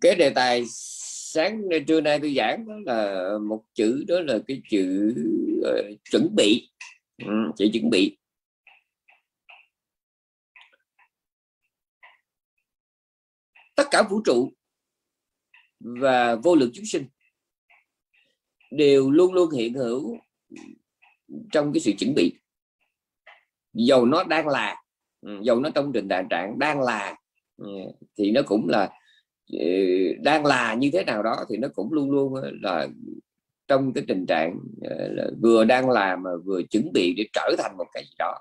cái 0.00 0.14
đề 0.14 0.30
tài 0.30 0.64
sáng 1.34 1.62
trưa 1.86 2.00
nay 2.00 2.18
tôi 2.22 2.34
giảng 2.36 2.66
đó 2.66 2.74
là 2.86 3.28
một 3.38 3.64
chữ 3.74 4.04
đó 4.08 4.20
là 4.20 4.38
cái 4.48 4.62
chữ 4.70 5.14
uh, 5.60 5.98
chuẩn 6.10 6.34
bị. 6.36 6.70
Ừ, 7.18 7.32
chữ 7.56 7.68
chuẩn 7.72 7.90
bị. 7.90 8.18
Tất 13.76 13.84
cả 13.90 14.02
vũ 14.10 14.20
trụ 14.24 14.52
và 15.80 16.34
vô 16.34 16.54
lượng 16.54 16.70
chúng 16.74 16.84
sinh 16.84 17.06
đều 18.70 19.10
luôn 19.10 19.34
luôn 19.34 19.50
hiện 19.50 19.74
hữu 19.74 20.18
trong 21.52 21.72
cái 21.72 21.80
sự 21.80 21.92
chuẩn 21.98 22.14
bị. 22.14 22.32
Dầu 23.72 24.06
nó 24.06 24.24
đang 24.24 24.48
là 24.48 24.82
ừ, 25.20 25.40
dầu 25.42 25.60
nó 25.60 25.70
trong 25.74 25.90
trình 25.94 26.08
trạng 26.08 26.26
trạng 26.30 26.58
đang 26.58 26.80
là 26.80 27.16
ừ, 27.56 27.66
thì 28.18 28.30
nó 28.30 28.40
cũng 28.46 28.68
là 28.68 28.92
Ờ, 29.52 29.66
đang 30.22 30.46
là 30.46 30.74
như 30.74 30.90
thế 30.92 31.04
nào 31.04 31.22
đó 31.22 31.44
thì 31.48 31.56
nó 31.56 31.68
cũng 31.74 31.92
luôn 31.92 32.10
luôn 32.10 32.34
ờ, 32.34 32.50
là 32.62 32.88
trong 33.68 33.92
cái 33.92 34.04
tình 34.08 34.26
trạng 34.26 34.58
ờ, 34.82 35.08
là 35.12 35.30
vừa 35.42 35.64
đang 35.64 35.90
làm 35.90 36.22
mà 36.22 36.30
vừa 36.44 36.62
chuẩn 36.62 36.92
bị 36.92 37.14
để 37.16 37.24
trở 37.32 37.54
thành 37.58 37.76
một 37.76 37.86
cái 37.92 38.04
gì 38.04 38.14
đó. 38.18 38.38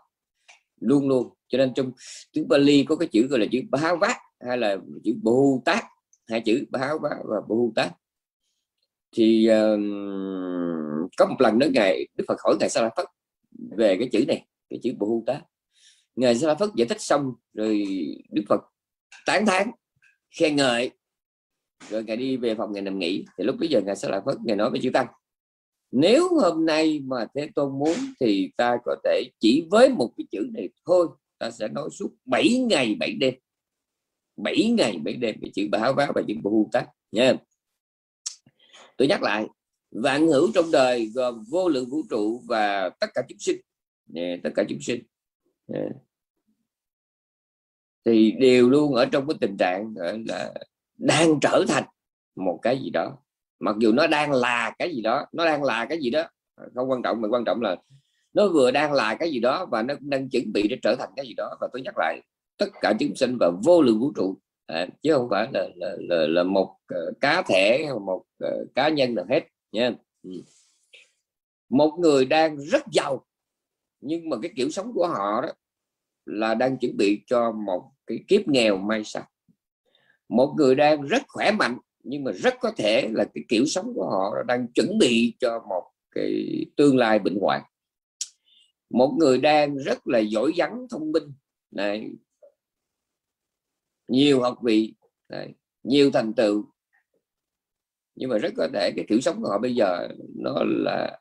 Luôn 0.81 1.07
luôn. 1.09 1.29
Cho 1.47 1.57
nên 1.57 1.73
trong 1.73 1.91
tiếng 2.33 2.47
Bali 2.47 2.85
có 2.89 2.95
cái 2.95 3.07
chữ 3.11 3.27
gọi 3.27 3.39
là 3.39 3.45
chữ 3.51 3.61
báo 3.71 3.97
vát 3.97 4.17
hay 4.47 4.57
là 4.57 4.77
chữ 5.03 5.13
bồ 5.23 5.61
tát 5.65 5.83
hai 6.27 6.41
chữ 6.41 6.65
báo 6.69 6.99
vát 6.99 7.17
và 7.25 7.41
bồ 7.47 7.71
tát 7.75 7.91
thì 9.15 9.49
uh, 9.49 9.79
có 11.17 11.25
một 11.25 11.35
lần 11.39 11.59
đó 11.59 11.67
ngày 11.73 12.07
Đức 12.15 12.25
Phật 12.27 12.41
hỏi 12.43 12.55
ngài 12.59 12.69
Sa 12.69 12.81
La 12.81 12.89
Phất 12.97 13.05
về 13.77 13.97
cái 13.99 14.09
chữ 14.11 14.25
này 14.27 14.45
cái 14.69 14.79
chữ 14.83 14.93
bồ 14.99 15.23
tát 15.27 15.41
ngài 16.15 16.35
Sa 16.35 16.47
La 16.47 16.55
Phất 16.55 16.69
giải 16.75 16.87
thích 16.87 17.01
xong 17.01 17.33
rồi 17.53 17.85
Đức 18.31 18.43
Phật 18.49 18.61
tán 19.25 19.45
thán 19.45 19.71
khen 20.37 20.55
ngợi. 20.55 20.91
Rồi 21.89 22.03
ngài 22.03 22.17
đi 22.17 22.37
về 22.37 22.55
phòng 22.55 22.73
ngài 22.73 22.81
nằm 22.81 22.99
nghỉ. 22.99 23.25
Thì 23.37 23.43
lúc 23.43 23.55
bây 23.59 23.69
giờ 23.69 23.81
ngài 23.81 23.95
sẽ 23.95 24.09
lại 24.09 24.21
Phất 24.25 24.37
ngài 24.45 24.55
nói 24.55 24.69
với 24.69 24.79
chữ 24.83 24.89
tăng 24.93 25.07
nếu 25.95 26.29
hôm 26.29 26.65
nay 26.65 26.99
mà 27.05 27.27
thế 27.35 27.49
tôn 27.55 27.79
muốn 27.79 27.95
thì 28.19 28.51
ta 28.57 28.77
có 28.85 28.95
thể 29.03 29.23
chỉ 29.39 29.67
với 29.71 29.89
một 29.89 30.13
cái 30.17 30.25
chữ 30.31 30.47
này 30.53 30.69
thôi. 30.85 31.07
Ta 31.37 31.51
sẽ 31.51 31.67
nói 31.67 31.89
suốt 31.91 32.09
7 32.25 32.49
ngày 32.69 32.95
7 32.95 33.13
đêm. 33.13 33.33
7 34.37 34.71
ngày 34.77 34.97
7 35.03 35.13
đêm 35.13 35.35
cái 35.41 35.51
chữ 35.53 35.67
báo 35.71 35.93
báo 35.93 36.11
và 36.15 36.21
chữ 36.27 36.33
bồ 36.43 36.69
tát. 36.71 36.87
Nha. 37.11 37.33
Tôi 38.97 39.07
nhắc 39.07 39.21
lại 39.21 39.47
vạn 39.91 40.27
hữu 40.27 40.51
trong 40.55 40.71
đời 40.71 41.05
gồm 41.05 41.43
vô 41.49 41.69
lượng 41.69 41.89
vũ 41.89 42.01
trụ 42.09 42.41
và 42.47 42.89
tất 42.89 43.07
cả 43.13 43.21
chúng 43.29 43.39
sinh. 43.39 43.57
Yeah, 44.15 44.39
tất 44.43 44.49
cả 44.55 44.63
chúng 44.69 44.81
sinh. 44.81 45.03
Yeah 45.73 45.91
thì 48.05 48.31
đều 48.31 48.69
luôn 48.69 48.95
ở 48.95 49.05
trong 49.05 49.27
cái 49.27 49.37
tình 49.41 49.57
trạng 49.57 49.93
là 50.27 50.53
đang 50.97 51.39
trở 51.39 51.65
thành 51.67 51.83
một 52.35 52.59
cái 52.61 52.79
gì 52.79 52.89
đó. 52.89 53.17
Mặc 53.59 53.75
dù 53.79 53.91
nó 53.91 54.07
đang 54.07 54.31
là 54.31 54.75
cái 54.79 54.95
gì 54.95 55.01
đó 55.01 55.25
nó 55.33 55.45
đang 55.45 55.63
là 55.63 55.85
cái 55.85 55.99
gì 55.99 56.09
đó 56.09 56.23
không 56.75 56.91
quan 56.91 57.01
trọng 57.01 57.21
mà 57.21 57.27
quan 57.31 57.45
trọng 57.45 57.61
là 57.61 57.75
nó 58.33 58.47
vừa 58.47 58.71
đang 58.71 58.93
là 58.93 59.15
cái 59.15 59.31
gì 59.31 59.39
đó 59.39 59.65
và 59.65 59.81
nó 59.81 59.93
đang 59.99 60.29
chuẩn 60.29 60.53
bị 60.53 60.67
để 60.67 60.77
trở 60.81 60.95
thành 60.95 61.09
cái 61.15 61.27
gì 61.27 61.33
đó. 61.33 61.57
Và 61.61 61.67
tôi 61.73 61.81
nhắc 61.81 61.93
lại 61.97 62.21
tất 62.57 62.69
cả 62.81 62.93
chúng 62.99 63.15
sinh 63.15 63.37
và 63.39 63.51
vô 63.63 63.81
lượng 63.81 63.99
vũ 63.99 64.11
trụ 64.15 64.37
à, 64.65 64.87
chứ 65.01 65.13
không 65.13 65.27
phải 65.29 65.47
là 65.53 65.67
là, 65.75 65.95
là, 65.99 66.27
là 66.27 66.43
một 66.43 66.77
uh, 66.93 67.21
cá 67.21 67.41
thể 67.41 67.87
một 68.05 68.23
uh, 68.45 68.75
cá 68.75 68.89
nhân 68.89 69.15
nào 69.15 69.25
hết 69.29 69.43
nha. 69.71 69.91
Ừ. 70.23 70.31
một 71.69 71.95
người 71.99 72.25
đang 72.25 72.57
rất 72.57 72.83
giàu 72.91 73.25
nhưng 74.01 74.29
mà 74.29 74.37
cái 74.41 74.51
kiểu 74.55 74.69
sống 74.69 74.93
của 74.93 75.07
họ 75.07 75.41
đó 75.41 75.49
là 76.25 76.53
đang 76.53 76.77
chuẩn 76.77 76.97
bị 76.97 77.23
cho 77.27 77.51
một 77.51 77.91
cái 78.07 78.23
kiếp 78.27 78.47
nghèo 78.47 78.77
may 78.77 79.03
sau. 79.03 79.23
Một 80.29 80.53
người 80.57 80.75
đang 80.75 81.01
rất 81.01 81.21
khỏe 81.27 81.51
mạnh 81.51 81.77
nhưng 82.03 82.23
mà 82.23 82.31
rất 82.31 82.53
có 82.59 82.71
thể 82.77 83.09
là 83.11 83.25
cái 83.33 83.43
kiểu 83.49 83.65
sống 83.65 83.93
của 83.95 84.09
họ 84.09 84.43
đang 84.47 84.67
chuẩn 84.67 84.97
bị 84.97 85.33
cho 85.39 85.63
một 85.69 85.83
cái 86.11 86.65
tương 86.77 86.97
lai 86.97 87.19
bệnh 87.19 87.37
hoạn. 87.41 87.61
Một 88.89 89.15
người 89.19 89.37
đang 89.37 89.77
rất 89.77 90.07
là 90.07 90.19
giỏi 90.19 90.51
vắng 90.57 90.87
thông 90.89 91.11
minh 91.11 91.33
này 91.71 92.11
nhiều 94.07 94.41
học 94.41 94.57
vị 94.63 94.93
này, 95.29 95.53
nhiều 95.83 96.11
thành 96.11 96.33
tựu. 96.33 96.65
Nhưng 98.15 98.29
mà 98.29 98.37
rất 98.37 98.53
có 98.57 98.67
thể 98.73 98.91
cái 98.95 99.05
kiểu 99.09 99.21
sống 99.21 99.41
của 99.41 99.49
họ 99.49 99.59
bây 99.59 99.75
giờ 99.75 100.07
nó 100.35 100.63
là 100.63 101.19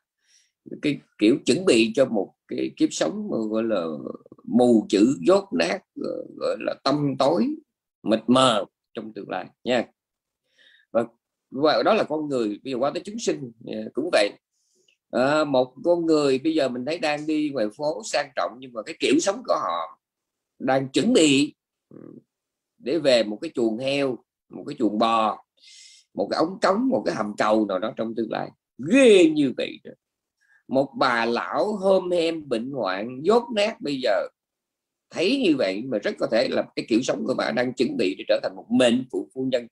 cái 0.81 0.99
kiểu 1.17 1.37
chuẩn 1.45 1.65
bị 1.65 1.91
cho 1.95 2.05
một 2.05 2.33
cái 2.47 2.71
kiếp 2.77 2.89
sống 2.91 3.27
mà 3.31 3.37
gọi 3.49 3.63
là 3.63 3.85
mù 4.43 4.85
chữ 4.89 5.17
dốt 5.27 5.49
nát 5.53 5.79
ờ, 6.03 6.25
gọi 6.37 6.57
là 6.59 6.73
tâm 6.83 7.15
tối 7.19 7.55
mịt 8.03 8.19
mờ 8.27 8.65
trong 8.93 9.13
tương 9.13 9.29
lai 9.29 9.45
nha. 9.63 9.85
Và, 10.91 11.05
và 11.51 11.83
đó 11.83 11.93
là 11.93 12.03
con 12.03 12.29
người 12.29 12.59
bây 12.63 12.73
giờ 12.73 12.77
qua 12.79 12.91
tới 12.93 13.03
chúng 13.05 13.19
sinh 13.19 13.51
ờ, 13.67 13.73
cũng 13.93 14.09
vậy. 14.11 14.29
À, 15.11 15.43
một 15.43 15.73
con 15.83 16.05
người 16.05 16.39
bây 16.39 16.53
giờ 16.53 16.69
mình 16.69 16.85
thấy 16.85 16.99
đang 16.99 17.27
đi 17.27 17.49
ngoài 17.53 17.67
phố 17.77 18.01
sang 18.05 18.31
trọng 18.35 18.51
nhưng 18.59 18.73
mà 18.73 18.81
cái 18.81 18.95
kiểu 18.99 19.19
sống 19.19 19.43
của 19.47 19.55
họ 19.55 19.99
đang 20.59 20.89
chuẩn 20.89 21.13
bị 21.13 21.55
ừ, 21.89 21.97
để 22.77 22.99
về 22.99 23.23
một 23.23 23.37
cái 23.41 23.51
chuồng 23.55 23.77
heo 23.77 24.17
một 24.49 24.63
cái 24.67 24.75
chuồng 24.79 24.99
bò 24.99 25.43
một 26.13 26.27
cái 26.31 26.37
ống 26.37 26.59
cống 26.61 26.87
một 26.87 27.03
cái 27.05 27.15
hầm 27.15 27.35
cầu 27.37 27.65
nào 27.65 27.79
đó 27.79 27.93
trong 27.95 28.15
tương 28.15 28.31
lai. 28.31 28.49
Ghê 28.91 29.29
như 29.29 29.53
vậy 29.57 29.79
rồi 29.83 29.95
một 30.67 30.89
bà 30.97 31.25
lão 31.25 31.75
hôm 31.75 32.11
hem 32.11 32.49
bệnh 32.49 32.71
hoạn, 32.71 33.19
dốt 33.23 33.43
nát 33.55 33.81
bây 33.81 33.99
giờ. 34.03 34.27
Thấy 35.09 35.41
như 35.43 35.55
vậy 35.57 35.83
mà 35.85 35.97
rất 35.97 36.15
có 36.19 36.27
thể 36.31 36.47
là 36.47 36.63
cái 36.75 36.85
kiểu 36.89 37.01
sống 37.01 37.23
của 37.27 37.33
bà 37.33 37.51
đang 37.51 37.73
chuẩn 37.73 37.97
bị 37.97 38.15
để 38.17 38.25
trở 38.27 38.39
thành 38.43 38.55
một 38.55 38.65
mệnh 38.69 39.05
phụ 39.11 39.29
phu 39.33 39.43
nhân. 39.51 39.67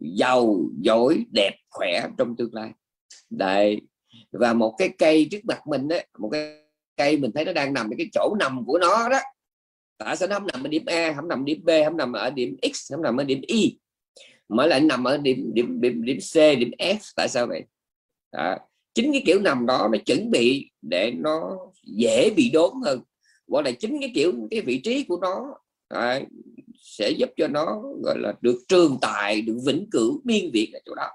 Giàu, 0.00 0.60
giỏi, 0.80 1.24
đẹp, 1.30 1.56
khỏe 1.70 2.08
trong 2.18 2.36
tương 2.36 2.54
lai. 2.54 2.70
Đấy, 3.30 3.80
và 4.32 4.52
một 4.52 4.74
cái 4.78 4.88
cây 4.98 5.28
trước 5.30 5.44
mặt 5.44 5.66
mình 5.66 5.88
đấy 5.88 6.06
một 6.18 6.28
cái 6.32 6.58
cây 6.96 7.16
mình 7.16 7.32
thấy 7.34 7.44
nó 7.44 7.52
đang 7.52 7.72
nằm 7.72 7.90
ở 7.90 7.94
cái 7.98 8.06
chỗ 8.12 8.34
nằm 8.38 8.64
của 8.66 8.78
nó 8.78 9.08
đó. 9.08 9.18
Tại 9.98 10.16
sao 10.16 10.28
nó 10.28 10.38
không 10.38 10.48
nằm 10.52 10.64
ở 10.64 10.68
điểm 10.68 10.82
A, 10.86 11.12
không 11.16 11.28
nằm 11.28 11.44
điểm 11.44 11.64
B, 11.64 11.70
không 11.84 11.96
nằm 11.96 12.12
ở 12.12 12.30
điểm 12.30 12.56
X, 12.74 12.92
không 12.92 13.02
nằm 13.02 13.16
ở 13.16 13.24
điểm 13.24 13.40
Y, 13.46 13.78
mà 14.48 14.66
lại 14.66 14.80
nằm 14.80 15.04
ở 15.04 15.16
điểm 15.16 15.50
điểm 15.54 15.80
điểm 15.80 16.04
điểm 16.04 16.18
C, 16.18 16.34
điểm 16.34 16.70
F. 16.78 17.12
Tại 17.16 17.28
sao 17.28 17.46
vậy? 17.46 17.64
Đó 18.32 18.58
chính 18.94 19.12
cái 19.12 19.22
kiểu 19.26 19.40
nằm 19.40 19.66
đó 19.66 19.88
nó 19.92 19.98
chuẩn 20.06 20.30
bị 20.30 20.70
để 20.82 21.12
nó 21.16 21.56
dễ 21.84 22.30
bị 22.36 22.50
đốn 22.50 22.70
hơn. 22.84 23.00
Gọi 23.46 23.62
là 23.62 23.70
chính 23.70 24.00
cái 24.00 24.12
kiểu 24.14 24.32
cái 24.50 24.60
vị 24.60 24.80
trí 24.84 25.04
của 25.04 25.18
nó 25.20 25.54
à, 25.88 26.20
sẽ 26.74 27.10
giúp 27.10 27.30
cho 27.36 27.48
nó 27.48 27.82
gọi 28.02 28.18
là 28.18 28.34
được 28.40 28.64
trường 28.68 28.98
tài 29.00 29.42
được 29.42 29.58
vĩnh 29.66 29.86
cửu 29.90 30.20
biên 30.24 30.50
việt 30.52 30.70
ở 30.72 30.80
chỗ 30.86 30.94
đó. 30.94 31.08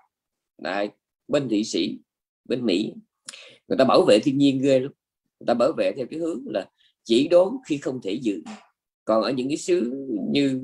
Đấy, 0.58 0.90
bên 1.28 1.50
thụy 1.50 1.64
sĩ 1.64 2.00
bên 2.46 2.66
mỹ 2.66 2.94
người 3.68 3.78
ta 3.78 3.86
bảo 3.86 4.06
vệ 4.06 4.20
thiên 4.20 4.38
nhiên 4.38 4.62
ghê 4.62 4.80
lắm. 4.80 4.92
Người 5.40 5.46
ta 5.48 5.54
bảo 5.54 5.72
vệ 5.78 5.92
theo 5.98 6.06
cái 6.10 6.20
hướng 6.20 6.44
là 6.46 6.70
chỉ 7.04 7.28
đốn 7.28 7.54
khi 7.68 7.78
không 7.78 8.02
thể 8.04 8.20
giữ. 8.22 8.42
Còn 9.06 9.24
ở 9.24 9.32
những 9.32 9.48
cái 9.48 9.58
xứ 9.58 10.08
như 10.30 10.62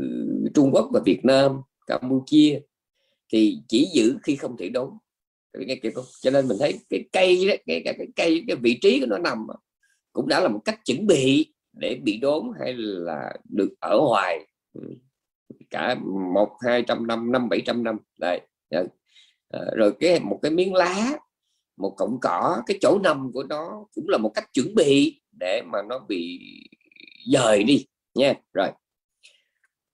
Trung 0.53 0.71
Quốc 0.73 0.89
và 0.93 0.99
Việt 1.05 1.19
Nam 1.25 1.51
Campuchia 1.87 2.59
thì 3.33 3.57
chỉ 3.67 3.87
giữ 3.93 4.17
khi 4.23 4.35
không 4.35 4.57
thể 4.57 4.69
đốn 4.69 4.89
nghe 5.59 5.75
kịp 5.75 5.91
không 5.95 6.05
cho 6.21 6.31
nên 6.31 6.47
mình 6.47 6.57
thấy 6.59 6.79
cái 6.89 7.03
cây 7.11 7.47
đó, 7.47 7.53
cái, 7.65 7.81
cái, 7.85 7.93
cái 7.97 8.07
cây 8.15 8.43
cái 8.47 8.55
vị 8.55 8.77
trí 8.81 8.99
của 8.99 9.05
nó 9.05 9.17
nằm 9.17 9.47
cũng 10.13 10.27
đã 10.27 10.39
là 10.39 10.47
một 10.47 10.59
cách 10.65 10.79
chuẩn 10.85 11.07
bị 11.07 11.53
để 11.73 11.99
bị 12.03 12.17
đốn 12.17 12.43
hay 12.59 12.73
là 12.77 13.33
được 13.49 13.69
ở 13.79 13.99
hoài. 13.99 14.47
Ừ, 14.73 14.81
cả 15.69 15.95
một 16.33 16.49
hai 16.65 16.83
trăm 16.87 17.07
năm 17.07 17.31
năm 17.31 17.49
bảy 17.49 17.61
trăm 17.65 17.83
năm. 17.83 17.97
Đây 18.19 18.41
dạ. 18.71 18.83
ờ, 19.47 19.75
rồi 19.75 19.93
cái 19.99 20.19
một 20.19 20.39
cái 20.41 20.51
miếng 20.51 20.73
lá 20.73 21.17
một 21.77 21.95
cọng 21.97 22.17
cỏ 22.21 22.61
cái 22.65 22.77
chỗ 22.81 22.99
nằm 23.03 23.31
của 23.33 23.43
nó 23.43 23.85
cũng 23.95 24.09
là 24.09 24.17
một 24.17 24.31
cách 24.35 24.49
chuẩn 24.53 24.75
bị 24.75 25.21
để 25.39 25.61
mà 25.71 25.79
nó 25.89 25.99
bị 26.07 26.39
dời 27.33 27.63
đi 27.63 27.85
nha. 28.15 28.33
Rồi 28.53 28.67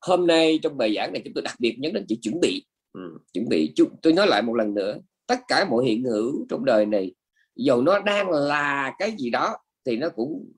hôm 0.01 0.27
nay 0.27 0.59
trong 0.63 0.77
bài 0.77 0.93
giảng 0.95 1.13
này 1.13 1.21
chúng 1.25 1.33
tôi 1.33 1.41
đặc 1.41 1.55
biệt 1.59 1.75
nhấn 1.79 1.93
đến 1.93 2.05
chữ 2.07 2.15
chuẩn 2.21 2.39
bị. 2.39 2.65
Ừ, 2.93 3.17
chuẩn 3.33 3.49
bị. 3.49 3.73
Tôi 4.01 4.13
nói 4.13 4.27
lại 4.27 4.41
một 4.41 4.53
lần 4.53 4.73
nữa 4.73 4.99
tất 5.29 5.39
cả 5.47 5.65
mọi 5.69 5.85
hiện 5.85 6.03
hữu 6.03 6.45
trong 6.49 6.65
đời 6.65 6.85
này. 6.85 7.13
Dầu 7.55 7.81
nó 7.81 7.99
đang 7.99 8.29
là 8.29 8.93
cái 8.99 9.15
gì 9.17 9.29
đó 9.29 9.57
thì 9.85 9.97
nó 9.97 10.09
cũng 10.09 10.51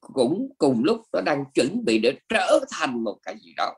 cũng 0.00 0.48
cùng 0.58 0.84
lúc 0.84 1.00
nó 1.12 1.20
đang 1.20 1.44
chuẩn 1.54 1.84
bị 1.84 1.98
để 1.98 2.18
trở 2.28 2.60
thành 2.70 3.04
một 3.04 3.18
cái 3.22 3.36
gì 3.42 3.54
đó. 3.56 3.74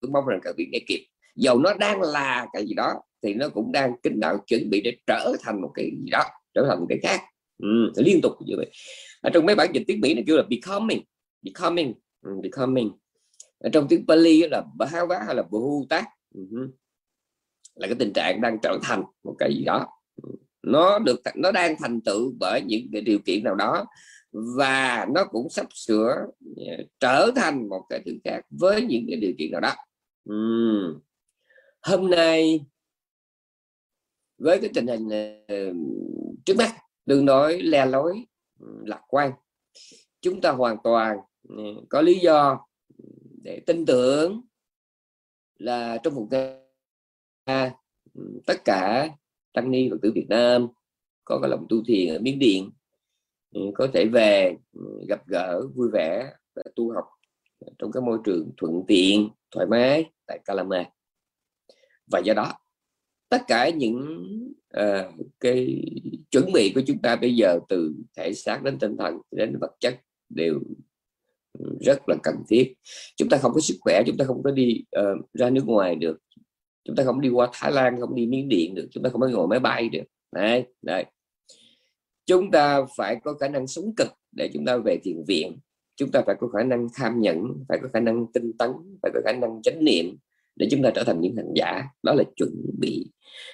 Tôi 0.00 0.10
mong 0.10 0.26
rằng 0.26 0.40
các 0.42 0.54
vị 0.58 0.66
nghe 0.72 0.78
kịp. 0.86 1.06
Dầu 1.36 1.58
nó 1.58 1.74
đang 1.74 2.00
là 2.00 2.46
cái 2.52 2.66
gì 2.66 2.74
đó 2.74 2.92
thì 3.22 3.34
nó 3.34 3.48
cũng 3.48 3.72
đang 3.72 3.92
kính 4.02 4.20
đáo 4.20 4.38
chuẩn 4.46 4.70
bị 4.70 4.80
để 4.80 4.96
trở 5.06 5.32
thành 5.42 5.60
một 5.60 5.70
cái 5.74 5.84
gì 5.84 6.10
đó 6.10 6.24
trở 6.54 6.66
thành 6.68 6.80
một 6.80 6.86
cái 6.88 6.98
khác. 7.02 7.20
Ừ, 7.58 7.92
liên 7.96 8.20
tục 8.22 8.32
như 8.46 8.54
vậy. 8.56 8.70
Ở 9.20 9.30
trong 9.34 9.46
mấy 9.46 9.54
bản 9.54 9.70
dịch 9.72 9.84
tiếng 9.86 10.00
mỹ 10.00 10.14
nó 10.14 10.22
kêu 10.26 10.36
là 10.36 10.42
becoming 10.50 11.02
becoming 11.42 11.94
ừ, 12.22 12.30
becoming. 12.42 12.90
Ở 13.58 13.70
trong 13.72 13.86
tiếng 13.88 14.06
Pali 14.06 14.42
là 14.50 14.64
bhava 14.78 15.18
hay 15.26 15.34
là 15.34 15.42
bhuta 15.50 16.04
uh-huh. 16.34 16.58
Ừ 16.60 16.81
là 17.74 17.86
cái 17.86 17.96
tình 17.98 18.12
trạng 18.12 18.40
đang 18.40 18.58
trở 18.62 18.78
thành 18.82 19.02
một 19.24 19.34
cái 19.38 19.54
gì 19.54 19.64
đó 19.64 19.86
nó 20.62 20.98
được 20.98 21.20
nó 21.34 21.52
đang 21.52 21.76
thành 21.80 22.00
tựu 22.00 22.32
bởi 22.40 22.62
những 22.66 22.88
cái 22.92 23.00
điều 23.00 23.18
kiện 23.18 23.44
nào 23.44 23.54
đó 23.54 23.84
và 24.32 25.06
nó 25.14 25.24
cũng 25.24 25.50
sắp 25.50 25.66
sửa 25.74 26.26
ờ, 26.56 26.76
trở 27.00 27.30
thành 27.36 27.68
một 27.68 27.82
cái 27.88 28.02
thứ 28.06 28.12
khác 28.24 28.40
với 28.50 28.82
những 28.82 29.04
cái 29.08 29.16
điều 29.16 29.32
kiện 29.38 29.50
nào 29.52 29.60
đó 29.60 29.74
uhm. 30.30 31.00
hôm 31.82 32.10
nay 32.10 32.60
với 34.38 34.58
cái 34.60 34.70
tình 34.74 34.86
hình 34.86 35.08
ờ, 35.48 35.72
trước 36.44 36.54
mắt, 36.58 36.76
đừng 37.06 37.24
nói 37.24 37.62
le 37.62 37.86
lối 37.86 38.24
lạc 38.60 39.00
quan, 39.08 39.32
chúng 40.20 40.40
ta 40.40 40.50
hoàn 40.50 40.76
toàn 40.84 41.16
ờ, 41.48 41.64
có 41.88 42.00
lý 42.00 42.18
do 42.18 42.66
để 43.42 43.60
tin 43.66 43.86
tưởng 43.86 44.40
là 45.58 45.98
trong 46.02 46.14
một 46.14 46.28
ngày 46.30 46.61
tất 48.46 48.64
cả 48.64 49.08
tăng 49.52 49.70
ni 49.70 49.88
phật 49.90 49.96
tử 50.02 50.12
Việt 50.14 50.26
Nam 50.28 50.66
có 51.24 51.38
cái 51.42 51.50
lòng 51.50 51.66
tu 51.68 51.84
thiền 51.86 52.14
ở 52.14 52.18
miến 52.18 52.38
điện 52.38 52.70
có 53.74 53.88
thể 53.92 54.04
về 54.12 54.56
gặp 55.08 55.26
gỡ 55.26 55.66
vui 55.74 55.88
vẻ 55.92 56.32
và 56.54 56.62
tu 56.76 56.92
học 56.92 57.04
trong 57.78 57.92
cái 57.92 58.00
môi 58.00 58.18
trường 58.24 58.50
thuận 58.56 58.82
tiện 58.86 59.28
thoải 59.50 59.66
mái 59.66 60.04
tại 60.26 60.38
Calama 60.44 60.84
và 62.06 62.18
do 62.18 62.34
đó 62.34 62.52
tất 63.28 63.42
cả 63.48 63.68
những 63.68 64.28
uh, 64.78 65.26
cái 65.40 65.84
chuẩn 66.30 66.52
bị 66.52 66.72
của 66.74 66.80
chúng 66.86 66.98
ta 67.02 67.16
bây 67.16 67.36
giờ 67.36 67.60
từ 67.68 67.94
thể 68.16 68.34
xác 68.34 68.62
đến 68.62 68.78
tinh 68.78 68.96
thần 68.96 69.18
đến 69.30 69.58
vật 69.60 69.76
chất 69.80 70.00
đều 70.28 70.60
rất 71.80 72.08
là 72.08 72.16
cần 72.22 72.34
thiết. 72.48 72.74
Chúng 73.16 73.28
ta 73.28 73.38
không 73.38 73.52
có 73.54 73.60
sức 73.60 73.76
khỏe 73.80 74.02
chúng 74.06 74.16
ta 74.16 74.24
không 74.24 74.42
có 74.42 74.50
đi 74.50 74.84
uh, 74.98 75.32
ra 75.32 75.50
nước 75.50 75.66
ngoài 75.66 75.96
được 75.96 76.18
chúng 76.84 76.96
ta 76.96 77.04
không 77.04 77.20
đi 77.20 77.28
qua 77.28 77.48
Thái 77.52 77.72
Lan 77.72 78.00
không 78.00 78.14
đi 78.14 78.26
Miến 78.26 78.48
Điện 78.48 78.74
được 78.74 78.88
chúng 78.90 79.02
ta 79.02 79.10
không 79.10 79.20
có 79.20 79.28
ngồi 79.28 79.48
máy 79.48 79.60
bay 79.60 79.88
được. 79.88 80.04
Đấy, 80.32 80.64
đấy. 80.82 81.04
chúng 82.26 82.50
ta 82.50 82.84
phải 82.96 83.16
có 83.24 83.34
khả 83.34 83.48
năng 83.48 83.66
sống 83.66 83.94
cực 83.96 84.08
để 84.32 84.50
chúng 84.54 84.64
ta 84.64 84.76
về 84.76 84.98
thiền 85.02 85.24
viện. 85.26 85.58
Chúng 85.96 86.10
ta 86.10 86.22
phải 86.26 86.36
có 86.40 86.48
khả 86.48 86.62
năng 86.62 86.88
tham 86.94 87.20
nhẫn 87.20 87.64
phải 87.68 87.78
có 87.82 87.88
khả 87.92 88.00
năng 88.00 88.26
tinh 88.32 88.52
tấn 88.58 88.70
phải 89.02 89.10
có 89.14 89.20
khả 89.24 89.32
năng 89.32 89.62
chánh 89.62 89.84
niệm 89.84 90.16
để 90.56 90.68
chúng 90.70 90.82
ta 90.82 90.90
trở 90.94 91.04
thành 91.04 91.20
những 91.20 91.36
hành 91.36 91.52
giả. 91.54 91.82
Đó 92.02 92.14
là 92.14 92.24
chuẩn 92.36 92.50
bị. 92.78 93.06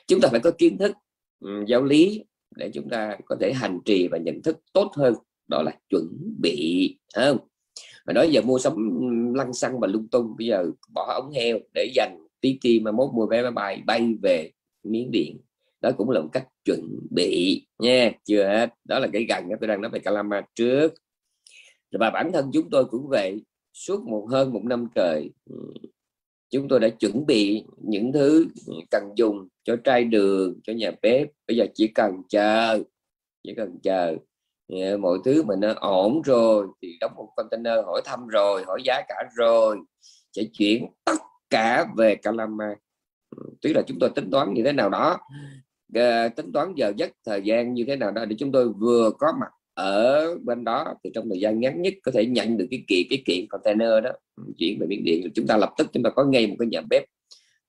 Chúng 0.07 0.21
ta 0.21 0.29
phải 0.29 0.41
có 0.41 0.51
kiến 0.59 0.79
thức 0.79 0.93
um, 1.41 1.65
giáo 1.65 1.85
lý 1.85 2.25
để 2.57 2.71
chúng 2.75 2.89
ta 2.89 3.17
có 3.25 3.37
thể 3.41 3.53
hành 3.53 3.81
trì 3.85 4.09
và 4.09 4.19
nhận 4.19 4.43
thức 4.43 4.59
tốt 4.73 4.91
hơn. 4.97 5.15
Đó 5.49 5.63
là 5.63 5.73
chuẩn 5.91 6.35
bị 6.41 6.97
không? 7.15 7.39
Mà 8.07 8.13
nói 8.13 8.31
giờ 8.31 8.43
mua 8.43 8.59
sắm 8.59 8.75
lăng 9.35 9.53
xăng 9.53 9.81
và 9.81 9.87
lung 9.87 10.09
tung 10.09 10.35
bây 10.39 10.47
giờ 10.47 10.71
bỏ 10.95 11.13
ống 11.15 11.33
heo 11.33 11.59
để 11.75 11.93
dành 11.95 12.28
tí 12.41 12.59
ti 12.61 12.81
mà 12.81 12.93
mốt 12.93 13.11
mua 13.15 13.27
vé 13.27 13.43
máy 13.43 13.51
bay 13.51 13.83
bay 13.87 14.15
về 14.23 14.51
miếng 14.83 15.11
điện. 15.11 15.41
Đó 15.81 15.91
cũng 15.97 16.11
là 16.11 16.21
một 16.21 16.29
cách 16.33 16.49
chuẩn 16.65 16.99
bị 17.11 17.67
nha, 17.79 18.13
chưa 18.25 18.45
hết. 18.45 18.71
Đó 18.85 18.99
là 18.99 19.09
cái 19.13 19.27
gần 19.29 19.45
tôi 19.61 19.69
đang 19.69 19.81
nói 19.81 19.91
về 19.91 19.99
Calama 19.99 20.43
trước. 20.55 20.95
Và 21.93 22.11
bản 22.11 22.33
thân 22.33 22.51
chúng 22.53 22.71
tôi 22.71 22.85
cũng 22.85 23.09
vậy, 23.09 23.45
suốt 23.73 24.03
một, 24.07 24.27
hơn 24.31 24.53
một 24.53 24.65
năm 24.65 24.89
trời 24.95 25.31
chúng 26.51 26.69
tôi 26.69 26.81
đã 26.81 26.89
chuẩn 26.89 27.27
bị 27.27 27.65
những 27.77 28.13
thứ 28.13 28.47
cần 28.91 29.13
dùng 29.17 29.49
cho 29.65 29.77
trai 29.85 30.05
đường, 30.05 30.61
cho 30.65 30.73
nhà 30.73 30.91
bếp. 31.03 31.29
Bây 31.49 31.57
giờ 31.57 31.67
chỉ 31.75 31.89
cần 31.95 32.23
chờ, 32.29 32.83
chỉ 33.45 33.55
cần 33.57 33.79
chờ 33.83 34.17
ờ, 34.69 34.99
mọi 34.99 35.19
thứ 35.25 35.43
mình 35.43 35.61
nó 35.61 35.75
ổn 35.81 36.23
rồi 36.25 36.67
thì 36.83 36.97
đóng 37.01 37.13
một 37.17 37.29
container 37.37 37.85
hỏi 37.87 38.03
thăm 38.05 38.27
rồi, 38.27 38.65
hỏi 38.67 38.81
giá 38.85 39.03
cả 39.09 39.15
rồi, 39.37 39.79
sẽ 40.33 40.43
chuyển 40.53 40.87
tất 41.05 41.19
cả 41.51 41.87
về 41.97 42.15
Calama 42.15 42.75
ừ, 43.37 43.43
tức 43.63 43.73
là 43.73 43.83
chúng 43.87 43.99
tôi 43.99 44.11
tính 44.11 44.31
toán 44.31 44.55
như 44.55 44.63
thế 44.65 44.73
nào 44.73 44.91
đó 44.91 45.19
ờ, 45.95 46.29
tính 46.29 46.53
toán 46.53 46.75
giờ 46.77 46.93
giấc, 46.97 47.11
thời 47.27 47.43
gian 47.43 47.75
như 47.75 47.85
thế 47.87 47.97
nào 47.97 48.11
đó 48.11 48.25
để 48.25 48.37
chúng 48.39 48.53
tôi 48.53 48.69
vừa 48.69 49.11
có 49.19 49.27
mặt 49.41 49.51
ở 49.75 50.37
bên 50.43 50.65
đó, 50.65 50.95
thì 51.05 51.11
trong 51.15 51.29
thời 51.29 51.41
gian 51.41 51.61
ngắn 51.61 51.83
nhất 51.83 51.95
có 52.03 52.13
thể 52.13 52.27
nhận 52.27 52.57
được 52.57 52.67
cái 52.71 52.85
kiện 52.89 53.07
cái 53.11 53.23
kiện 53.27 53.47
container 53.51 54.05
đó 54.05 54.11
ừ, 54.37 54.43
chuyển 54.59 54.79
về 54.81 54.87
miếng 54.87 55.05
điện. 55.05 55.31
Chúng 55.35 55.47
ta 55.47 55.57
lập 55.57 55.73
tức 55.79 55.87
chúng 55.93 56.03
ta 56.03 56.11
có 56.11 56.25
ngay 56.25 56.47
một 56.47 56.57
cái 56.59 56.69
nhà 56.69 56.81
bếp, 56.91 57.05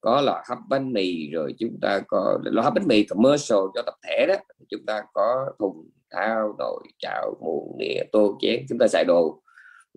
có 0.01 0.21
là 0.21 0.43
hấp 0.49 0.57
bánh 0.69 0.93
mì, 0.93 1.29
rồi 1.29 1.55
chúng 1.59 1.79
ta 1.81 2.01
có 2.07 2.39
lò 2.43 2.61
hấp 2.61 2.73
bánh 2.73 2.87
mì 2.87 3.03
commercial 3.03 3.59
cho 3.75 3.81
tập 3.85 3.93
thể 4.07 4.25
đó. 4.27 4.35
Chúng 4.69 4.85
ta 4.85 5.03
có 5.13 5.45
thùng 5.59 5.89
thao, 6.11 6.55
nồi, 6.59 6.83
chảo, 6.99 7.35
muỗng, 7.41 7.77
nĩa, 7.79 8.03
tô, 8.11 8.37
chén, 8.41 8.65
chúng 8.69 8.77
ta 8.77 8.87
xài 8.87 9.05
đồ 9.05 9.41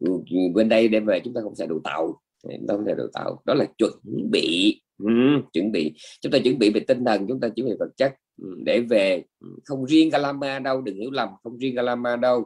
ừ, 0.01 0.09
bên 0.55 0.69
đây 0.69 0.89
đem 0.89 1.07
về, 1.07 1.21
chúng 1.25 1.35
ta 1.35 1.41
không 1.41 1.55
xài 1.55 1.67
đồ 1.67 1.81
tàu 1.85 2.21
đó 2.43 2.77
là 2.87 2.95
đào 2.95 3.07
tạo. 3.13 3.43
Đó 3.45 3.55
là 3.55 3.65
chuẩn 3.79 3.93
bị. 4.31 4.81
Ừ, 4.99 5.07
chuẩn 5.53 5.73
bị. 5.73 5.95
Chúng 6.21 6.33
ta 6.33 6.39
chuẩn 6.45 6.59
bị 6.59 6.71
về 6.71 6.81
tinh 6.81 7.05
thần 7.05 7.27
chúng 7.29 7.41
ta 7.41 7.49
chuẩn 7.49 7.69
bị 7.69 7.75
vật 7.79 7.91
chất. 7.97 8.15
Ừ, 8.43 8.49
để 8.65 8.81
về 8.81 9.25
ừ, 9.41 9.49
không 9.65 9.85
riêng 9.87 10.11
Calama 10.11 10.59
đâu 10.59 10.81
đừng 10.81 10.97
hiểu 10.97 11.11
lầm 11.11 11.29
không 11.43 11.59
riêng 11.59 11.77
Calama 11.77 12.17
đâu. 12.17 12.45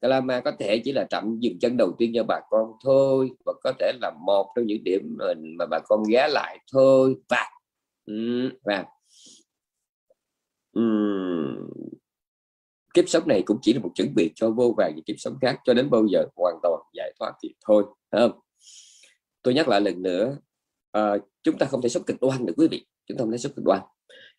Calama 0.00 0.40
có 0.40 0.52
thể 0.58 0.78
chỉ 0.84 0.92
là 0.92 1.06
trạm 1.10 1.38
dừng 1.40 1.58
chân 1.58 1.76
đầu 1.76 1.92
tiên 1.98 2.12
cho 2.14 2.24
bà 2.28 2.40
con 2.50 2.72
thôi 2.84 3.30
và 3.46 3.52
có 3.62 3.72
thể 3.78 3.92
là 4.00 4.12
một 4.26 4.52
trong 4.56 4.66
những 4.66 4.84
điểm 4.84 5.16
mà 5.58 5.66
bà 5.70 5.78
con 5.88 6.02
ghé 6.10 6.28
lại 6.28 6.58
thôi. 6.72 7.14
Và 7.28 7.44
ừ, 8.06 8.50
và 8.64 8.84
um, 10.72 11.68
kiếp 12.94 13.08
sống 13.08 13.28
này 13.28 13.42
cũng 13.46 13.58
chỉ 13.62 13.72
là 13.72 13.80
một 13.80 13.90
chuẩn 13.94 14.14
bị 14.14 14.30
cho 14.34 14.50
vô 14.50 14.74
vàng 14.76 14.92
những 14.94 15.04
kiếp 15.04 15.16
sống 15.18 15.38
khác 15.40 15.60
cho 15.64 15.74
đến 15.74 15.90
bao 15.90 16.06
giờ 16.06 16.24
hoàn 16.36 16.54
toàn 16.62 16.80
giải 16.94 17.12
thoát 17.18 17.32
thì 17.42 17.54
thôi 17.66 17.84
không? 18.10 18.30
Tôi 19.44 19.54
nhắc 19.54 19.68
lại 19.68 19.80
lần 19.80 20.02
nữa 20.02 20.38
uh, 20.98 21.20
chúng 21.42 21.58
ta 21.58 21.66
không 21.66 21.82
thể 21.82 21.88
sống 21.88 22.04
cực 22.04 22.20
đoan 22.20 22.46
được 22.46 22.54
quý 22.56 22.68
vị. 22.70 22.86
Chúng 23.06 23.18
ta 23.18 23.22
không 23.22 23.32
thể 23.32 23.38
sống 23.38 23.52
cực 23.52 23.64
đoan 23.64 23.80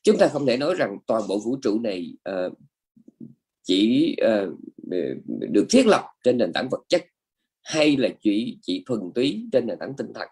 chúng 0.06 0.18
ta 0.18 0.28
không 0.28 0.46
thể 0.46 0.58
nói 0.58 0.76
rằng 0.76 0.98
toàn 1.08 1.22
bộ 1.28 1.40
vũ 1.40 1.58
trụ 1.62 1.80
này 1.80 2.18
uh, 2.30 2.54
chỉ 3.64 4.16
uh, 4.26 4.54
được 5.28 5.66
thiết 5.70 5.86
lập 5.86 6.04
trên 6.24 6.38
nền 6.38 6.54
tảng 6.54 6.70
vật 6.70 6.82
chất 6.90 7.06
hay 7.64 7.98
là 7.98 8.10
chỉ 8.22 8.58
chỉ 8.62 8.84
thuần 8.88 9.00
túy 9.16 9.48
trên 9.52 9.68
nền 9.68 9.80
tảng 9.80 9.94
tinh 9.98 10.14
thần. 10.16 10.28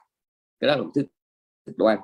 Cái 0.60 0.68
đó 0.68 0.76
là 0.76 0.82
một 0.82 0.92
thứ 0.96 1.04
cực 1.66 1.78
đoan. 1.78 2.00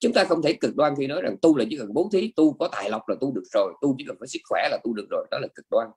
Chúng 0.00 0.12
ta 0.12 0.24
không 0.24 0.42
thể 0.42 0.52
cực 0.52 0.76
đoan 0.76 0.94
khi 0.98 1.06
nói 1.06 1.22
rằng 1.22 1.36
tu 1.42 1.56
là 1.56 1.64
chỉ 1.70 1.76
cần 1.78 1.94
bố 1.94 2.08
thí 2.12 2.32
tu 2.36 2.52
có 2.52 2.68
tài 2.72 2.90
lộc 2.90 3.08
là 3.08 3.16
tu 3.20 3.32
được 3.32 3.44
rồi 3.52 3.72
tu 3.82 3.94
chỉ 3.98 4.04
cần 4.08 4.16
có 4.20 4.26
sức 4.26 4.40
khỏe 4.48 4.68
là 4.70 4.78
tu 4.84 4.92
được 4.92 5.06
rồi. 5.10 5.26
Đó 5.30 5.38
là 5.38 5.48
cực 5.54 5.66
đoan. 5.70 5.88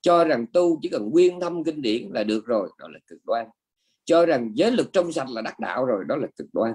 Cho 0.00 0.24
rằng 0.24 0.46
tu 0.52 0.78
chỉ 0.82 0.88
cần 0.88 1.10
nguyên 1.10 1.40
thâm 1.40 1.64
kinh 1.64 1.82
điển 1.82 2.10
là 2.14 2.24
được 2.24 2.46
rồi 2.46 2.70
đó 2.78 2.88
là 2.88 2.98
cực 3.06 3.18
đoan 3.24 3.46
cho 4.08 4.26
rằng 4.26 4.50
giới 4.54 4.70
lực 4.70 4.92
trong 4.92 5.12
sạch 5.12 5.28
là 5.30 5.42
đắc 5.42 5.60
đạo 5.60 5.84
rồi 5.84 6.04
đó 6.08 6.16
là 6.16 6.26
cực 6.36 6.48
đoan. 6.52 6.72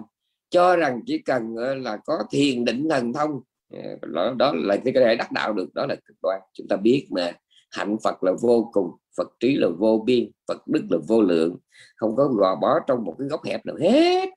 Cho 0.49 0.75
rằng 0.75 1.01
chỉ 1.05 1.17
cần 1.17 1.55
ờ, 1.55 1.75
là 1.75 1.97
có 2.05 2.23
thiền 2.31 2.65
định 2.65 2.89
thần 2.89 3.13
thông 3.13 3.41
ờ, 3.73 3.79
đó, 4.01 4.33
đó 4.37 4.53
là 4.55 4.77
cái 4.77 4.93
thể 4.93 5.15
đắc 5.15 5.31
đạo 5.31 5.53
được 5.53 5.73
đó 5.73 5.85
là 5.85 5.95
cực 5.95 6.17
đoan. 6.23 6.41
Chúng 6.53 6.67
ta 6.67 6.75
biết 6.75 7.07
mà 7.09 7.31
hạnh 7.71 7.97
Phật 8.03 8.23
là 8.23 8.31
vô 8.41 8.69
cùng 8.73 8.91
Phật 9.17 9.27
trí 9.39 9.55
là 9.55 9.67
vô 9.77 10.03
biên 10.05 10.31
Phật 10.47 10.67
đức 10.67 10.83
là 10.89 10.97
vô 11.07 11.21
lượng. 11.21 11.57
Không 11.95 12.15
có 12.15 12.27
gò 12.27 12.55
bó 12.55 12.79
trong 12.87 13.03
một 13.03 13.15
cái 13.19 13.27
góc 13.27 13.43
hẹp 13.45 13.65
nào 13.65 13.75
hết 13.75 14.29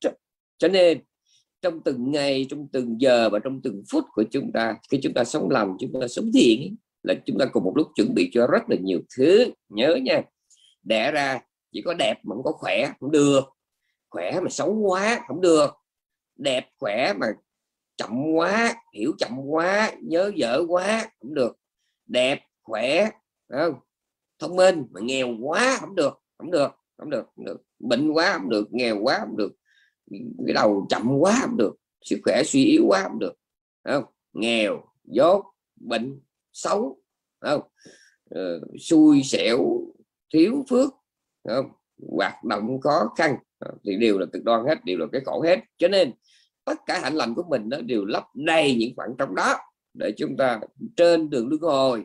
cho 0.58 0.68
nên 0.68 0.98
trong 1.62 1.80
từng 1.84 2.10
ngày 2.10 2.46
trong 2.50 2.68
từng 2.72 3.00
giờ 3.00 3.30
và 3.30 3.38
trong 3.38 3.62
từng 3.62 3.82
phút 3.90 4.04
của 4.12 4.24
chúng 4.30 4.52
ta 4.52 4.76
khi 4.90 5.00
chúng 5.02 5.14
ta 5.14 5.24
sống 5.24 5.50
lành 5.50 5.76
chúng 5.80 6.00
ta 6.00 6.08
sống 6.08 6.30
thiện 6.34 6.76
là 7.02 7.14
chúng 7.26 7.38
ta 7.38 7.46
cùng 7.52 7.64
một 7.64 7.72
lúc 7.76 7.88
chuẩn 7.94 8.14
bị 8.14 8.30
cho 8.32 8.46
rất 8.46 8.62
là 8.68 8.76
nhiều 8.80 9.00
thứ. 9.16 9.44
Nhớ 9.68 9.96
nha 10.02 10.22
đẻ 10.82 11.12
ra 11.12 11.40
chỉ 11.76 11.82
có 11.82 11.94
đẹp 11.94 12.14
mà 12.22 12.34
không 12.34 12.42
có 12.44 12.52
khỏe 12.52 12.92
không 13.00 13.10
được. 13.10 13.40
Khỏe 14.10 14.40
mà 14.40 14.50
xấu 14.50 14.74
quá 14.74 15.24
không 15.28 15.40
được. 15.40 15.70
Đẹp 16.36 16.68
khỏe 16.78 17.12
mà 17.12 17.26
chậm 17.96 18.10
quá 18.34 18.74
hiểu 18.92 19.12
chậm 19.18 19.32
quá 19.48 19.92
nhớ 20.02 20.32
dở 20.36 20.62
quá 20.68 21.10
không 21.20 21.34
được. 21.34 21.58
Đẹp 22.06 22.40
khỏe 22.62 23.10
không? 23.48 23.74
Thông 24.38 24.56
minh 24.56 24.86
mà 24.90 25.00
nghèo 25.00 25.28
quá 25.42 25.76
không 25.80 25.94
được 25.94 26.22
không 26.38 26.50
được 26.50 26.70
không 26.96 27.10
được 27.10 27.26
không 27.36 27.44
được. 27.44 27.62
Bệnh 27.78 28.10
quá 28.10 28.32
không 28.32 28.48
được. 28.48 28.68
Nghèo 28.70 28.98
quá 29.02 29.18
không 29.20 29.36
được. 29.36 29.52
Cái 30.46 30.54
đầu 30.54 30.86
chậm 30.88 31.16
quá 31.20 31.38
không 31.42 31.56
được. 31.56 31.76
Sức 32.02 32.18
khỏe 32.24 32.42
suy 32.44 32.64
yếu 32.64 32.84
quá 32.88 33.02
không 33.02 33.18
được. 33.18 33.34
Không? 33.84 34.04
Nghèo 34.32 34.82
dốt 35.04 35.44
bệnh 35.76 36.20
xấu 36.52 37.02
không? 37.40 37.62
Ừ, 38.30 38.60
xui 38.80 39.22
xẻo 39.22 39.58
thiếu 40.32 40.64
phước 40.68 40.90
không? 41.54 41.70
Hoạt 42.16 42.44
động 42.44 42.80
khó 42.80 43.12
khăn 43.16 43.36
ờ, 43.58 43.70
thì 43.84 43.96
đều 43.96 44.18
là 44.18 44.26
cực 44.32 44.44
đoan 44.44 44.66
hết, 44.66 44.84
đều 44.84 44.98
là 44.98 45.06
cái 45.12 45.20
khổ 45.24 45.42
hết. 45.42 45.60
Cho 45.78 45.88
nên, 45.88 46.12
tất 46.64 46.74
cả 46.86 47.00
hạnh 47.02 47.14
lành 47.14 47.34
của 47.34 47.42
mình 47.48 47.68
nó 47.68 47.80
đều 47.80 48.04
lấp 48.04 48.24
đầy 48.34 48.74
những 48.74 48.96
khoảng 48.96 49.14
trống 49.18 49.34
đó, 49.34 49.56
để 49.94 50.12
chúng 50.16 50.36
ta 50.36 50.60
trên 50.96 51.30
đường 51.30 51.48
luân 51.48 51.60
hồi 51.60 52.04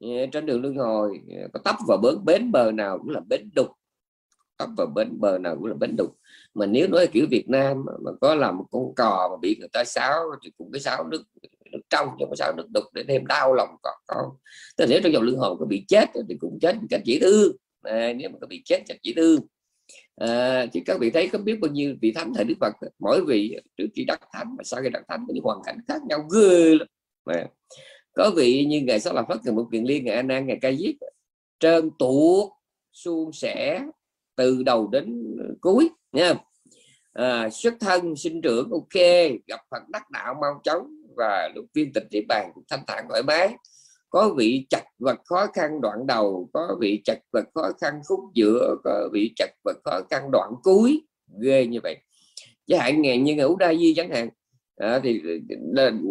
ờ, 0.00 0.26
trên 0.32 0.46
đường 0.46 0.62
luân 0.62 0.76
hồi 0.76 1.20
ờ, 1.36 1.48
có 1.52 1.60
tấp 1.64 1.76
vào 1.88 1.98
bến 1.98 2.14
bến 2.24 2.52
bờ 2.52 2.72
nào 2.72 2.98
cũng 2.98 3.10
là 3.10 3.20
bến 3.28 3.50
đục. 3.56 3.68
Tấp 4.56 4.68
vào 4.76 4.86
bến 4.86 5.20
bờ 5.20 5.38
nào 5.38 5.56
cũng 5.56 5.66
là 5.66 5.74
bến 5.74 5.96
đục. 5.96 6.16
Mà 6.54 6.66
nếu 6.66 6.88
nói 6.88 7.06
kiểu 7.06 7.26
Việt 7.30 7.48
Nam 7.48 7.84
mà 8.00 8.10
có 8.20 8.34
làm 8.34 8.58
một 8.58 8.64
con 8.70 8.94
cò 8.94 9.28
mà 9.30 9.36
bị 9.42 9.56
người 9.58 9.68
ta 9.68 9.84
sáo 9.84 10.24
thì 10.44 10.50
cũng 10.58 10.72
cái 10.72 10.80
sáo 10.80 11.08
nước 11.08 11.22
nước 11.72 11.80
trong 11.90 12.08
nhưng 12.18 12.30
mà 12.30 12.36
sáo 12.36 12.52
nước 12.56 12.66
đục 12.74 12.84
để 12.94 13.04
thêm 13.08 13.26
đau 13.26 13.54
lòng 13.54 13.68
con. 14.06 14.30
Tức 14.76 14.84
là 14.84 14.86
nếu 14.90 15.00
trong 15.02 15.12
dòng 15.12 15.22
lương 15.22 15.38
hồn 15.38 15.56
có 15.60 15.66
bị 15.66 15.84
chết 15.88 16.08
thì 16.28 16.36
cũng 16.40 16.58
chết 16.60 16.76
cách 16.90 17.00
dễ 17.04 17.18
thương 17.20 17.56
à, 17.82 18.12
nếu 18.12 18.28
mà 18.30 18.38
có 18.40 18.46
bị 18.46 18.62
chết 18.64 18.82
chặt 18.86 18.94
chỉ 19.02 19.14
thương. 19.16 19.40
À, 20.16 20.66
chứ 20.72 20.80
các 20.86 20.98
vị 21.00 21.10
thấy 21.10 21.28
có 21.28 21.38
biết 21.38 21.60
bao 21.60 21.70
nhiêu 21.70 21.94
vị 22.00 22.12
thánh 22.12 22.32
thời 22.34 22.44
Đức 22.44 22.54
Phật 22.60 22.72
mỗi 22.98 23.24
vị 23.24 23.56
trước 23.76 23.86
khi 23.94 24.04
đắc 24.04 24.20
thánh 24.32 24.56
mà 24.56 24.64
sau 24.64 24.82
khi 24.82 24.88
đắc 24.88 25.02
thánh 25.08 25.24
có 25.28 25.34
những 25.34 25.44
hoàn 25.44 25.58
cảnh 25.64 25.78
khác 25.88 26.02
nhau 26.08 26.28
ghê 26.34 26.74
lắm. 26.74 26.88
À, 27.24 27.46
có 28.14 28.30
vị 28.36 28.64
như 28.64 28.80
ngày 28.80 29.00
sau 29.00 29.14
là 29.14 29.22
phát 29.28 29.38
ngày 29.44 29.54
một 29.54 29.68
kiện 29.72 29.84
liên 29.84 30.04
ngày 30.04 30.14
an 30.14 30.46
ngày 30.46 30.58
ca 30.60 30.72
diếp 30.72 30.94
trơn 31.58 31.90
tuột 31.98 32.52
suôn 32.92 33.32
sẻ 33.32 33.80
từ 34.36 34.62
đầu 34.62 34.88
đến 34.88 35.36
cuối 35.60 35.88
nha 36.12 36.28
à, 36.28 36.34
ờ, 37.12 37.50
xuất 37.50 37.74
thân 37.80 38.16
sinh 38.16 38.42
trưởng 38.42 38.70
ok 38.70 39.02
gặp 39.46 39.60
phật 39.70 39.88
đắc 39.88 40.10
đạo 40.10 40.34
mau 40.40 40.60
chóng 40.64 40.86
và 41.16 41.48
lúc 41.54 41.64
viên 41.74 41.92
tịch 41.92 42.04
địa 42.10 42.22
bàn 42.28 42.52
thanh 42.68 42.80
thản 42.86 43.04
thoải 43.08 43.22
mái 43.22 43.54
có 44.10 44.34
vị 44.36 44.66
chặt 44.70 44.84
vật 44.98 45.18
khó 45.24 45.46
khăn 45.46 45.80
đoạn 45.80 46.06
đầu 46.06 46.50
có 46.52 46.76
vị 46.80 47.02
chặt 47.04 47.18
vật 47.32 47.44
khó 47.54 47.72
khăn 47.80 47.94
khúc 48.08 48.20
giữa 48.34 48.76
có 48.84 49.08
vị 49.12 49.32
chặt 49.36 49.50
vật 49.64 49.76
khó 49.84 50.00
khăn 50.10 50.30
đoạn 50.32 50.52
cuối 50.62 51.02
ghê 51.42 51.66
như 51.66 51.78
vậy 51.82 51.96
chứ 52.66 52.76
hạn 52.76 53.02
ngày 53.02 53.18
như 53.18 53.34
ngũ 53.34 53.56
đa 53.56 53.74
di 53.74 53.94
chẳng 53.94 54.10
hạn 54.10 54.28
à, 54.76 55.00
thì 55.02 55.22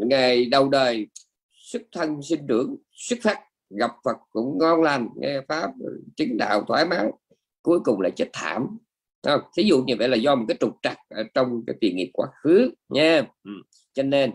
ngày 0.05 0.45
đầu 0.45 0.69
đời 0.69 1.07
xuất 1.51 1.81
thân 1.91 2.21
sinh 2.21 2.47
trưởng 2.47 2.75
xuất 2.91 3.19
phát 3.21 3.39
gặp 3.69 3.91
Phật 4.03 4.17
cũng 4.29 4.57
ngon 4.57 4.81
lành 4.81 5.09
nghe 5.15 5.41
pháp 5.47 5.71
chứng 6.15 6.37
đạo 6.37 6.63
thoải 6.67 6.85
mái 6.85 7.05
cuối 7.61 7.79
cùng 7.79 8.01
lại 8.01 8.11
chết 8.15 8.29
thảm 8.33 8.77
không? 9.23 9.41
thí 9.57 9.63
dụ 9.63 9.83
như 9.83 9.95
vậy 9.99 10.09
là 10.09 10.17
do 10.17 10.35
một 10.35 10.45
cái 10.47 10.57
trục 10.59 10.75
trặc 10.81 10.97
ở 11.09 11.23
trong 11.33 11.63
cái 11.67 11.75
tiền 11.81 11.95
nghiệp 11.95 12.09
quá 12.13 12.27
khứ 12.43 12.71
nha 12.89 13.23
ừ. 13.43 13.51
cho 13.93 14.03
nên 14.03 14.31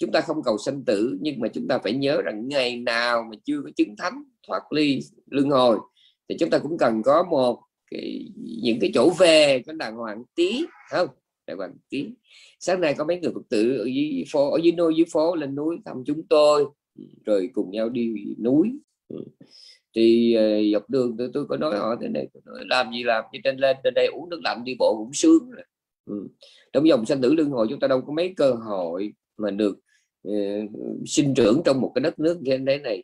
chúng 0.00 0.12
ta 0.12 0.20
không 0.20 0.42
cầu 0.44 0.58
sanh 0.58 0.84
tử 0.84 1.18
nhưng 1.20 1.40
mà 1.40 1.48
chúng 1.48 1.68
ta 1.68 1.78
phải 1.78 1.92
nhớ 1.92 2.22
rằng 2.22 2.48
ngày 2.48 2.76
nào 2.76 3.22
mà 3.22 3.36
chưa 3.44 3.60
có 3.64 3.70
chứng 3.76 3.96
thánh 3.96 4.22
thoát 4.46 4.72
ly 4.72 5.00
luân 5.26 5.50
hồi 5.50 5.78
thì 6.28 6.36
chúng 6.40 6.50
ta 6.50 6.58
cũng 6.58 6.78
cần 6.78 7.02
có 7.02 7.22
một 7.30 7.60
cái, 7.90 8.30
những 8.62 8.78
cái 8.80 8.90
chỗ 8.94 9.10
về 9.18 9.62
có 9.66 9.72
đàng 9.72 9.96
hoàng 9.96 10.22
tí 10.34 10.64
không 10.90 11.08
đàng 11.46 11.56
hoàng 11.56 11.76
tí 11.90 12.06
sáng 12.60 12.80
nay 12.80 12.94
có 12.98 13.04
mấy 13.04 13.20
người 13.20 13.32
phật 13.34 13.42
tử 13.48 13.78
ở 13.78 13.84
dưới 13.84 14.24
phố 14.32 14.50
ở 14.50 14.58
dưới 14.62 14.72
nôi 14.72 14.94
dưới 14.96 15.06
phố 15.12 15.36
lên 15.36 15.54
núi 15.54 15.76
thăm 15.84 16.02
chúng 16.06 16.26
tôi 16.26 16.64
rồi 17.24 17.50
cùng 17.52 17.70
nhau 17.70 17.88
đi 17.88 18.14
núi 18.44 18.72
ừ. 19.08 19.24
thì 19.94 20.34
ờ, 20.34 20.42
dọc 20.72 20.90
đường 20.90 21.16
tôi, 21.18 21.30
tôi 21.34 21.46
có 21.48 21.56
nói 21.56 21.78
họ 21.78 21.96
thế 22.00 22.08
này 22.08 22.28
nói, 22.44 22.64
làm 22.66 22.92
gì 22.92 23.02
làm 23.02 23.24
đi 23.32 23.38
trên 23.44 23.56
lên 23.56 23.76
trên 23.84 23.94
đây 23.94 24.06
uống 24.06 24.28
nước 24.28 24.40
lạnh 24.44 24.64
đi 24.64 24.76
bộ 24.78 24.96
cũng 24.98 25.12
sướng 25.12 25.50
rồi. 25.50 25.64
Ừ. 26.06 26.28
trong 26.72 26.88
dòng 26.88 27.06
sanh 27.06 27.20
tử 27.20 27.34
luân 27.34 27.50
hồi 27.50 27.66
chúng 27.70 27.80
ta 27.80 27.88
đâu 27.88 28.00
có 28.06 28.12
mấy 28.12 28.34
cơ 28.36 28.52
hội 28.52 29.12
mà 29.36 29.50
được 29.50 29.78
Ờ, 30.22 30.32
sinh 31.06 31.34
trưởng 31.34 31.62
trong 31.64 31.80
một 31.80 31.92
cái 31.94 32.02
đất 32.02 32.18
nước 32.18 32.38
như 32.42 32.58
thế 32.66 32.78
này. 32.78 33.02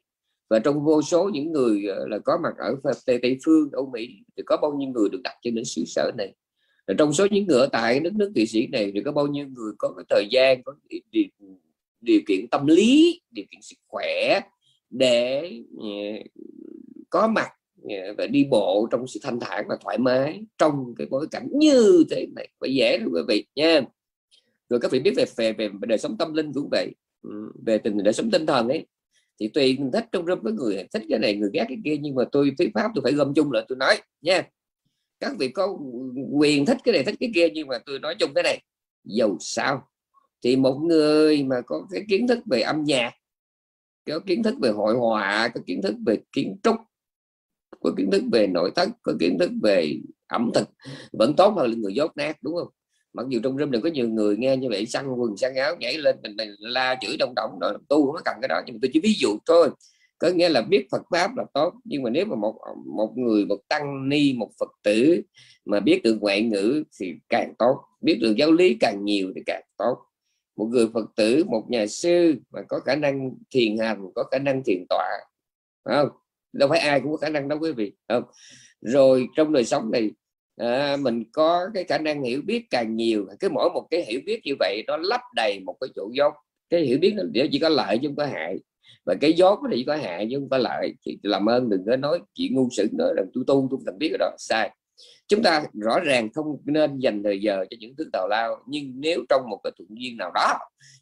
Và 0.50 0.58
trong 0.58 0.85
vô 0.85 1.02
số 1.02 1.30
những 1.32 1.52
người 1.52 1.87
ờ, 1.87 2.06
là 2.08 2.18
có 2.18 2.38
mặt 2.42 2.52
ở 2.58 2.92
tây, 3.06 3.18
tây 3.23 3.38
phương 3.44 3.68
Âu 3.73 3.90
Mỹ 3.92 4.08
thì 4.37 4.42
có 4.46 4.56
bao 4.56 4.75
nhiêu 4.75 4.88
người 4.88 5.08
được 5.12 5.20
đặt 5.25 5.35
cho 5.42 5.50
đến 5.50 5.64
xứ 5.64 5.85
sở 5.87 6.11
này? 6.18 6.35
Và 6.87 6.94
trong 6.99 7.12
số 7.12 7.26
những 7.30 7.46
người 7.46 7.58
ở 7.61 7.66
tại 7.73 8.00
đất 8.00 8.14
nước 8.14 8.32
Thụy 8.35 8.46
Sĩ 8.46 8.66
này 8.66 8.90
thì 8.94 9.00
có 9.04 9.12
bao 9.12 9.26
nhiêu 9.26 9.46
người 9.49 9.73
có 9.78 9.92
cái 9.96 10.04
thời 10.08 10.28
gian 10.30 10.62
có 10.62 10.75
điều 12.00 12.20
kiện 12.26 12.49
tâm 12.50 12.66
lý 12.66 13.20
điều 13.30 13.44
kiện 13.50 13.62
sức 13.62 13.76
khỏe 13.88 14.40
để 14.90 15.50
uh, 15.76 16.26
có 17.11 17.28
mặt 17.28 17.49
uh, 17.82 18.18
và 18.18 18.26
đi 18.26 18.46
bộ 18.50 18.88
trong 18.90 19.06
sự 19.06 19.20
thanh 19.23 19.40
thản 19.40 19.64
và 19.68 19.76
thoải 19.85 19.99
mái 19.99 20.44
trong 20.58 20.94
cái 20.99 21.06
bối 21.11 21.26
cảnh 21.30 21.49
như 21.52 22.04
thế 22.11 22.26
này. 22.37 22.49
Phải 22.61 22.75
dễ 22.75 22.99
luôn 22.99 23.14
quý 23.14 23.20
vị 23.28 23.46
nha. 23.54 23.80
Rồi 24.68 24.80
các 24.80 24.90
vị 24.90 25.00
biết 25.00 25.14
về 25.16 25.25
về 25.37 25.52
về 25.52 25.68
đời 25.88 25.99
sống 25.99 26.16
tâm 26.18 26.35
linh 26.35 26.52
cũng 26.52 26.68
vậy 26.70 26.92
về 27.66 27.78
tình 27.78 28.02
đời 28.02 28.12
sống 28.12 28.30
tinh 28.30 28.47
thần 28.47 28.68
ấy, 28.68 28.87
thì 29.40 29.49
tùy 29.49 29.76
mình 29.78 29.90
thích 29.92 30.04
trong 30.12 30.26
rung 30.26 30.42
với 30.42 30.52
người, 30.52 30.87
thích 30.92 31.02
cái 31.09 31.18
này, 31.18 31.37
người 31.37 31.50
ghét 31.52 31.64
cái 31.68 31.78
kia, 31.85 31.97
nhưng 32.00 32.14
mà 32.14 32.25
tôi, 32.33 32.52
thuyết 32.59 32.71
pháp 32.75 32.90
tôi 32.95 33.02
phải 33.02 33.12
gom 33.12 33.35
chung 33.35 33.52
lại 33.52 33.64
tôi 33.68 33.78
nói, 33.78 34.00
nha. 34.21 34.49
Các 35.21 35.33
vị 35.38 35.49
có 35.49 35.78
quyền 36.33 36.66
thích 36.66 36.78
cái 36.85 36.92
này, 36.92 37.04
thích 37.04 37.14
cái 37.21 37.30
kia, 37.35 37.49
nhưng 37.54 37.68
mà 37.68 37.78
tôi 37.87 37.99
nói 37.99 38.14
chung 38.18 38.35
cái 38.35 38.42
này, 38.42 38.62
dầu 39.04 39.37
sao? 39.40 39.88
Thì 40.42 40.56
một 40.56 40.78
người 40.78 41.42
mà 41.42 41.56
có 41.66 41.87
cái 41.90 42.04
kiến 42.09 42.26
thức 42.28 42.38
về 42.50 42.61
âm 42.61 42.85
nhạc, 42.85 43.12
có 44.06 44.21
kiến 44.21 44.42
thức 44.42 44.54
về 44.62 44.71
hội 44.71 44.95
họa, 44.95 45.49
có 45.54 45.61
kiến 45.66 45.83
thức 45.83 45.95
về 46.06 46.18
kiến 46.33 46.56
trúc, 46.62 46.76
có 47.80 47.95
kiến 47.97 48.11
thức 48.11 48.23
về 48.33 48.47
nội 48.47 48.71
thất, 48.75 48.88
có 49.02 49.12
kiến 49.21 49.37
thức 49.38 49.50
về 49.62 50.00
ẩm 50.26 50.50
thực, 50.54 50.68
vẫn 51.12 51.37
tốt 51.37 51.54
hơn 51.56 51.71
là 51.71 51.76
người 51.76 51.95
dốt 51.95 52.16
nát, 52.16 52.37
đúng 52.42 52.54
không? 52.54 52.68
Mặc 53.16 53.26
dù 53.28 53.40
trong 53.42 53.58
room 53.58 53.70
đừng 53.70 53.82
có 53.82 53.88
nhiều 53.88 54.08
người 54.08 54.37
nghe 54.37 54.56
như 54.56 54.68
vậy 54.68 54.87
săn 54.87 55.08
quần 55.08 55.37
săn 55.37 55.54
áo 55.54 55.76
nhảy 55.80 55.99
lên 55.99 56.16
mình, 56.23 56.37
mình 56.37 56.54
la 56.58 56.99
chửi 57.00 57.16
đông 57.18 57.32
động 57.37 57.58
rồi 57.61 57.78
tu 57.88 58.12
không 58.12 58.23
cần 58.25 58.37
cái 58.42 58.49
đó. 58.49 58.61
Nhưng 58.66 58.75
mà 58.75 58.78
tôi 58.82 58.90
chỉ 58.92 59.00
ví 59.00 59.14
dụ 59.18 59.38
thôi. 59.46 59.70
Có 60.18 60.28
nghĩa 60.28 60.49
là 60.49 60.62
biết 60.62 60.87
Phật 60.90 61.02
pháp 61.11 61.37
là 61.37 61.44
tốt 61.54 61.75
nhưng 61.85 62.02
mà 62.02 62.11
nếu 62.11 62.25
mà 62.26 62.37
một 62.37 62.54
một 62.87 63.12
người 63.16 63.44
một 63.44 63.58
tăng 63.68 64.08
ni 64.08 64.32
một 64.32 64.50
Phật 64.61 64.68
tử 64.82 65.23
mà 65.64 65.80
biết 65.80 66.00
được 66.02 66.18
ngoại 66.20 66.42
ngữ 66.42 66.85
thì 67.00 67.14
càng 67.28 67.54
tốt 67.58 67.80
biết 68.00 68.18
được 68.20 68.35
giáo 68.37 68.52
lý 68.52 68.76
càng 68.80 69.04
nhiều 69.04 69.32
thì 69.35 69.42
càng 69.46 69.62
tốt. 69.76 69.99
Một 70.56 70.64
người 70.64 70.88
Phật 70.94 71.11
tử 71.16 71.44
một 71.44 71.64
nhà 71.68 71.87
sư 71.87 72.35
mà 72.50 72.62
có 72.68 72.80
khả 72.80 72.96
năng 72.96 73.30
thiền 73.50 73.78
hành 73.78 74.06
có 74.14 74.25
khả 74.30 74.38
năng 74.38 74.62
thiền 74.64 74.85
tọa 74.88 75.08
không? 75.85 76.08
Đâu 76.52 76.68
phải 76.68 76.78
ai 76.78 77.00
cũng 77.00 77.11
có 77.11 77.16
khả 77.16 77.28
năng 77.28 77.49
đó 77.49 77.56
quý 77.61 77.73
vị 77.73 77.92
không? 78.08 78.23
Rồi 78.80 79.26
trong 79.37 79.52
đời 79.52 79.64
sống 79.64 79.90
này 79.90 80.11
à, 80.56 80.96
mình 81.00 81.25
có 81.32 81.70
cái 81.75 81.84
khả 81.84 81.98
năng 81.98 82.22
hiểu 82.22 82.42
biết 82.44 82.66
càng 82.70 82.96
nhiều 82.96 83.26
cái 83.40 83.50
mỗi 83.50 83.70
một 83.75 83.86
cái 83.90 84.04
hiểu 84.04 84.20
biết 84.26 84.40
như 84.44 84.54
vậy 84.58 84.82
nó 84.86 84.96
lấp 84.96 85.20
đầy 85.34 85.60
một 85.60 85.76
cái 85.80 85.88
chỗ 85.96 86.10
dốt 86.12 86.32
cái 86.70 86.80
hiểu 86.80 86.98
biết 86.98 87.14
nó 87.16 87.22
chỉ 87.52 87.58
có 87.58 87.68
lợi 87.68 87.98
chứ 88.02 88.08
không 88.08 88.16
có 88.16 88.26
hại. 88.26 88.58
Và 89.04 89.14
cái 89.20 89.32
dốt 89.32 89.58
có 89.62 89.68
thể 89.72 89.84
có 89.86 89.96
hại 89.96 90.28
chứ 90.30 90.38
không 90.38 90.48
có 90.48 90.58
lợi. 90.58 90.94
Thì 91.06 91.18
làm 91.22 91.48
ơn 91.48 91.70
đừng 91.70 91.84
có 91.86 91.96
nói 91.96 92.20
chuyện 92.34 92.54
ngu 92.54 92.68
sự 92.72 92.88
nữa 92.92 93.12
là 93.16 93.22
tôi 93.34 93.44
tu 93.46 93.68
tôi 93.70 93.80
cần 93.86 93.98
biết 93.98 94.08
cái 94.08 94.18
đó. 94.18 94.30
Sai. 94.38 94.70
Chúng 95.28 95.42
ta 95.42 95.64
rõ 95.72 96.00
ràng 96.00 96.32
không 96.32 96.46
nên 96.64 96.98
dành 96.98 97.22
thời 97.22 97.40
giờ 97.40 97.64
cho 97.70 97.76
những 97.80 97.94
thứ 97.98 98.04
tào 98.12 98.28
lao 98.28 98.56
nhưng 98.66 98.92
nếu 98.96 99.25
trong 99.28 99.42
một 99.50 99.60
cái 99.64 99.72
thuận 99.78 99.88
duyên 100.00 100.16
nào 100.16 100.30
đó 100.34 100.58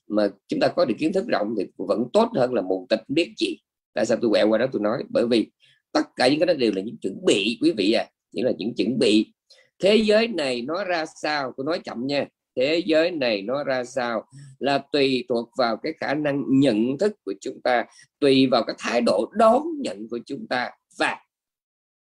mà 0.08 0.28
chúng 0.48 0.60
ta 0.60 0.68
có 0.68 0.84
được 0.84 0.94
kiến 0.98 1.12
thức 1.12 1.24
rộng 1.28 1.54
thì 1.58 1.66
vẫn 1.76 2.04
tốt 2.12 2.28
hơn 2.34 2.54
là 2.54 2.62
một 2.62 2.86
tịch 2.88 3.02
biết 3.08 3.32
gì. 3.36 3.56
Tại 3.94 4.06
sao 4.06 4.18
tôi 4.20 4.30
quẹo 4.30 4.48
qua 4.48 4.58
đó 4.58 4.66
tôi 4.72 4.82
nói? 4.82 5.04
Bởi 5.08 5.26
vì 5.26 5.50
tất 5.92 6.02
cả 6.16 6.28
những 6.28 6.38
cái 6.38 6.46
đó 6.46 6.54
đều 6.54 6.72
là 6.74 6.82
những 6.82 6.96
chuẩn 6.96 7.24
bị 7.24 7.58
quý 7.60 7.72
vị 7.76 7.92
à. 7.92 8.06
Những 8.32 8.44
là 8.44 8.52
những 8.58 8.74
chuẩn 8.74 8.98
bị 8.98 9.32
thế 9.78 9.96
giới 9.96 10.28
này 10.28 10.62
nó 10.62 10.84
ra 10.84 11.06
sao? 11.06 11.52
Tôi 11.56 11.66
nói 11.66 11.80
chậm 11.84 12.06
nha. 12.06 12.26
Thế 12.56 12.82
giới 12.86 13.10
này 13.10 13.42
nó 13.42 13.64
ra 13.64 13.84
sao? 13.84 14.26
Là 14.58 14.78
tùy 14.92 15.24
thuộc 15.28 15.50
vào 15.58 15.76
cái 15.76 15.92
khả 16.00 16.14
năng 16.14 16.44
nhận 16.48 16.98
thức 16.98 17.12
của 17.24 17.34
chúng 17.40 17.60
ta, 17.62 17.84
tùy 18.18 18.46
vào 18.50 18.64
cái 18.66 18.76
thái 18.78 19.00
độ 19.00 19.32
đón 19.38 19.62
nhận 19.78 20.08
của 20.08 20.18
chúng 20.26 20.46
ta 20.46 20.70
và 20.98 21.16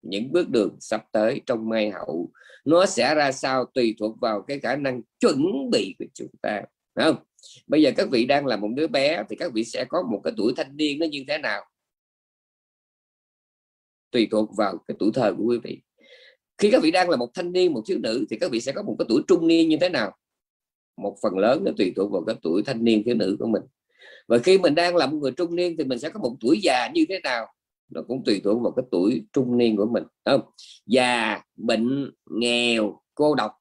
những 0.02 0.32
bước 0.32 0.48
đường 0.48 0.76
sắp 0.80 1.04
tới 1.12 1.40
trong 1.46 1.68
mai 1.68 1.90
hậu. 1.90 2.30
Nó 2.64 2.86
sẽ 2.86 3.14
ra 3.14 3.32
sao 3.32 3.64
tùy 3.64 3.96
thuộc 3.98 4.20
vào 4.20 4.42
cái 4.42 4.58
khả 4.58 4.76
năng 4.76 5.02
chuẩn 5.20 5.70
bị 5.70 5.94
của 5.98 6.04
chúng 6.14 6.30
ta 6.42 6.62
không? 6.94 7.16
Bây 7.66 7.82
giờ 7.82 7.90
các 7.96 8.08
vị 8.10 8.24
đang 8.24 8.46
là 8.46 8.56
một 8.56 8.68
đứa 8.74 8.86
bé 8.86 9.22
thì 9.28 9.36
các 9.36 9.52
vị 9.52 9.64
sẽ 9.64 9.84
có 9.88 10.02
một 10.02 10.20
cái 10.24 10.32
tuổi 10.36 10.52
thanh 10.56 10.76
niên 10.76 10.98
nó 10.98 11.06
như 11.06 11.24
thế 11.28 11.38
nào? 11.38 11.64
Tùy 14.10 14.28
thuộc 14.30 14.56
vào 14.56 14.78
cái 14.88 14.96
tuổi 14.98 15.10
thơ 15.14 15.34
của 15.38 15.44
quý 15.44 15.58
vị 15.62 15.80
khi 16.60 16.70
các 16.70 16.82
vị 16.82 16.90
đang 16.90 17.10
là 17.10 17.16
một 17.16 17.34
thanh 17.34 17.52
niên, 17.52 17.72
một 17.72 17.82
thiếu 17.86 17.98
nữ, 17.98 18.24
thì 18.30 18.38
các 18.40 18.50
vị 18.50 18.60
sẽ 18.60 18.72
có 18.72 18.82
một 18.82 18.96
cái 18.98 19.06
tuổi 19.08 19.22
trung 19.28 19.46
niên 19.46 19.68
như 19.68 19.76
thế 19.80 19.88
nào? 19.88 20.16
Một 20.96 21.16
phần 21.22 21.38
lớn 21.38 21.64
nó 21.64 21.72
tùy 21.76 21.92
thuộc 21.96 22.12
vào 22.12 22.24
cái 22.26 22.36
tuổi 22.42 22.62
thanh 22.66 22.84
niên, 22.84 23.02
thiếu 23.04 23.14
nữ 23.14 23.36
của 23.38 23.46
mình. 23.46 23.62
Và 24.28 24.38
khi 24.38 24.58
mình 24.58 24.74
đang 24.74 24.96
là 24.96 25.06
một 25.06 25.16
người 25.16 25.32
trung 25.32 25.56
niên 25.56 25.76
thì 25.78 25.84
mình 25.84 25.98
sẽ 25.98 26.10
có 26.10 26.20
một 26.20 26.36
tuổi 26.40 26.60
già 26.62 26.90
như 26.94 27.04
thế 27.08 27.20
nào? 27.24 27.46
Nó 27.88 28.02
cũng 28.08 28.22
tùy 28.24 28.40
thuộc 28.44 28.62
vào 28.62 28.72
cái 28.76 28.84
tuổi 28.90 29.26
trung 29.32 29.58
niên 29.58 29.76
của 29.76 29.86
mình 29.86 30.04
không? 30.24 30.40
Già, 30.86 31.42
bệnh, 31.56 32.10
nghèo, 32.30 33.00
cô 33.14 33.34
độc. 33.34 33.52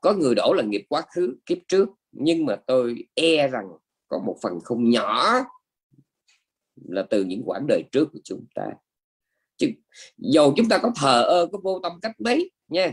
Có 0.00 0.12
người 0.12 0.34
đổ 0.34 0.52
là 0.56 0.62
nghiệp 0.62 0.82
quá 0.88 1.02
khứ, 1.14 1.36
kiếp 1.46 1.58
trước, 1.68 1.88
nhưng 2.12 2.46
mà 2.46 2.56
tôi 2.66 3.04
e 3.14 3.48
rằng 3.48 3.68
có 4.08 4.18
một 4.26 4.36
phần 4.42 4.60
không 4.64 4.90
nhỏ 4.90 5.32
là 6.84 7.06
từ 7.10 7.24
những 7.24 7.42
quãng 7.46 7.66
đời 7.68 7.82
trước 7.92 8.08
của 8.12 8.18
chúng 8.24 8.46
ta 8.54 8.66
chứ 9.56 9.70
dầu 10.18 10.54
chúng 10.56 10.68
ta 10.68 10.78
có 10.78 10.90
thờ 10.96 11.22
ơ 11.22 11.46
có 11.52 11.58
vô 11.64 11.80
tâm 11.82 11.92
cách 12.02 12.20
mấy 12.20 12.50
nha 12.68 12.92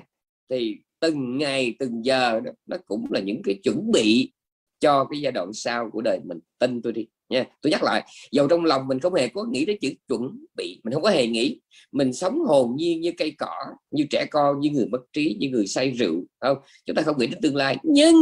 thì 0.50 0.78
từng 1.00 1.38
ngày 1.38 1.76
từng 1.80 2.06
giờ 2.06 2.40
đó, 2.40 2.52
nó 2.66 2.78
cũng 2.86 3.12
là 3.12 3.20
những 3.20 3.42
cái 3.44 3.60
chuẩn 3.64 3.92
bị 3.92 4.32
cho 4.80 5.06
cái 5.06 5.22
giai 5.22 5.32
đoạn 5.32 5.54
sau 5.54 5.90
của 5.94 6.02
đời 6.02 6.20
mình. 6.26 6.40
Tin 6.60 6.82
tôi 6.82 6.94
đi 6.94 7.08
nha. 7.30 7.46
Tôi 7.62 7.72
nhắc 7.72 7.84
lại 7.84 8.08
dầu 8.32 8.48
trong 8.48 8.66
lòng 8.66 8.88
mình 8.88 9.00
không 9.00 9.14
hề 9.14 9.28
có 9.28 9.46
nghĩ 9.52 9.66
đến 9.66 9.78
chữ 9.82 9.90
chuẩn 10.08 10.46
bị 10.58 10.82
mình 10.84 10.94
không 10.94 11.04
có 11.04 11.10
hề 11.10 11.28
nghĩ. 11.28 11.62
Mình 11.92 12.14
sống 12.14 12.40
hồn 12.40 12.76
nhiên 12.78 13.02
như 13.02 13.12
cây 13.18 13.32
cỏ 13.38 13.56
như 13.92 14.06
trẻ 14.10 14.26
con 14.32 14.60
như 14.60 14.70
người 14.70 14.86
mất 14.86 15.02
trí 15.14 15.38
như 15.40 15.50
người 15.50 15.68
say 15.68 15.92
rượu 15.92 16.24
không? 16.40 16.58
Chúng 16.86 16.96
ta 16.96 17.02
không 17.02 17.18
nghĩ 17.18 17.28
đến 17.28 17.40
tương 17.42 17.56
lai. 17.56 17.78
Nhưng 17.84 18.16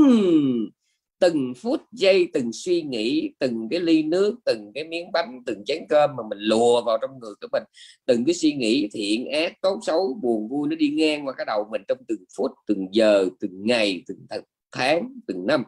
từng 1.21 1.53
phút 1.57 1.81
giây, 1.91 2.27
từng 2.33 2.53
suy 2.53 2.81
nghĩ, 2.81 3.31
từng 3.39 3.67
cái 3.71 3.79
ly 3.79 4.03
nước, 4.03 4.35
từng 4.45 4.71
cái 4.75 4.83
miếng 4.83 5.11
bánh, 5.11 5.39
từng 5.45 5.63
chén 5.65 5.85
cơm 5.89 6.09
mà 6.15 6.23
mình 6.29 6.39
lùa 6.39 6.81
vào 6.81 6.97
trong 7.01 7.19
người 7.19 7.33
của 7.41 7.47
mình. 7.51 7.63
Từng 8.05 8.25
cái 8.25 8.33
suy 8.33 8.53
nghĩ 8.53 8.89
thiện 8.93 9.31
ác, 9.31 9.61
tốt 9.61 9.79
xấu, 9.81 10.19
buồn 10.21 10.49
vui 10.49 10.67
nó 10.69 10.75
đi 10.75 10.89
ngang 10.89 11.27
qua 11.27 11.33
cái 11.37 11.45
đầu 11.45 11.65
mình 11.71 11.81
trong 11.87 11.97
từng 12.07 12.23
phút, 12.37 12.51
từng 12.67 12.87
giờ, 12.91 13.29
từng 13.39 13.63
ngày, 13.63 14.03
từng 14.07 14.25
tháng, 14.71 15.19
từng 15.27 15.47
năm. 15.47 15.63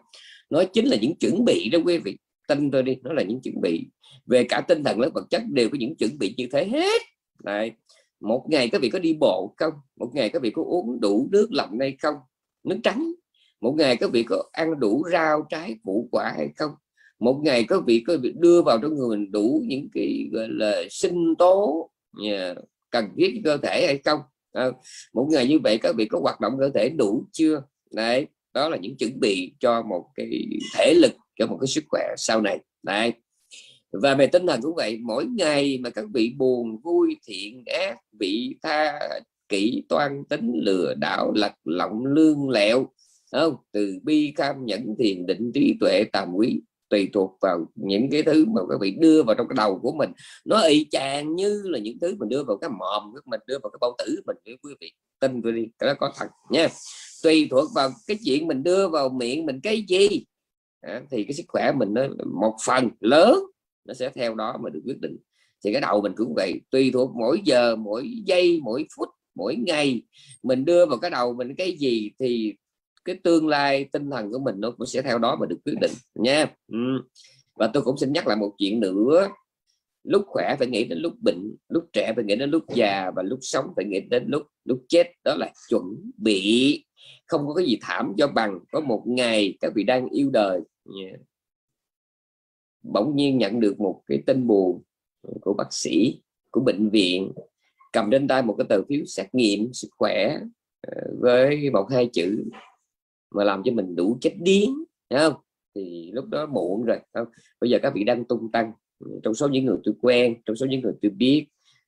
Nó 0.49 0.63
chính 0.73 0.85
là 0.85 0.97
những 1.01 1.15
chuẩn 1.15 1.45
bị 1.45 1.69
đó 1.69 1.79
quý 1.85 1.97
vị. 1.97 2.17
Tin 2.47 2.71
tôi 2.71 2.83
đi, 2.83 2.95
nó 3.03 3.13
là 3.13 3.23
những 3.23 3.41
chuẩn 3.41 3.61
bị. 3.61 3.87
Về 4.25 4.43
cả 4.43 4.61
tinh 4.67 4.83
thần 4.83 4.99
lẫn 4.99 5.11
vật 5.13 5.25
chất 5.29 5.41
đều 5.51 5.69
có 5.69 5.77
những 5.79 5.95
chuẩn 5.95 6.17
bị 6.19 6.33
như 6.37 6.47
thế 6.51 6.65
hết. 6.65 7.01
Này, 7.43 7.71
một 8.19 8.45
ngày 8.49 8.69
các 8.69 8.81
vị 8.81 8.89
có 8.89 8.99
đi 8.99 9.13
bộ 9.19 9.53
không? 9.57 9.73
Một 9.95 10.11
ngày 10.13 10.29
các 10.29 10.41
vị 10.41 10.49
có 10.49 10.63
uống 10.63 10.99
đủ 11.01 11.29
nước 11.31 11.47
lạnh 11.51 11.77
hay 11.79 11.95
không? 12.01 12.15
Nước 12.63 12.79
trắng 12.83 13.13
một 13.63 13.75
ngày 13.77 13.97
các 13.97 14.11
vị 14.11 14.23
có 14.23 14.43
ăn 14.51 14.79
đủ 14.79 15.03
rau 15.11 15.45
trái 15.49 15.75
củ 15.83 16.07
quả 16.11 16.33
hay 16.37 16.49
không? 16.55 16.71
Một 17.19 17.41
ngày 17.43 17.65
các 17.67 17.83
vị 17.85 18.03
có 18.07 18.17
việc 18.17 18.35
đưa 18.37 18.61
vào 18.61 18.79
trong 18.81 18.95
người 18.95 19.17
mình 19.17 19.31
đủ 19.31 19.61
những 19.67 19.87
cái 19.93 20.29
gọi 20.31 20.47
là 20.49 20.83
sinh 20.89 21.35
tố 21.35 21.89
cần 22.89 23.09
thiết 23.17 23.31
cho 23.35 23.41
cơ 23.43 23.57
thể 23.57 23.85
hay 23.85 23.97
không? 24.05 24.19
À, 24.51 24.71
một 25.13 25.27
ngày 25.31 25.47
như 25.47 25.59
vậy 25.59 25.77
các 25.77 25.95
vị 25.97 26.05
có 26.05 26.19
hoạt 26.19 26.39
động 26.39 26.53
cơ 26.59 26.69
thể 26.75 26.89
đủ 26.89 27.25
chưa? 27.31 27.63
Đấy 27.91 28.27
đó 28.53 28.69
là 28.69 28.77
những 28.77 28.97
chuẩn 28.97 29.19
bị 29.19 29.53
cho 29.59 29.81
một 29.81 30.05
cái 30.15 30.47
thể 30.77 30.93
lực 30.93 31.11
cho 31.39 31.47
một 31.47 31.57
cái 31.61 31.67
sức 31.67 31.83
khỏe 31.87 32.03
sau 32.17 32.41
này. 32.41 32.59
Đấy. 32.83 33.13
Và 33.91 34.15
về 34.15 34.27
tinh 34.27 34.47
thần 34.47 34.61
cũng 34.61 34.75
vậy 34.75 34.99
mỗi 35.01 35.25
ngày 35.25 35.79
mà 35.81 35.89
các 35.89 36.05
vị 36.13 36.33
buồn 36.37 36.77
vui 36.83 37.17
thiện 37.27 37.63
ác 37.65 37.97
bị 38.19 38.55
tha 38.63 38.99
kỹ 39.49 39.83
toan 39.89 40.23
tính 40.29 40.51
lừa 40.53 40.93
đảo 40.93 41.31
lật 41.35 41.53
lọng 41.63 42.05
lương 42.05 42.49
lẹo 42.49 42.87
không 43.41 43.55
từ 43.71 43.99
bi 44.03 44.33
cam 44.35 44.65
nhẫn 44.65 44.95
thiền 44.99 45.25
định 45.25 45.51
trí 45.53 45.77
tuệ 45.79 46.03
tàm 46.13 46.33
quý 46.33 46.61
tùy 46.93 47.09
thuộc 47.13 47.37
vào 47.41 47.65
những 47.75 48.09
cái 48.11 48.23
thứ 48.23 48.45
mà 48.45 48.61
các 48.69 48.81
vị 48.81 48.95
đưa 48.99 49.23
vào 49.23 49.35
trong 49.35 49.47
cái 49.47 49.55
đầu 49.57 49.79
của 49.79 49.91
mình. 49.91 50.11
Nó 50.45 50.61
y 50.61 50.85
chang 50.91 51.35
như 51.35 51.61
là 51.65 51.79
những 51.79 51.99
thứ 51.99 52.15
mình 52.19 52.29
đưa 52.29 52.43
vào 52.43 52.57
cái 52.57 52.69
mồm 52.69 53.13
của 53.13 53.19
mình 53.25 53.39
đưa 53.47 53.57
vào 53.63 53.69
cái 53.69 53.77
bao 53.81 53.95
tử 53.97 54.21
mình 54.27 54.37
quý 54.61 54.73
vị 54.79 54.91
tin 55.19 55.41
tôi 55.41 55.51
đi 55.51 55.67
cái 55.79 55.87
đó 55.87 55.93
có 55.99 56.13
thật 56.17 56.27
nha. 56.49 56.67
Tùy 57.23 57.47
thuộc 57.51 57.69
vào 57.75 57.89
cái 58.07 58.17
chuyện 58.25 58.47
mình 58.47 58.63
đưa 58.63 58.87
vào 58.87 59.09
miệng 59.09 59.45
mình 59.45 59.59
cái 59.63 59.85
gì 59.87 60.25
à, 60.81 61.01
thì 61.11 61.23
cái 61.23 61.33
sức 61.33 61.43
khỏe 61.47 61.71
mình 61.71 61.93
nó 61.93 62.07
một 62.33 62.55
phần 62.65 62.89
lớn 62.99 63.39
nó 63.85 63.93
sẽ 63.93 64.09
theo 64.09 64.35
đó 64.35 64.57
mà 64.63 64.69
được 64.69 64.81
quyết 64.85 64.99
định. 64.99 65.17
Thì 65.65 65.71
cái 65.71 65.81
đầu 65.81 66.01
mình 66.01 66.13
cũng 66.15 66.33
vậy 66.35 66.61
tùy 66.69 66.91
thuộc 66.93 67.11
mỗi 67.15 67.41
giờ 67.45 67.75
mỗi 67.75 68.11
giây 68.25 68.59
mỗi 68.63 68.85
phút 68.97 69.09
mỗi 69.35 69.55
ngày 69.55 70.01
mình 70.43 70.65
đưa 70.65 70.85
vào 70.85 70.97
cái 70.97 71.11
đầu 71.11 71.33
mình 71.33 71.55
cái 71.55 71.77
gì 71.77 72.11
thì 72.19 72.53
cái 73.05 73.19
tương 73.23 73.47
lai 73.47 73.85
tinh 73.91 74.09
thần 74.09 74.31
của 74.31 74.39
mình 74.39 74.55
nó 74.57 74.71
cũng 74.71 74.87
sẽ 74.87 75.01
theo 75.01 75.17
đó 75.17 75.35
mà 75.35 75.45
được 75.45 75.57
quyết 75.65 75.75
định, 75.81 75.91
nha. 76.15 76.55
Ừ. 76.67 76.77
và 77.55 77.69
tôi 77.73 77.83
cũng 77.83 77.97
xin 77.97 78.13
nhắc 78.13 78.27
lại 78.27 78.37
một 78.37 78.55
chuyện 78.57 78.79
nữa. 78.79 79.27
Lúc 80.03 80.23
khỏe 80.27 80.55
phải 80.59 80.67
nghĩ 80.67 80.83
đến 80.83 80.97
lúc 80.99 81.13
bệnh, 81.19 81.55
lúc 81.69 81.89
trẻ 81.93 82.13
phải 82.15 82.23
nghĩ 82.23 82.35
đến 82.35 82.49
lúc 82.49 82.63
già 82.75 83.11
và 83.15 83.23
lúc 83.23 83.39
sống 83.41 83.65
phải 83.75 83.85
nghĩ 83.85 83.99
đến 83.99 84.23
lúc 84.27 84.47
lúc 84.65 84.85
chết. 84.89 85.07
Đó 85.23 85.35
là 85.35 85.51
chuẩn 85.69 86.11
bị. 86.17 86.85
Không 87.27 87.47
có 87.47 87.53
cái 87.53 87.65
gì 87.65 87.77
thảm 87.81 88.13
cho 88.17 88.27
bằng 88.27 88.59
có 88.71 88.79
một 88.81 89.03
ngày 89.05 89.57
các 89.61 89.71
vị 89.75 89.83
đang 89.83 90.09
yêu 90.09 90.29
đời. 90.33 90.61
Yeah. 91.01 91.19
bỗng 92.83 93.15
nhiên 93.15 93.37
nhận 93.37 93.59
được 93.59 93.79
một 93.79 94.03
cái 94.07 94.23
tin 94.25 94.47
buồn 94.47 94.81
của 95.41 95.53
bác 95.53 95.73
sĩ, 95.73 96.21
của 96.51 96.61
bệnh 96.61 96.89
viện. 96.89 97.31
Cầm 97.93 98.11
trên 98.11 98.27
tay 98.27 98.43
một 98.43 98.55
cái 98.57 98.65
tờ 98.69 98.83
phiếu 98.89 99.05
xét 99.05 99.35
nghiệm 99.35 99.73
sức 99.73 99.87
khỏe 99.97 100.37
ờ, 100.81 100.93
với 101.19 101.69
một 101.69 101.87
hai 101.91 102.09
chữ 102.13 102.45
mà 103.33 103.43
làm 103.43 103.61
cho 103.65 103.71
mình 103.71 103.95
đủ 103.95 104.17
chết 104.21 104.33
điếng 104.39 104.69
không? 105.09 105.33
Thì 105.75 106.11
lúc 106.13 106.25
đó 106.25 106.45
muộn 106.45 106.83
rồi 106.83 106.97
không? 107.13 107.27
bây 107.61 107.69
giờ 107.69 107.79
các 107.81 107.93
vị 107.95 108.03
đang 108.03 108.25
tung 108.25 108.51
tăng. 108.51 108.71
Trong 109.23 109.33
số 109.33 109.47
những 109.47 109.65
người 109.65 109.77
tôi 109.83 109.93
quen 110.01 110.35
trong 110.45 110.55
số 110.55 110.65
những 110.65 110.81
người 110.81 110.93
tôi 111.01 111.11
biết 111.11 111.47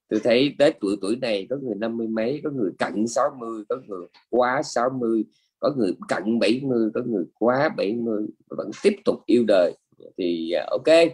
tôi 0.10 0.20
thấy 0.24 0.56
tới 0.60 0.74
tuổi 0.82 0.96
tuổi 1.02 1.16
này 1.16 1.48
có 1.50 1.56
người 1.62 1.76
năm 1.76 1.98
mươi 1.98 2.08
mấy 2.08 2.42
có 2.44 2.50
người 2.50 2.72
cận 2.78 3.08
60 3.08 3.64
có 3.70 3.76
người 3.88 4.08
quá 4.30 4.62
60 4.64 5.26
có 5.60 5.74
người 5.78 5.94
cận 6.08 6.40
70 6.40 6.90
có 6.94 7.02
người 7.06 7.24
quá 7.40 7.70
70 7.78 8.26
vẫn 8.50 8.72
tiếp 8.84 8.96
tục 9.06 9.16
yêu 9.26 9.44
đời. 9.48 9.74
Thì 10.18 10.52
à, 10.52 10.66
ok. 10.72 11.10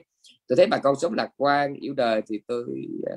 Tôi 0.48 0.56
thấy 0.56 0.68
bà 0.68 0.78
con 0.78 0.96
sống 1.02 1.14
lạc 1.14 1.30
quan 1.38 1.74
yêu 1.74 1.94
đời 1.94 2.22
thì 2.28 2.40
tôi 2.48 2.66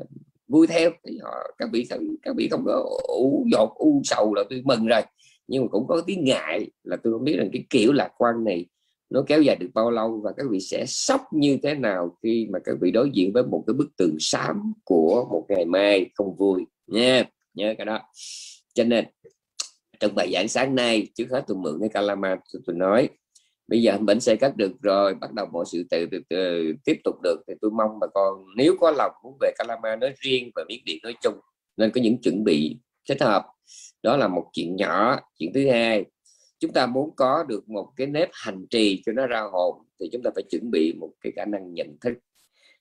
uh, 0.01 0.09
vui 0.49 0.67
theo. 0.67 0.91
Thì 1.09 1.19
họ 1.23 1.31
các 1.59 1.69
vị 1.73 1.87
các 2.23 2.35
vị 2.37 2.49
không 2.51 2.65
có 2.67 3.01
ủ 3.09 3.47
dột 3.53 3.75
u 3.75 4.01
sầu 4.05 4.35
là 4.35 4.43
tôi 4.51 4.63
mừng 4.65 4.87
rồi 4.87 5.03
nhưng 5.47 5.63
mà 5.63 5.69
cũng 5.69 5.87
có 5.87 6.03
tiếng 6.07 6.25
ngại 6.25 6.67
là 6.85 6.97
tôi 6.97 7.13
không 7.13 7.25
biết 7.25 7.37
rằng 7.37 7.51
cái 7.53 7.65
kiểu 7.71 7.93
lạc 7.93 8.11
quan 8.19 8.45
này 8.45 8.67
nó 9.11 9.23
kéo 9.27 9.43
dài 9.43 9.57
được 9.57 9.71
bao 9.75 9.91
lâu 9.91 10.21
và 10.25 10.33
các 10.37 10.47
vị 10.51 10.61
sẽ 10.61 10.87
sốc 10.87 11.21
như 11.33 11.59
thế 11.63 11.75
nào 11.75 12.17
khi 12.23 12.49
mà 12.51 12.59
các 12.65 12.77
vị 12.81 12.91
đối 12.91 13.11
diện 13.11 13.33
với 13.33 13.43
một 13.43 13.65
cái 13.67 13.75
bức 13.75 13.97
tường 13.97 14.17
xám 14.19 14.73
của 14.85 15.27
một 15.31 15.47
ngày 15.49 15.65
mai 15.65 16.11
không 16.15 16.37
vui 16.37 16.65
nha. 16.87 17.25
Nhớ 17.55 17.75
cái 17.79 17.87
đó. 17.87 18.01
Cho 18.75 18.85
nên 18.85 19.05
trong 20.01 20.15
bài 20.15 20.31
giảng 20.33 20.49
sáng 20.49 20.75
nay 20.75 21.07
trước 21.15 21.27
hết 21.31 21.45
tôi 21.47 21.57
mượn 21.57 21.81
cái 21.81 21.89
calama 21.89 22.37
tôi, 22.53 22.63
tôi 22.67 22.77
nói 22.77 23.09
bây 23.69 23.83
giờ 23.83 23.99
bệnh 23.99 24.21
xe 24.21 24.37
cắt 24.37 24.57
được 24.57 24.73
rồi 24.83 25.15
bắt 25.15 25.33
đầu 25.33 25.47
mọi 25.53 25.65
sự 25.73 25.85
tự, 25.91 26.07
tự, 26.11 26.21
tự 26.29 26.73
tiếp 26.85 27.01
tục 27.05 27.15
được. 27.23 27.43
Thì 27.49 27.55
tôi 27.61 27.71
mong 27.71 27.99
bà 28.01 28.07
con 28.15 28.45
nếu 28.57 28.77
có 28.81 28.91
lòng 28.91 29.13
muốn 29.25 29.37
về 29.41 29.53
calama 29.59 29.97
nói 29.97 30.15
riêng 30.17 30.51
và 30.55 30.65
miếng 30.69 30.83
điện 30.85 30.99
nói 31.03 31.15
chung 31.23 31.35
nên 31.77 31.91
có 31.91 32.01
những 32.01 32.23
chuẩn 32.23 32.45
bị 32.45 32.77
thích 33.09 33.23
hợp 33.23 33.45
đó 34.05 34.17
là 34.17 34.29
một 34.29 34.51
chuyện 34.53 34.77
nhỏ, 34.77 35.21
chuyện 35.39 35.53
thứ 35.55 35.71
hai. 35.71 36.05
Chúng 36.59 36.73
ta 36.73 36.87
muốn 36.87 37.11
có 37.17 37.45
được 37.49 37.69
một 37.69 37.93
cái 37.97 38.07
nếp 38.07 38.29
hành 38.33 38.67
trì 38.71 39.03
cho 39.07 39.13
nó 39.13 39.27
ra 39.27 39.41
hồn 39.53 39.83
thì 40.01 40.09
chúng 40.13 40.23
ta 40.23 40.31
phải 40.35 40.45
chuẩn 40.51 40.71
bị 40.71 40.93
một 40.93 41.13
cái 41.21 41.33
khả 41.37 41.45
năng 41.45 41.75
nhận 41.75 41.97
thức. 42.01 42.13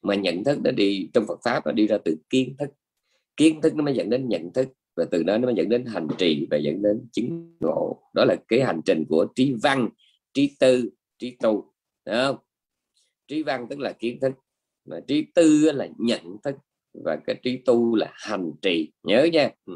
Mà 0.02 0.16
nhận 0.16 0.44
thức 0.44 0.60
nó 0.64 0.72
đi, 0.72 1.10
trong 1.14 1.26
Phật 1.28 1.40
pháp 1.44 1.66
nó 1.66 1.72
đi 1.72 1.88
ra 1.88 1.98
từ 2.06 2.18
kiến 2.30 2.56
thức. 2.60 2.70
Kiến 3.38 3.62
thức 3.62 3.76
nó 3.76 3.84
mới 3.84 3.96
dẫn 3.96 4.10
đến 4.10 4.30
nhận 4.30 4.54
thức 4.54 4.68
và 4.96 5.06
từ 5.12 5.24
đó 5.24 5.38
nó 5.38 5.46
mới 5.46 5.56
dẫn 5.56 5.70
đến 5.70 5.86
hành 5.86 6.08
trì 6.18 6.48
và 6.52 6.58
dẫn 6.58 6.82
đến 6.82 7.08
chứng 7.12 7.58
ngộ. 7.60 8.02
Đó 8.14 8.26
là 8.26 8.36
cái 8.48 8.62
hành 8.62 8.82
trình 8.86 9.04
của 9.10 9.28
trí 9.36 9.54
văn, 9.64 9.90
trí 10.34 10.56
tư, 10.60 10.90
trí 11.20 11.38
tu. 11.42 11.74
Đúng 12.06 12.16
không? 12.16 12.38
Trí 13.28 13.44
văn 13.44 13.68
tức 13.70 13.80
là 13.80 13.92
kiến 13.92 14.20
thức, 14.20 14.32
mà 14.86 15.00
trí 15.08 15.26
tư 15.36 15.72
là 15.72 15.88
nhận 15.98 16.38
thức 16.44 16.56
và 16.94 17.18
cái 17.28 17.36
trí 17.44 17.58
tu 17.66 17.96
là 17.96 18.12
hành 18.14 18.52
trì. 18.62 18.92
Nhớ 19.04 19.28
nha. 19.34 19.50
Ừ. 19.66 19.74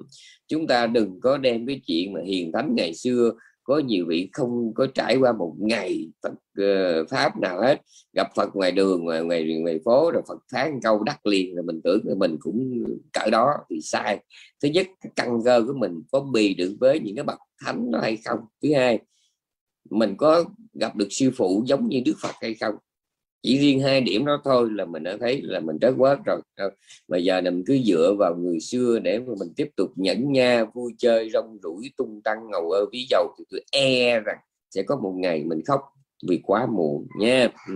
Chúng 0.47 0.67
ta 0.67 0.87
đừng 0.87 1.19
có 1.19 1.37
đem 1.37 1.67
cái 1.67 1.81
chuyện 1.87 2.13
mà 2.13 2.21
hiền 2.25 2.51
thánh 2.51 2.75
ngày 2.75 2.93
xưa 2.93 3.31
có 3.63 3.79
nhiều 3.79 4.05
vị 4.07 4.29
không 4.33 4.73
có 4.75 4.87
trải 4.93 5.17
qua 5.17 5.31
một 5.31 5.55
ngày 5.59 6.09
Phật 6.23 6.33
uh, 6.61 7.09
pháp 7.09 7.39
nào 7.41 7.61
hết. 7.61 7.81
Gặp 8.13 8.27
Phật 8.35 8.55
ngoài 8.55 8.71
đường 8.71 9.03
ngoài 9.03 9.23
ngoài, 9.23 9.59
ngoài 9.59 9.79
phố 9.85 10.11
rồi 10.11 10.23
Phật 10.27 10.39
phán 10.51 10.79
câu 10.83 11.03
đắc 11.03 11.25
liền 11.25 11.55
rồi 11.55 11.63
mình 11.63 11.81
tưởng 11.83 12.01
là 12.03 12.15
mình 12.15 12.37
cũng 12.39 12.83
cỡ 13.13 13.29
đó 13.29 13.53
thì 13.69 13.81
sai. 13.81 14.19
Thứ 14.63 14.69
nhất 14.69 14.87
cái 15.01 15.11
căn 15.15 15.39
cơ 15.45 15.63
của 15.67 15.73
mình 15.73 16.01
có 16.11 16.19
bì 16.19 16.53
được 16.53 16.75
với 16.79 16.99
những 16.99 17.15
cái 17.15 17.23
bậc 17.23 17.39
thánh 17.65 17.91
đó 17.91 17.99
hay 18.01 18.17
không? 18.25 18.39
Thứ 18.63 18.73
hai 18.73 18.99
mình 19.89 20.15
có 20.17 20.45
gặp 20.73 20.95
được 20.95 21.07
sư 21.09 21.31
phụ 21.37 21.63
giống 21.65 21.89
như 21.89 22.01
Đức 22.05 22.15
Phật 22.21 22.33
hay 22.41 22.53
không? 22.53 22.75
Chỉ 23.43 23.59
riêng 23.59 23.79
hai 23.79 24.01
điểm 24.01 24.25
đó 24.25 24.41
thôi 24.43 24.69
là 24.71 24.85
mình 24.85 25.03
đã 25.03 25.17
thấy 25.19 25.41
là 25.41 25.59
mình 25.59 25.77
rất 25.77 25.93
quá 25.97 26.17
rồi. 26.25 26.41
Ờ, 26.55 26.69
mà 27.07 27.17
giờ 27.17 27.41
mình 27.41 27.63
cứ 27.67 27.77
dựa 27.85 28.15
vào 28.19 28.35
người 28.35 28.59
xưa 28.59 28.99
để 28.99 29.19
mà 29.19 29.33
mình 29.39 29.53
tiếp 29.55 29.67
tục 29.75 29.91
nhẫn 29.95 30.31
nha, 30.31 30.65
vui 30.73 30.93
chơi, 30.97 31.29
rong 31.33 31.57
rủi 31.63 31.91
tung 31.97 32.21
tăng, 32.23 32.37
ngầu 32.51 32.71
ơ, 32.71 32.85
ví 32.91 33.05
dầu 33.09 33.35
thì 33.39 33.45
tôi 33.49 33.61
e 33.71 34.19
rằng 34.19 34.37
sẽ 34.69 34.83
có 34.83 34.95
một 34.95 35.13
ngày 35.17 35.43
mình 35.43 35.61
khóc 35.65 35.81
vì 36.29 36.39
quá 36.43 36.67
muộn 36.71 37.07
nha. 37.19 37.49
Ừ. 37.67 37.73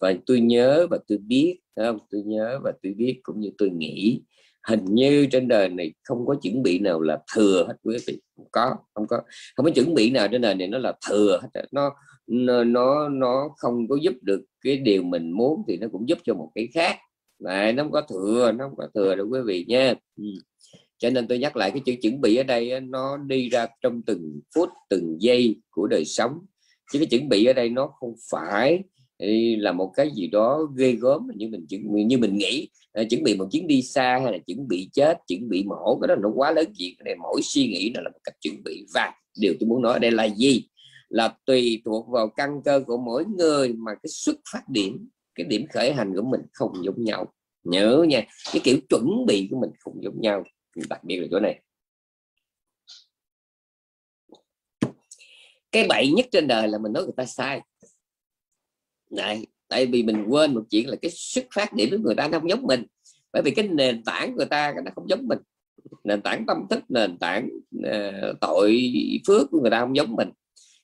Và 0.00 0.14
tôi 0.26 0.40
nhớ 0.40 0.86
và 0.90 0.98
tôi 1.08 1.18
biết 1.18 1.60
không? 1.76 1.98
Tôi 2.10 2.22
nhớ 2.22 2.60
và 2.64 2.72
tôi 2.82 2.92
biết 2.92 3.20
cũng 3.22 3.40
như 3.40 3.50
tôi 3.58 3.70
nghĩ. 3.70 4.22
Hình 4.68 4.84
như 4.84 5.26
trên 5.32 5.48
đời 5.48 5.68
này 5.68 5.92
không 6.04 6.26
có 6.26 6.34
chuẩn 6.42 6.62
bị 6.62 6.78
nào 6.78 7.00
là 7.00 7.18
thừa 7.36 7.64
hết 7.68 7.74
quý 7.82 7.96
vị. 8.06 8.20
Không 8.36 8.48
có 8.52 8.76
không 8.94 9.06
có. 9.06 9.20
Không 9.56 9.66
có 9.66 9.70
chuẩn 9.74 9.94
bị 9.94 10.10
nào 10.10 10.28
trên 10.32 10.40
đời 10.40 10.54
này 10.54 10.68
nó 10.68 10.78
là 10.78 10.92
thừa 11.08 11.40
hết 11.42 11.64
nó 11.72 11.90
nó 12.28 13.08
nó 13.08 13.48
không 13.56 13.88
có 13.88 13.96
giúp 14.02 14.14
được 14.22 14.44
cái 14.60 14.76
điều 14.76 15.02
mình 15.02 15.30
muốn 15.30 15.62
thì 15.68 15.76
nó 15.76 15.86
cũng 15.92 16.08
giúp 16.08 16.18
cho 16.24 16.34
một 16.34 16.50
cái 16.54 16.68
khác. 16.74 16.96
Mà 17.38 17.72
nó 17.72 17.82
không 17.82 17.92
có 17.92 18.02
thừa 18.10 18.52
nó 18.52 18.64
không 18.68 18.76
có 18.76 18.88
thừa 18.94 19.14
đâu 19.14 19.28
quý 19.30 19.40
vị 19.46 19.64
nha. 19.68 19.94
Ừ. 20.16 20.24
cho 20.98 21.10
nên 21.10 21.28
tôi 21.28 21.38
nhắc 21.38 21.56
lại 21.56 21.70
cái 21.70 21.82
chữ 21.86 21.94
chuẩn 22.02 22.20
bị 22.20 22.36
ở 22.36 22.42
đây 22.42 22.80
nó 22.80 23.16
đi 23.16 23.48
ra 23.48 23.66
trong 23.82 24.02
từng 24.02 24.40
phút 24.54 24.68
từng 24.90 25.16
giây 25.20 25.56
của 25.70 25.86
đời 25.86 26.04
sống. 26.04 26.32
Chứ 26.92 26.98
cái 26.98 27.06
chuẩn 27.06 27.28
bị 27.28 27.44
ở 27.44 27.52
đây 27.52 27.68
nó 27.68 27.86
không 28.00 28.14
phải 28.30 28.82
là 29.58 29.72
một 29.72 29.92
cái 29.94 30.10
gì 30.14 30.26
đó 30.26 30.68
ghê 30.76 30.92
gớm 30.92 31.28
như 31.34 31.48
mình 31.48 31.66
chuẩn 31.68 32.08
như 32.08 32.18
mình 32.18 32.36
nghĩ. 32.36 32.68
À, 32.92 33.02
chuẩn 33.10 33.22
bị 33.22 33.36
một 33.36 33.48
chuyến 33.52 33.66
đi 33.66 33.82
xa 33.82 34.20
hay 34.22 34.32
là 34.32 34.38
chuẩn 34.38 34.68
bị 34.68 34.88
chết 34.92 35.18
chuẩn 35.26 35.48
bị 35.48 35.64
mổ 35.64 35.98
cái 36.00 36.08
đó 36.08 36.14
nó 36.22 36.30
quá 36.34 36.52
lớn 36.52 36.72
chuyện. 36.78 36.94
Này 37.04 37.14
mỗi 37.22 37.40
suy 37.42 37.66
nghĩ 37.66 37.92
nó 37.94 38.00
là 38.00 38.10
một 38.10 38.18
cách 38.24 38.34
chuẩn 38.40 38.54
bị. 38.64 38.86
Và 38.94 39.12
điều 39.40 39.54
tôi 39.60 39.68
muốn 39.68 39.82
nói 39.82 39.92
ở 39.92 39.98
đây 39.98 40.10
là 40.10 40.28
gì? 40.28 40.68
Là 41.08 41.36
tùy 41.44 41.82
thuộc 41.84 42.08
vào 42.08 42.28
căn 42.28 42.62
cơ 42.64 42.80
của 42.86 42.96
mỗi 42.96 43.24
người 43.24 43.72
mà 43.72 43.94
cái 43.94 44.10
xuất 44.10 44.36
phát 44.52 44.68
điểm 44.68 45.08
cái 45.34 45.46
điểm 45.46 45.66
khởi 45.72 45.92
hành 45.92 46.14
của 46.16 46.22
mình 46.22 46.40
không 46.52 46.84
giống 46.84 47.04
nhau. 47.04 47.32
Nhớ 47.64 48.04
nha 48.08 48.26
cái 48.52 48.60
kiểu 48.64 48.78
chuẩn 48.88 49.26
bị 49.26 49.48
của 49.50 49.60
mình 49.60 49.70
không 49.78 50.02
giống 50.02 50.20
nhau. 50.20 50.44
Đặc 50.88 51.04
biệt 51.04 51.16
là 51.16 51.26
chỗ 51.30 51.40
này. 51.40 51.62
Cái 55.72 55.86
bậy 55.88 56.12
nhất 56.12 56.26
trên 56.32 56.48
đời 56.48 56.68
là 56.68 56.78
mình 56.78 56.92
nói 56.92 57.02
người 57.02 57.12
ta 57.16 57.24
sai. 57.24 57.60
Này 59.10 59.46
tại 59.68 59.86
vì 59.86 60.02
mình 60.02 60.24
quên 60.28 60.54
một 60.54 60.64
chuyện 60.70 60.88
là 60.88 60.96
cái 61.02 61.10
xuất 61.10 61.44
phát 61.54 61.72
điểm 61.72 61.90
của 61.90 61.98
người 61.98 62.14
ta 62.14 62.28
nó 62.28 62.38
không 62.38 62.50
giống 62.50 62.62
mình. 62.62 62.84
Bởi 63.32 63.42
vì 63.42 63.50
cái 63.50 63.68
nền 63.68 64.04
tảng 64.04 64.36
người 64.36 64.46
ta 64.46 64.74
nó 64.84 64.90
không 64.94 65.08
giống 65.08 65.28
mình. 65.28 65.38
Nền 66.04 66.22
tảng 66.22 66.44
tâm 66.46 66.66
thức 66.70 66.82
nền 66.88 67.18
tảng 67.18 67.48
uh, 67.78 68.40
tội 68.40 68.92
phước 69.26 69.50
của 69.50 69.60
người 69.60 69.70
ta 69.70 69.80
không 69.80 69.96
giống 69.96 70.16
mình 70.16 70.30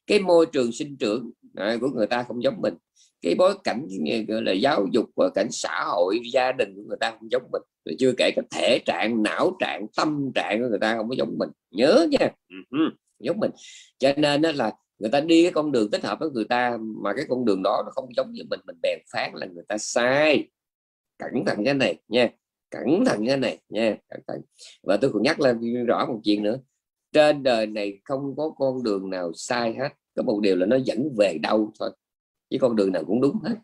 cái 0.06 0.18
môi 0.18 0.46
trường 0.46 0.72
sinh 0.72 0.96
trưởng 0.96 1.30
à, 1.54 1.76
của 1.80 1.88
người 1.88 2.06
ta 2.06 2.22
không 2.22 2.42
giống 2.42 2.60
mình. 2.60 2.74
Cái 3.22 3.34
bối 3.34 3.54
cảnh 3.64 3.86
gọi 4.28 4.42
là 4.42 4.52
giáo 4.52 4.86
dục 4.92 5.06
và 5.16 5.30
cảnh 5.34 5.48
xã 5.50 5.84
hội 5.86 6.20
gia 6.32 6.52
đình 6.52 6.74
của 6.76 6.82
người 6.88 6.96
ta 7.00 7.10
không 7.10 7.30
giống 7.30 7.42
mình. 7.52 7.62
Rồi 7.84 7.96
chưa 7.98 8.12
kể 8.18 8.30
cái 8.36 8.44
thể 8.50 8.78
trạng 8.86 9.22
não 9.22 9.56
trạng 9.60 9.86
tâm 9.96 10.30
trạng 10.34 10.62
của 10.62 10.68
người 10.68 10.78
ta 10.78 10.96
không 10.96 11.08
có 11.08 11.14
giống 11.18 11.38
mình. 11.38 11.48
Nhớ 11.70 12.06
nha. 12.10 12.30
Ừ, 12.70 12.78
giống 13.18 13.40
mình. 13.40 13.50
Cho 13.98 14.12
nên 14.16 14.42
đó 14.42 14.52
là 14.54 14.72
người 14.98 15.10
ta 15.10 15.20
đi 15.20 15.42
cái 15.42 15.52
con 15.52 15.72
đường 15.72 15.90
tích 15.90 16.04
hợp 16.04 16.18
với 16.20 16.30
người 16.30 16.44
ta 16.44 16.78
mà 17.02 17.12
cái 17.16 17.24
con 17.28 17.44
đường 17.44 17.62
đó 17.62 17.82
nó 17.86 17.90
không 17.94 18.08
giống 18.16 18.32
như 18.32 18.42
mình. 18.50 18.60
Mình 18.66 18.76
bèn 18.82 18.98
phán 19.12 19.30
là 19.34 19.46
người 19.46 19.64
ta 19.68 19.78
sai. 19.78 20.48
Cẩn 21.18 21.44
thận 21.46 21.64
cái 21.64 21.74
này 21.74 21.96
nha. 22.08 22.30
Cẩn 22.70 23.04
thận 23.04 23.26
cái 23.26 23.36
này 23.36 23.58
nha. 23.68 23.96
Cẩn 24.08 24.20
thận. 24.26 24.40
Và 24.82 24.96
tôi 24.96 25.10
còn 25.12 25.22
nhắc 25.22 25.40
lên 25.40 25.84
rõ 25.86 26.06
một 26.06 26.20
chuyện 26.24 26.42
nữa 26.42 26.58
trên 27.14 27.42
đời 27.42 27.66
này 27.66 28.00
không 28.04 28.36
có 28.36 28.50
con 28.58 28.82
đường 28.82 29.10
nào 29.10 29.32
sai 29.34 29.74
hết. 29.74 29.88
Có 30.16 30.22
một 30.22 30.40
điều 30.42 30.56
là 30.56 30.66
nó 30.66 30.76
dẫn 30.76 31.14
về 31.18 31.38
đâu 31.42 31.72
thôi. 31.78 31.90
Chứ 32.50 32.58
con 32.60 32.76
đường 32.76 32.92
nào 32.92 33.04
cũng 33.04 33.20
đúng 33.20 33.38
hết. 33.44 33.54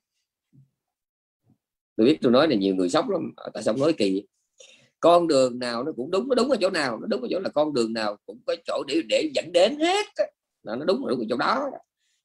Tôi 1.97 2.07
biết 2.07 2.19
tôi 2.23 2.33
nói 2.33 2.49
là 2.49 2.57
nhiều 2.57 2.75
người 2.75 2.89
sốc 2.89 3.09
lắm. 3.09 3.33
Ờ, 3.37 3.51
tại 3.55 3.63
sao 3.63 3.77
nói 3.77 3.93
kỳ 3.93 4.23
con 5.01 5.29
đường 5.29 5.59
nào 5.59 5.85
nó 5.85 5.93
cũng 5.97 6.11
đúng, 6.11 6.29
nó 6.29 6.35
đúng 6.35 6.51
ở 6.51 6.57
chỗ 6.61 6.71
nào, 6.71 6.99
nó 7.01 7.07
đúng 7.07 7.23
ở 7.23 7.29
chỗ 7.31 7.41
là 7.41 7.49
con 7.49 7.75
đường 7.75 7.93
nào 7.93 8.17
cũng 8.27 8.41
có 8.47 8.57
chỗ 8.67 8.83
để 8.89 9.03
để 9.09 9.31
dẫn 9.35 9.53
đến 9.53 9.77
hết 9.77 10.07
là 10.63 10.77
nó 10.77 10.85
đúng 10.85 11.05
ở 11.05 11.17
chỗ 11.29 11.37
đó. 11.37 11.71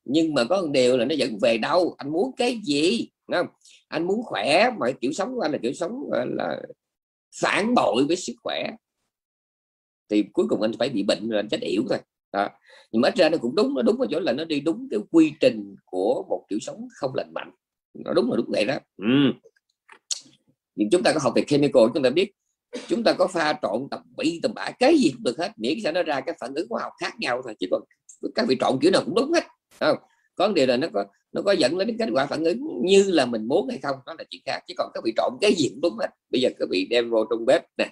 Nhưng 0.06 0.34
mà 0.34 0.44
có 0.50 0.62
một 0.62 0.68
điều 0.72 0.98
là 0.98 1.06
nó 1.06 1.16
dẫn 1.16 1.38
về 1.42 1.58
đâu. 1.58 1.96
Anh 1.98 2.12
muốn 2.12 2.32
cái 2.38 2.60
gì? 2.64 3.10
Không? 3.32 3.48
Anh 3.88 4.08
muốn 4.08 4.24
khỏe 4.24 4.70
mà 4.80 4.92
kiểu 5.02 5.12
sống 5.12 5.36
của 5.36 5.42
anh 5.42 5.52
là 5.52 5.58
kiểu 5.62 5.74
sống 5.74 6.10
là 6.12 6.62
phản 7.42 7.74
bội 7.76 8.06
với 8.08 8.16
sức 8.16 8.34
khỏe 8.44 8.72
thì 10.10 10.24
cuối 10.34 10.46
cùng 10.50 10.62
anh 10.62 10.72
phải 10.80 10.89
bị 10.89 11.04
bệnh 11.04 11.30
rồi 11.30 11.39
anh 11.39 11.50
chết 11.50 11.62
yểu 11.62 11.84
thôi. 11.89 11.98
Đó. 12.32 12.50
nhưng 12.91 13.02
mà 13.02 13.10
ít 13.10 13.15
ra 13.15 13.30
nó 13.30 13.38
cũng 13.38 13.56
đúng, 13.56 13.74
nó 13.74 13.82
đúng 13.82 14.02
ở 14.02 14.08
chỗ 14.12 14.20
là 14.20 14.34
nó 14.34 14.46
đi 14.46 14.60
đúng 14.60 14.88
cái 14.91 15.00
quy 15.12 15.34
trình 15.39 15.76
của 15.86 16.26
một 16.30 16.46
kiểu 16.50 16.60
sống 16.60 16.88
không 16.96 17.15
lành 17.15 17.34
mạnh. 17.34 17.52
Nó 17.94 18.13
đúng 18.13 18.32
là 18.32 18.38
đúng 18.38 18.50
vậy 18.50 18.65
đó. 18.65 18.78
Ừ. 18.98 19.32
nhưng 20.76 20.89
chúng 20.89 21.04
ta 21.04 21.13
có 21.13 21.20
học 21.24 21.34
về 21.36 21.44
chemical, 21.48 21.84
chúng 21.94 22.04
ta 22.04 22.10
biết 22.10 22.32
chúng 22.88 23.04
ta 23.04 23.13
có 23.13 23.28
pha 23.28 23.60
trộn 23.62 23.88
tập 23.91 24.02
bị 24.18 24.39
tầm 24.44 24.54
bã 24.56 24.72
cái 24.80 24.98
gì 24.98 25.12
cũng 25.13 25.24
được 25.24 25.38
hết. 25.38 25.52
Miễn 25.58 25.78
sao 25.84 25.94
nó 25.94 26.04
ra 26.04 26.22
cái 26.22 26.36
phản 26.39 26.54
ứng 26.56 26.68
hóa 26.70 26.82
học 26.84 26.94
khác 27.00 27.13
nhau 27.20 27.41
thôi 27.44 27.56
chỉ 27.60 27.68
còn 27.72 27.82
các 28.36 28.46
vị 28.48 28.58
trộn 28.60 28.80
kiểu 28.82 28.91
nào 28.91 29.02
cũng 29.06 29.15
đúng 29.15 29.34
hết. 29.34 29.44
Không? 29.80 29.98
Có 30.36 30.48
điều 30.48 30.68
là 30.68 30.78
nó 30.78 30.88
có 30.94 31.06
nó 31.32 31.41
có 31.41 31.52
dẫn 31.52 31.78
đến 31.78 31.98
kết 32.00 32.10
quả 32.13 32.26
phản 32.26 32.44
ứng 32.44 32.82
như 32.82 33.04
là 33.08 33.26
mình 33.26 33.48
muốn 33.48 33.70
hay 33.70 33.80
không, 33.84 33.96
đó 34.06 34.15
là 34.18 34.24
chuyện 34.30 34.41
khác. 34.46 34.60
Chứ 34.68 34.74
còn 34.78 34.91
các 34.94 35.04
vị 35.04 35.13
trộn 35.18 35.34
cái 35.41 35.54
gì 35.54 35.70
cũng 35.70 35.82
đúng 35.82 35.98
hết. 36.00 36.08
Bây 36.30 36.41
giờ 36.41 36.50
các 36.60 36.70
vị 36.72 36.88
đem 36.89 37.10
vô 37.10 37.26
trong 37.30 37.46
bếp 37.46 37.63
nè 37.78 37.86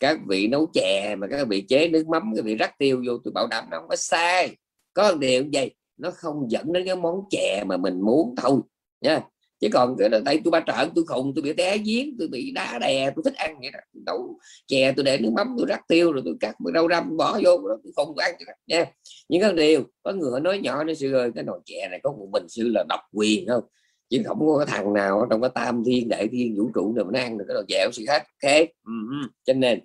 các 0.00 0.18
vị 0.28 0.46
nấu 0.46 0.66
chè 0.74 1.16
mà 1.16 1.26
các 1.30 1.48
vị 1.48 1.60
chế 1.60 1.88
nước 1.88 2.08
mắm, 2.08 2.32
các 2.36 2.44
vị 2.44 2.54
rắc 2.54 2.78
tiêu 2.78 3.02
vô, 3.06 3.12
tôi 3.24 3.32
bảo 3.32 3.46
đảm 3.46 3.64
nó 3.70 3.78
không 3.78 3.88
có 3.88 3.96
sai. 3.96 4.56
Có 4.92 5.14
điều 5.14 5.44
gì 5.52 5.68
nó 5.96 6.10
không 6.10 6.50
dẫn 6.50 6.72
đến 6.72 6.86
cái 6.86 6.96
món 6.96 7.24
chè 7.30 7.64
mà 7.66 7.76
mình 7.76 8.00
muốn 8.00 8.34
thôi 8.42 8.60
nha 9.00 9.20
chứ 9.60 9.68
còn 9.72 9.96
cái 9.98 10.08
tại 10.24 10.40
tôi 10.44 10.50
ba 10.50 10.60
trợn, 10.66 10.90
tôi 10.94 11.04
khùng, 11.08 11.32
tôi 11.34 11.42
bị 11.42 11.52
té 11.52 11.78
giếng, 11.78 12.16
tôi 12.18 12.28
bị 12.28 12.50
đá 12.50 12.78
đè, 12.78 13.10
tôi 13.16 13.22
thích 13.24 13.34
ăn 13.34 13.56
vậy 13.60 13.70
đó. 13.72 13.78
Nấu 14.06 14.38
chè, 14.66 14.92
tôi 14.96 15.04
để 15.04 15.18
nước 15.18 15.30
mắm, 15.32 15.54
tôi 15.58 15.66
rắc 15.68 15.80
tiêu, 15.88 16.12
rồi 16.12 16.22
tôi 16.24 16.34
cắt 16.40 16.56
rau 16.74 16.88
răm, 16.88 17.16
bỏ 17.16 17.32
vô, 17.44 17.68
đó, 17.68 17.76
tôi 17.84 17.92
không 17.96 18.16
ăn 18.16 18.34
nha 18.66 18.86
nhưng 19.28 19.42
cái 19.42 19.52
điều, 19.52 19.82
có 20.02 20.12
người 20.12 20.40
nói 20.40 20.58
nhỏ 20.58 20.84
nó 20.84 20.94
sư 20.94 21.12
ơi, 21.12 21.30
cái 21.34 21.44
nồi 21.44 21.60
chè 21.64 21.88
này 21.90 22.00
có 22.02 22.12
một 22.12 22.28
mình 22.32 22.48
sư 22.48 22.68
là 22.74 22.84
độc 22.88 23.00
quyền 23.12 23.46
không? 23.48 23.64
Chứ 24.10 24.22
không 24.26 24.38
có 24.40 24.64
thằng 24.68 24.92
nào 24.92 25.26
trong 25.30 25.40
cái 25.40 25.50
tam 25.54 25.84
thiên, 25.84 26.08
đại 26.08 26.28
thiên, 26.32 26.56
vũ 26.56 26.70
trụ 26.74 26.92
nào 26.96 27.04
mà 27.04 27.10
nó 27.12 27.20
ăn 27.20 27.38
được 27.38 27.44
cái 27.48 27.54
đồ 27.54 27.62
dẻo 27.68 27.90
gì 27.92 28.06
hết. 28.08 28.22
Thế 28.42 28.68
ừ, 28.86 28.92
ừ. 29.10 29.28
cho 29.44 29.52
nên, 29.52 29.80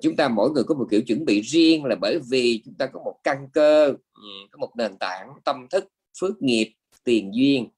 chúng 0.00 0.16
ta 0.16 0.28
mỗi 0.28 0.50
người 0.50 0.64
có 0.64 0.74
một 0.74 0.86
kiểu 0.90 1.00
chuẩn 1.06 1.24
bị 1.24 1.40
riêng 1.40 1.84
là 1.84 1.96
bởi 2.00 2.18
vì 2.30 2.62
chúng 2.64 2.74
ta 2.74 2.86
có 2.86 3.00
một 3.04 3.14
căn 3.24 3.48
cơ 3.52 3.86
ừ, 4.14 4.28
có 4.50 4.58
một 4.58 4.70
nền 4.76 4.92
tảng 5.00 5.28
tâm 5.44 5.66
thức, 5.70 5.84
phước 6.20 6.42
nghiệp, 6.42 6.72
tiền 7.04 7.30
duyên 7.34 7.68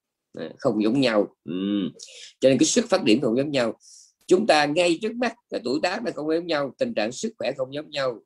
không 0.59 0.83
giống 0.83 1.01
nhau. 1.01 1.37
Ừ. 1.45 1.53
cho 2.41 2.49
nên 2.49 2.59
cái 2.59 2.67
sức 2.67 2.85
phát 2.89 3.01
triển 3.07 3.21
không 3.21 3.37
giống 3.37 3.51
nhau. 3.51 3.75
Chúng 4.27 4.47
ta 4.47 4.67
ngay 4.67 4.99
trước 5.03 5.13
mắt, 5.15 5.35
cái 5.51 5.61
tuổi 5.65 5.81
tác 5.83 6.03
nó 6.05 6.11
không 6.15 6.27
giống 6.35 6.47
nhau, 6.47 6.75
tình 6.79 6.95
trạng 6.95 7.13
sức 7.13 7.33
khỏe 7.39 7.53
không 7.57 7.75
giống 7.75 7.91
nhau. 7.91 8.21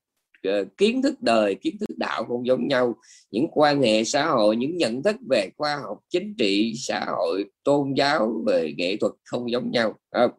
Ờ, 0.47 0.65
kiến 0.77 1.03
thức 1.03 1.23
đời, 1.23 1.55
kiến 1.55 1.77
thức 1.81 1.99
đạo 1.99 2.25
không 2.29 2.47
giống 2.47 2.69
nhau. 2.69 2.97
Những 3.31 3.47
quan 3.53 3.83
hệ 3.83 4.05
xã 4.05 4.27
hội, 4.27 4.57
những 4.57 4.77
nhận 4.77 5.03
thức 5.03 5.17
về 5.31 5.49
khoa 5.57 5.77
học, 5.77 5.99
chính 6.09 6.35
trị, 6.39 6.73
xã 6.77 7.05
hội, 7.09 7.45
tôn 7.65 7.95
giáo, 7.97 8.43
về 8.47 8.75
nghệ 8.77 8.97
thuật 8.97 9.13
không 9.25 9.51
giống 9.51 9.71
nhau 9.71 9.95
không? 10.11 10.31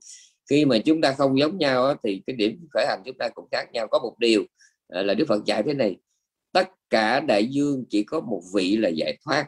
khi 0.49 0.65
mà 0.65 0.77
chúng 0.85 1.01
ta 1.01 1.13
không 1.17 1.39
giống 1.39 1.57
nhau 1.57 1.95
thì 2.03 2.21
cái 2.27 2.35
điểm 2.35 2.67
khởi 2.71 2.85
hành 2.87 3.01
chúng 3.05 3.17
ta 3.19 3.29
cũng 3.29 3.47
khác 3.51 3.65
nhau. 3.73 3.87
Có 3.87 3.99
một 3.99 4.15
điều 4.19 4.43
ờ, 4.87 5.03
là 5.03 5.13
Đức 5.13 5.25
Phật 5.27 5.45
dạy 5.45 5.63
thế 5.63 5.73
này, 5.73 5.97
tất 6.53 6.69
cả 6.89 7.19
đại 7.19 7.45
dương 7.45 7.85
chỉ 7.89 8.03
có 8.03 8.19
một 8.19 8.41
vị 8.53 8.77
là 8.77 8.89
giải 8.89 9.17
thoát. 9.25 9.47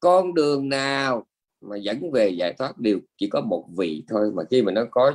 Con 0.00 0.34
đường 0.34 0.68
nào 0.68 1.26
mà 1.60 1.76
dẫn 1.76 2.10
về 2.12 2.28
giải 2.28 2.52
thoát 2.58 2.78
đều 2.78 2.98
chỉ 3.16 3.28
có 3.28 3.40
một 3.40 3.66
vị 3.78 4.04
thôi. 4.08 4.30
Mà 4.34 4.42
khi 4.50 4.62
mà 4.62 4.72
nó 4.72 4.84
có 4.90 5.12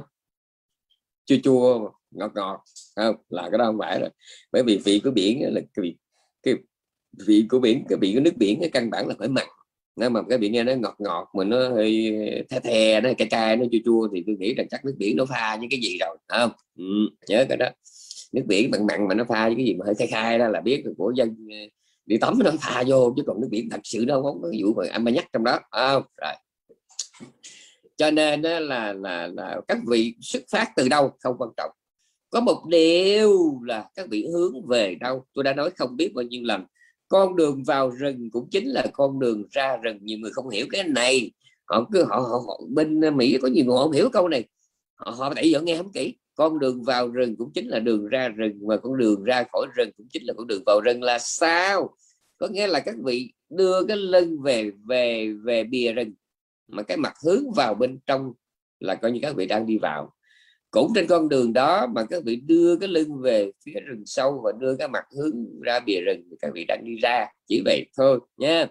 chua 1.25 1.35
chua 1.43 1.91
ngọt 2.11 2.31
ngọt 2.35 2.63
không? 2.95 3.15
Là 3.29 3.49
cái 3.51 3.57
đó 3.57 3.65
không 3.65 3.79
phải 3.79 3.99
rồi. 3.99 4.09
Bởi 4.51 4.63
vì 4.63 4.77
vị 4.77 5.01
của 5.03 5.11
biển 5.11 5.53
là 5.53 5.61
cái 5.73 5.83
vị 5.83 5.95
cái 6.43 6.53
vị 7.27 7.45
của 7.49 7.59
biển 7.59 7.85
cái 7.89 7.97
vị 8.01 8.13
của 8.13 8.19
nước 8.19 8.37
biển 8.37 8.59
cái 8.61 8.69
căn 8.69 8.89
bản 8.89 9.07
là 9.07 9.15
phải 9.19 9.27
mặn. 9.27 9.47
Nếu 9.95 10.09
mà 10.09 10.21
cái 10.29 10.37
vị 10.37 10.49
nghe 10.49 10.63
nó 10.63 10.73
ngọt 10.73 10.95
ngọt 10.99 11.27
mà 11.37 11.43
nó 11.43 11.69
hơi 11.69 12.11
the 12.49 12.59
the 12.59 13.01
nó 13.01 13.09
cay 13.17 13.27
cay 13.27 13.55
nó 13.55 13.65
chua 13.71 13.79
chua 13.85 14.07
thì 14.13 14.23
tôi 14.27 14.35
nghĩ 14.39 14.53
là 14.55 14.63
chắc 14.69 14.85
nước 14.85 14.95
biển 14.97 15.17
nó 15.17 15.25
pha 15.25 15.57
những 15.61 15.69
cái 15.69 15.79
gì 15.79 15.97
rồi 15.99 16.17
không? 16.27 16.51
Ừ, 16.77 16.83
nhớ 17.27 17.45
cái 17.49 17.57
đó. 17.57 17.69
Nước 18.31 18.43
biển 18.47 18.71
mặn 18.71 18.87
mặn 18.87 19.07
mà 19.07 19.15
nó 19.15 19.23
pha 19.23 19.47
những 19.47 19.57
cái 19.57 19.65
gì 19.65 19.73
mà 19.73 19.85
hơi 19.85 19.95
khai 19.95 20.07
khai 20.07 20.39
đó 20.39 20.47
là 20.47 20.61
biết 20.61 20.83
của 20.97 21.13
dân 21.15 21.35
ờ, 21.49 21.57
đi 22.05 22.17
tắm 22.17 22.39
nó 22.43 22.51
pha 22.61 22.83
vô 22.87 23.13
chứ 23.17 23.23
còn 23.27 23.41
nước 23.41 23.47
biển 23.51 23.69
thật 23.69 23.79
sự 23.83 24.05
đâu 24.05 24.23
không 24.23 24.41
có 24.41 24.51
vụ 24.61 24.73
mà 24.73 24.83
anh 24.91 25.03
nhắc 25.03 25.25
trong 25.33 25.43
đó 25.43 25.59
không? 25.71 26.03
Rồi. 26.21 26.33
Cho 27.97 28.11
nên 28.11 28.41
đó 28.41 28.59
là 28.59 28.93
là 28.93 29.27
là 29.27 29.61
các 29.67 29.77
vị 29.87 30.15
xuất 30.21 30.43
phát 30.51 30.71
từ 30.75 30.89
đâu 30.89 31.11
không 31.19 31.35
quan 31.37 31.49
trọng 31.57 31.71
có 32.29 32.39
một 32.39 32.65
điều 32.67 33.59
là 33.63 33.89
các 33.95 34.07
vị 34.09 34.27
hướng 34.33 34.67
về 34.67 34.95
đâu? 34.95 35.25
Tôi 35.33 35.43
đã 35.43 35.53
nói 35.53 35.69
không 35.77 35.97
biết 35.97 36.13
bao 36.15 36.23
nhiêu 36.23 36.41
lần. 36.43 36.63
Con 37.07 37.35
đường 37.35 37.63
vào 37.63 37.89
rừng 37.89 38.31
cũng 38.31 38.47
chính 38.51 38.67
là 38.67 38.85
con 38.93 39.19
đường 39.19 39.43
ra 39.51 39.77
rừng. 39.77 39.97
Nhiều 40.01 40.17
người 40.17 40.31
không 40.31 40.49
hiểu 40.49 40.65
cái 40.69 40.83
này. 40.83 41.31
Họ 41.65 41.89
cứ 41.91 42.03
họ, 42.03 42.19
họ, 42.19 42.43
họ 42.47 42.61
bên 42.69 43.17
mỹ 43.17 43.37
có 43.41 43.47
nhiều 43.47 43.65
người 43.65 43.77
không 43.77 43.91
hiểu 43.91 44.09
câu 44.09 44.27
này. 44.27 44.43
Họ, 44.95 45.11
họ 45.11 45.33
tại 45.33 45.51
giờ 45.51 45.61
nghe 45.61 45.77
không 45.77 45.91
kỹ. 45.91 46.15
Con 46.35 46.59
đường 46.59 46.83
vào 46.83 47.07
rừng 47.07 47.35
cũng 47.37 47.51
chính 47.53 47.67
là 47.67 47.79
đường 47.79 48.07
ra 48.07 48.27
rừng 48.27 48.67
và 48.67 48.77
con 48.77 48.97
đường 48.97 49.23
ra 49.23 49.43
khỏi 49.51 49.67
rừng 49.75 49.89
cũng 49.97 50.07
chính 50.09 50.23
là 50.25 50.33
con 50.37 50.47
đường 50.47 50.63
vào 50.65 50.81
rừng 50.81 51.03
là 51.03 51.19
sao? 51.19 51.95
Có 52.37 52.47
nghĩa 52.47 52.67
là 52.67 52.79
các 52.79 52.95
vị 53.03 53.33
đưa 53.49 53.85
cái 53.85 53.97
lưng 53.97 54.41
về 54.41 54.71
về 54.87 55.33
về 55.43 55.63
bìa 55.63 55.93
rừng 55.93 56.13
mà 56.67 56.83
cái 56.83 56.97
mặt 56.97 57.13
hướng 57.25 57.51
vào 57.55 57.73
bên 57.73 57.99
trong 58.05 58.33
là 58.79 58.95
coi 58.95 59.11
như 59.11 59.19
các 59.21 59.35
vị 59.35 59.45
đang 59.45 59.65
đi 59.65 59.77
vào 59.77 60.13
cũng 60.71 60.91
trên 60.95 61.07
con 61.07 61.29
đường 61.29 61.53
đó 61.53 61.87
mà 61.87 62.05
các 62.09 62.23
vị 62.25 62.35
đưa 62.35 62.75
cái 62.75 62.89
lưng 62.89 63.21
về 63.21 63.51
phía 63.65 63.79
rừng 63.85 64.03
sâu 64.05 64.41
và 64.43 64.51
đưa 64.59 64.75
cái 64.75 64.87
mặt 64.87 65.03
hướng 65.17 65.61
ra 65.61 65.79
bìa 65.79 66.01
rừng 66.05 66.23
thì 66.31 66.37
các 66.41 66.51
vị 66.53 66.65
đang 66.67 66.83
đi 66.85 66.95
ra, 67.01 67.25
chỉ 67.47 67.61
vậy 67.65 67.85
thôi 67.97 68.19
nha. 68.37 68.67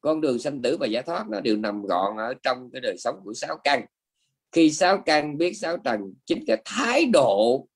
Con 0.00 0.20
đường 0.20 0.38
sanh 0.38 0.62
tử 0.62 0.76
và 0.80 0.86
giải 0.86 1.02
thoát 1.02 1.28
nó 1.28 1.40
đều 1.40 1.56
nằm 1.56 1.82
gọn 1.82 2.16
ở 2.16 2.34
trong 2.42 2.70
cái 2.72 2.80
đời 2.80 2.96
sống 2.98 3.20
của 3.24 3.34
sáu 3.34 3.56
căn. 3.64 3.84
Khi 4.52 4.70
sáu 4.70 5.02
căn 5.06 5.38
biết 5.38 5.52
sáu 5.52 5.76
trần 5.76 6.00
chính 6.24 6.44
cái 6.46 6.62
thái 6.64 7.06
độ 7.12 7.68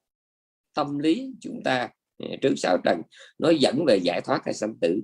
tâm 0.75 0.99
lý 0.99 1.33
chúng 1.41 1.61
ta 1.65 1.89
à, 2.19 2.29
trước 2.43 2.55
sáu 2.57 2.79
trần 2.85 3.03
nó 3.39 3.51
dẫn 3.51 3.85
về 3.87 3.97
giải 4.03 4.21
thoát 4.21 4.41
hay 4.45 4.55
sanh 4.55 4.75
tử. 4.81 5.01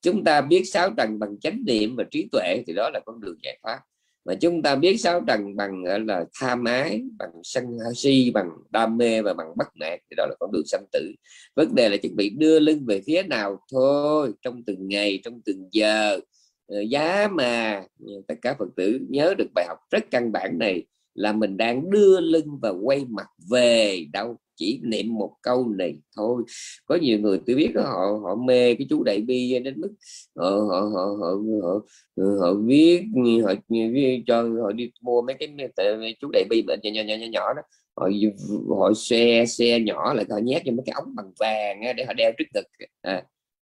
Chúng 0.00 0.24
ta 0.24 0.40
biết 0.40 0.62
sáu 0.64 0.90
trần 0.96 1.18
bằng 1.18 1.40
chánh 1.40 1.58
niệm 1.66 1.96
và 1.96 2.04
trí 2.10 2.28
tuệ 2.32 2.62
thì 2.66 2.72
đó 2.72 2.90
là 2.94 3.00
con 3.06 3.20
đường 3.20 3.36
giải 3.42 3.58
thoát 3.62 3.80
mà 4.24 4.34
chúng 4.34 4.62
ta 4.62 4.76
biết 4.76 4.96
sáu 4.96 5.20
trần 5.26 5.56
bằng 5.56 5.84
là 6.06 6.24
tham 6.40 6.64
ái 6.64 7.02
bằng 7.18 7.30
sân 7.42 7.64
si, 7.94 8.30
bằng 8.34 8.50
đam 8.70 8.96
mê 8.96 9.22
và 9.22 9.34
bằng 9.34 9.52
bất 9.56 9.68
mãn 9.80 9.98
thì 10.10 10.14
đó 10.16 10.26
là 10.26 10.34
con 10.40 10.52
đường 10.52 10.66
sanh 10.66 10.84
tử. 10.92 11.12
Vấn 11.56 11.74
đề 11.74 11.88
là 11.88 11.96
chuẩn 11.96 12.16
bị 12.16 12.30
đưa 12.30 12.60
lưng 12.60 12.84
về 12.86 13.00
phía 13.06 13.22
nào 13.22 13.60
thôi, 13.72 14.32
trong 14.42 14.62
từng 14.66 14.88
ngày, 14.88 15.20
trong 15.24 15.40
từng 15.44 15.68
giờ. 15.72 16.20
Ờ, 16.66 16.80
giá 16.80 17.28
mà 17.32 17.82
ừ, 18.00 18.22
tất 18.28 18.34
cả 18.42 18.54
phật 18.58 18.68
tử 18.76 19.00
nhớ 19.08 19.34
được 19.38 19.48
bài 19.54 19.66
học 19.68 19.78
rất 19.90 20.04
căn 20.10 20.32
bản 20.32 20.58
này 20.58 20.84
là 21.14 21.32
mình 21.32 21.56
đang 21.56 21.90
đưa 21.90 22.20
lưng 22.20 22.58
và 22.62 22.70
quay 22.82 23.04
mặt 23.08 23.26
về 23.50 24.04
đâu 24.12 24.36
chỉ 24.56 24.80
niệm 24.82 25.14
một 25.14 25.36
câu 25.42 25.68
này 25.68 25.94
thôi. 26.16 26.42
Có 26.86 26.96
nhiều 26.96 27.18
người 27.18 27.40
tôi 27.46 27.56
biết 27.56 27.70
đó, 27.74 27.82
họ 27.82 28.18
họ 28.22 28.34
mê 28.34 28.74
cái 28.74 28.86
chú 28.90 29.02
đại 29.04 29.20
bi 29.20 29.58
đến 29.64 29.80
mức 29.80 29.94
họ 30.36 30.50
họ 30.50 30.80
họ 30.80 31.16
họ, 31.20 31.28
họ, 31.62 31.80
họ 32.40 32.54
viết 32.64 33.02
họ 33.44 33.54
viết 33.68 34.22
cho 34.26 34.42
họ 34.42 34.72
đi 34.72 34.90
mua 35.00 35.22
mấy 35.22 35.36
cái 35.38 35.48
chú 36.20 36.28
đại 36.32 36.44
bi 36.50 36.62
bệnh 36.66 36.80
nhỏ 36.82 36.90
nhỏ 37.06 37.14
nhỏ 37.14 37.26
nhỏ 37.32 37.54
đó. 37.54 37.62
Họ 37.96 38.08
họ 38.78 38.92
xe 38.96 39.44
xe 39.48 39.80
nhỏ 39.80 40.14
lại 40.14 40.26
họ 40.30 40.38
nhét 40.38 40.62
cho 40.64 40.72
mấy 40.72 40.82
cái 40.86 40.92
ống 40.92 41.14
bằng 41.16 41.32
vàng 41.40 41.80
để 41.96 42.04
họ 42.04 42.12
đeo 42.12 42.32
trước 42.38 42.44
ngực. 42.54 42.66
À, 43.02 43.24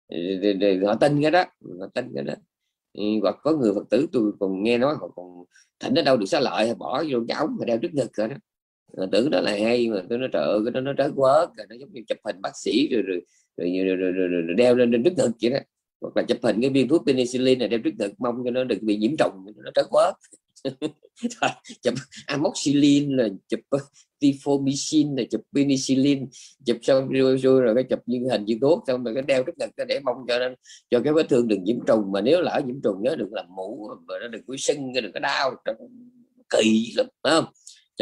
để, 0.09 0.53
để, 0.53 0.79
họ 0.87 0.95
tin 0.95 1.23
cái 1.23 1.31
đó 1.31 1.45
họ 1.81 1.87
tin 1.95 2.13
cái 2.15 2.25
đó. 2.25 2.35
Ừ, 2.93 3.05
hoặc 3.23 3.37
có 3.43 3.53
người 3.53 3.73
phật 3.75 3.85
tử 3.91 4.07
tôi 4.13 4.33
còn 4.41 4.63
nghe 4.63 4.79
nói 4.79 4.95
họ 5.01 5.09
còn 5.17 5.45
thỉnh 5.81 5.95
ở 5.95 6.03
đâu 6.03 6.17
được 6.17 6.27
xá 6.27 6.41
lợi 6.41 6.75
bỏ 6.75 7.05
vô 7.11 7.19
cái 7.29 7.39
ống 7.39 7.57
mà 7.59 7.65
đeo 7.65 7.79
trước 7.79 7.95
ngực 7.95 8.13
rồi 8.13 8.29
đó 8.29 8.37
rồi 8.97 9.07
tưởng 9.13 9.31
đó 9.31 9.41
là 9.41 9.51
hay 9.51 9.89
mà 9.89 10.03
tôi 10.09 10.19
nói 10.19 10.29
trời 10.33 10.43
ơi 10.43 10.61
cái 10.65 10.73
đó 10.73 10.81
nó 10.81 10.93
trái 10.93 11.09
quá 11.17 11.47
nó 11.69 11.77
giống 11.81 11.93
như 11.93 12.01
chụp 12.09 12.19
hình 12.25 12.37
bác 12.43 12.57
sĩ 12.57 12.89
rồi 12.93 13.03
rồi, 13.03 13.21
rồi, 13.57 13.85
rồi, 13.85 13.97
rồi, 13.97 14.13
rồi, 14.13 14.43
rồi 14.43 14.55
đeo 14.57 14.75
lên 14.75 14.93
trên 14.93 15.05
trước 15.05 15.13
ngực 15.17 15.31
vậy 15.43 15.51
đó. 15.51 15.59
Hoặc 16.01 16.17
là 16.17 16.23
chụp 16.23 16.39
hình 16.43 16.61
cái 16.61 16.71
viên 16.71 16.89
thuốc 16.89 17.03
penicillin 17.07 17.59
này 17.59 17.69
đeo 17.69 17.81
trước 17.85 17.91
ngực 17.99 18.13
mong 18.19 18.43
cho 18.45 18.51
nó 18.51 18.65
đừng 18.65 18.79
bị 18.87 18.97
nhiễm 18.97 19.17
trùng 19.17 19.33
nó 19.65 19.71
trái 19.75 19.85
quá 19.91 20.13
chụp 21.83 21.95
amoxicillin 22.27 23.17
là 23.17 23.29
chụp 23.49 23.61
tifomycin 24.21 25.17
là 25.17 25.23
chụp 25.31 25.41
penicillin 25.55 26.27
chụp 26.67 26.77
xong 26.83 27.09
rồi, 27.09 27.37
rồi, 27.37 27.63
rồi 27.63 27.75
cái 27.75 27.85
chụp 27.85 27.99
những 28.07 28.29
hình 28.29 28.45
như 28.45 28.59
tốt 28.61 28.85
xong 28.87 29.05
rồi 29.05 29.15
cái 29.15 29.23
đeo 29.23 29.43
trước 29.43 29.59
ngực 29.59 29.85
để 29.89 30.01
mong 30.05 30.17
cho 30.29 30.39
nên 30.39 30.55
cho 30.91 31.01
cái 31.05 31.13
vết 31.13 31.29
thương 31.29 31.49
đừng 31.49 31.65
nhiễm 31.65 31.77
trùng 31.87 32.13
mà 32.13 32.21
nếu 32.21 32.41
lỡ 32.41 32.61
nhiễm 32.67 32.83
trùng 32.83 33.03
nhớ 33.03 33.15
đừng 33.19 33.35
làm 33.35 33.47
mũ 33.57 33.91
mà 34.09 34.15
nó 34.21 34.29
đừng 34.29 34.43
có 34.47 34.55
sưng 34.59 34.93
đừng 34.93 35.13
có 35.13 35.21
đau 35.21 35.55
kỳ 36.51 36.93
lắm 36.97 37.07
không? 37.23 37.45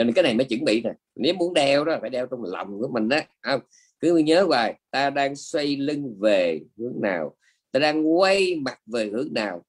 Cho 0.01 0.05
nên 0.05 0.15
cái 0.15 0.23
này 0.23 0.35
mới 0.35 0.45
chuẩn 0.45 0.65
bị 0.65 0.83
nè. 0.83 0.93
Nếu 1.17 1.35
muốn 1.35 1.55
đeo 1.55 1.85
đó 1.85 1.99
phải 2.01 2.11
đeo 2.11 2.27
trong 2.27 2.45
lòng 2.45 2.79
của 2.81 2.89
mình 2.89 3.09
đó 3.09 3.21
không 3.43 3.61
cứ 4.01 4.17
nhớ 4.17 4.43
hoài 4.43 4.81
ta 4.91 5.11
đang 5.11 5.37
xoay 5.37 5.77
lưng 5.77 6.17
về 6.21 6.61
hướng 6.79 7.01
nào? 7.03 7.37
Ta 7.73 7.81
đang 7.81 8.19
quay 8.19 8.57
mặt 8.57 8.81
về 8.87 9.11
hướng 9.13 9.29
nào? 9.35 9.65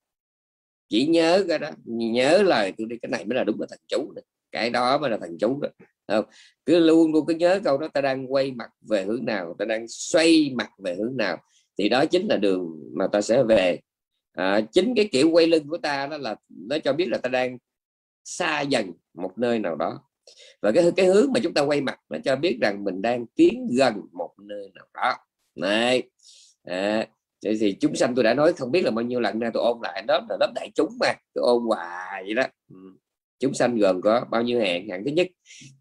Chỉ 0.89 1.08
nhớ 1.08 1.46
cái 1.48 1.60
đó 1.60 1.70
nhớ 1.86 2.44
lời 2.44 2.74
tôi 2.78 2.88
đi 2.88 2.98
cái 3.02 3.10
này 3.10 3.26
mới 3.26 3.36
là 3.36 3.44
đúng 3.44 3.62
là 3.62 3.67
thằng 3.70 3.80
chú 3.88 4.12
này. 4.15 4.24
cái 4.52 4.70
đó 4.70 4.98
mới 4.98 5.10
là 5.10 5.17
thằng 5.17 5.38
chú 5.39 5.60
đó. 5.62 5.70
Không? 6.08 6.26
cứ 6.65 6.80
luôn 6.80 7.12
luôn 7.12 7.26
cứ 7.28 7.34
nhớ 7.34 7.60
câu 7.63 7.78
đó 7.78 7.88
ta 7.88 8.02
đang 8.02 8.34
quay 8.34 8.52
mặt 8.52 8.70
về 8.89 9.04
hướng 9.04 9.26
nào? 9.26 9.56
Ta 9.60 9.65
đang 9.65 9.86
xoay 9.88 10.52
mặt 10.56 10.70
về 10.84 10.96
hướng 10.96 11.17
nào? 11.17 11.38
Thì 11.78 11.89
đó 11.89 12.06
chính 12.06 12.28
là 12.28 12.38
đường 12.38 12.91
mà 12.94 13.08
ta 13.08 13.22
sẽ 13.22 13.44
về. 13.44 13.80
À, 14.34 14.62
chính 14.72 14.96
cái 14.96 15.10
kiểu 15.12 15.30
quay 15.32 15.48
lưng 15.48 15.67
của 15.67 15.78
ta 15.78 16.08
đó 16.08 16.17
là 16.17 16.36
nó 16.50 16.80
cho 16.80 16.94
biết 16.94 17.06
là 17.10 17.17
ta 17.17 17.30
đang 17.30 17.58
xa 18.24 18.62
dần 18.62 18.91
một 19.13 19.38
nơi 19.38 19.60
nào 19.60 19.76
đó 19.76 20.00
và 20.62 20.72
cái 20.72 20.91
cái 20.96 21.06
hướng 21.06 21.32
mà 21.34 21.39
chúng 21.44 21.54
ta 21.54 21.62
quay 21.62 21.82
mặt 21.82 22.00
nó 22.10 22.17
cho 22.26 22.36
biết 22.36 22.58
rằng 22.62 22.84
mình 22.84 23.02
đang 23.02 23.26
tiến 23.36 23.67
gần 23.78 23.94
một 24.12 24.32
nơi 24.38 24.72
nào 24.76 24.86
đó. 24.94 25.13
Này 25.56 26.04
à, 26.63 27.08
thì, 27.46 27.58
thì 27.60 27.78
chúng 27.80 27.96
sanh 27.96 28.15
tôi 28.15 28.24
đã 28.24 28.34
nói 28.34 28.54
không 28.54 28.72
biết 28.72 28.86
là 28.86 28.91
bao 28.91 29.06
nhiêu 29.06 29.20
lần 29.20 29.39
nay 29.39 29.50
tôi 29.54 29.63
ôn 29.63 29.78
lại 29.84 30.04
đó 30.08 30.20
là 30.30 30.38
lớp 30.39 30.52
đại 30.56 30.72
chúng 30.76 30.98
mà 31.00 31.13
tôi 31.34 31.44
ôn 31.44 31.63
hoài 31.63 32.24
vậy 32.24 32.34
đó. 32.34 32.44
Ừ. 32.70 32.76
chúng 33.39 33.54
sanh 33.54 33.78
gồm 33.78 34.02
có 34.02 34.26
bao 34.32 34.41
nhiêu 34.41 34.60
hạng? 34.60 34.89
Hạng 34.89 35.06
thứ 35.06 35.12
nhất 35.12 35.28